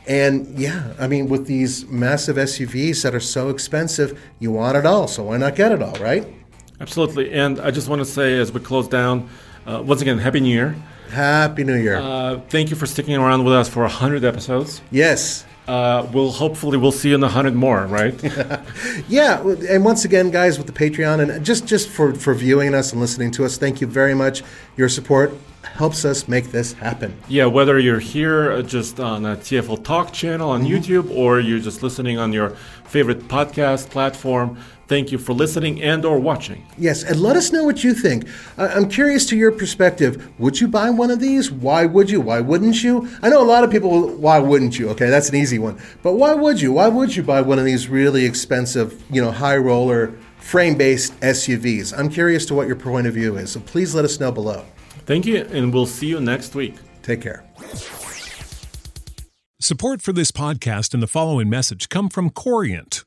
And 0.07 0.59
yeah, 0.59 0.93
I 1.01 1.09
mean, 1.09 1.29
with 1.29 1.47
these 1.47 1.87
massive 1.87 2.37
SUVs 2.37 3.03
that 3.03 3.15
are 3.15 3.21
so 3.21 3.49
expensive, 3.49 4.21
you 4.39 4.51
want 4.51 4.77
it 4.77 4.85
all. 4.85 5.09
So 5.09 5.25
why 5.25 5.39
not 5.39 5.57
get 5.57 5.73
it 5.73 5.83
all, 5.83 5.95
right? 5.95 6.27
Absolutely. 6.79 7.33
And 7.33 7.59
I 7.59 7.71
just 7.71 7.89
want 7.89 8.01
to 8.01 8.05
say, 8.05 8.39
as 8.39 8.53
we 8.53 8.61
close 8.61 8.87
down, 8.87 9.29
uh, 9.67 9.83
once 9.83 10.03
again, 10.03 10.19
Happy 10.19 10.41
New 10.41 10.53
Year. 10.53 10.77
Happy 11.11 11.65
New 11.65 11.77
Year. 11.77 11.97
Uh, 11.97 12.41
thank 12.51 12.69
you 12.69 12.77
for 12.77 12.85
sticking 12.85 13.17
around 13.17 13.45
with 13.45 13.55
us 13.55 13.67
for 13.69 13.81
100 13.81 14.25
episodes. 14.25 14.83
yes. 14.91 15.46
Uh, 15.67 16.07
we'll 16.13 16.31
hopefully 16.31 16.79
we'll 16.79 16.93
see 16.93 17.09
you 17.09 17.15
in 17.17 17.21
the 17.21 17.27
100 17.27 17.55
more, 17.55 17.87
right? 17.87 18.15
Yeah, 19.09 19.43
and 19.69 19.85
once 19.85 20.05
again, 20.05 20.31
guys, 20.31 20.59
with 20.59 20.67
the 20.67 20.73
Patreon 20.73 21.21
and 21.21 21.45
just 21.45 21.67
just 21.67 21.89
for 21.89 22.15
for 22.15 22.35
viewing 22.35 22.75
us 22.75 22.93
and 22.93 23.01
listening 23.01 23.31
to 23.33 23.45
us, 23.45 23.57
thank 23.59 23.81
you 23.81 23.87
very 23.87 24.15
much. 24.15 24.43
Your 24.77 24.89
support 24.89 25.33
helps 25.63 26.05
us 26.05 26.29
make 26.29 26.53
this 26.53 26.73
happen. 26.75 27.13
yeah, 27.29 27.45
whether 27.47 27.79
you're 27.79 27.99
here 27.99 28.53
uh, 28.53 28.63
just 28.63 28.99
on 29.01 29.27
a 29.27 29.37
TFL 29.37 29.83
Talk 29.85 30.13
channel 30.13 30.51
on 30.51 30.63
YouTube 30.65 31.11
or 31.15 31.41
you're 31.41 31.59
just 31.59 31.83
listening 31.83 32.19
on 32.19 32.33
your 32.33 32.51
favorite 32.85 33.27
podcast 33.29 33.91
platform, 33.91 34.57
thank 34.89 35.11
you 35.13 35.19
for 35.19 35.33
listening 35.33 35.83
and 35.83 36.05
or 36.05 36.19
watching. 36.19 36.65
Yes, 36.79 37.03
and 37.03 37.21
let 37.21 37.37
us 37.37 37.53
know 37.53 37.65
what 37.65 37.83
you 37.85 37.95
think. 37.95 38.27
I- 38.57 38.69
I'm 38.69 38.89
curious 38.89 39.27
to 39.27 39.37
your 39.37 39.53
perspective. 39.53 40.29
Would 40.39 40.61
you 40.61 40.69
buy 40.69 40.91
one 40.91 41.11
of 41.11 41.21
these? 41.21 41.51
Why 41.51 41.87
would 41.87 42.11
you? 42.11 42.21
Why 42.21 42.41
wouldn't 42.41 42.83
you? 42.83 43.09
I 43.23 43.29
know 43.29 43.43
a 43.43 43.45
lot 43.45 43.65
of 43.65 43.71
people. 43.71 44.09
Why 44.17 44.39
wouldn't 44.39 44.79
you? 44.79 44.89
Okay, 44.91 45.09
that's 45.11 45.29
an 45.29 45.37
easy 45.37 45.59
one. 45.59 45.79
But 46.03 46.15
why 46.15 46.35
would 46.35 46.61
you? 46.61 46.73
Why 46.73 46.89
would 46.89 47.17
you 47.17 47.23
buy 47.23 47.41
one 47.41 47.59
of 47.59 47.65
these 47.65 47.89
really 47.89 48.25
expensive, 48.25 49.03
you 49.11 49.21
know, 49.23 49.31
high 49.31 49.57
roller 49.57 50.13
frame-based 50.39 51.19
SUVs? 51.21 51.97
I'm 51.99 52.09
curious 52.09 52.47
to 52.47 52.55
what 52.55 52.67
your 52.67 52.77
point 52.77 53.07
of 53.07 53.15
view 53.15 53.37
is. 53.37 53.51
So 53.53 53.61
please 53.61 53.95
let 53.95 54.05
us 54.05 54.21
know 54.21 54.31
below. 54.33 54.65
Thank 55.07 55.25
you, 55.27 55.47
and 55.53 55.73
we'll 55.73 55.87
see 55.87 56.07
you 56.09 56.21
next 56.21 56.55
week. 56.55 56.75
Take 57.03 57.21
care. 57.23 57.45
Support 59.59 60.03
for 60.03 60.13
this 60.13 60.31
podcast 60.31 60.93
and 60.93 61.03
the 61.03 61.07
following 61.07 61.49
message 61.49 61.89
come 61.89 62.09
from 62.11 62.29
Corient. 62.31 63.06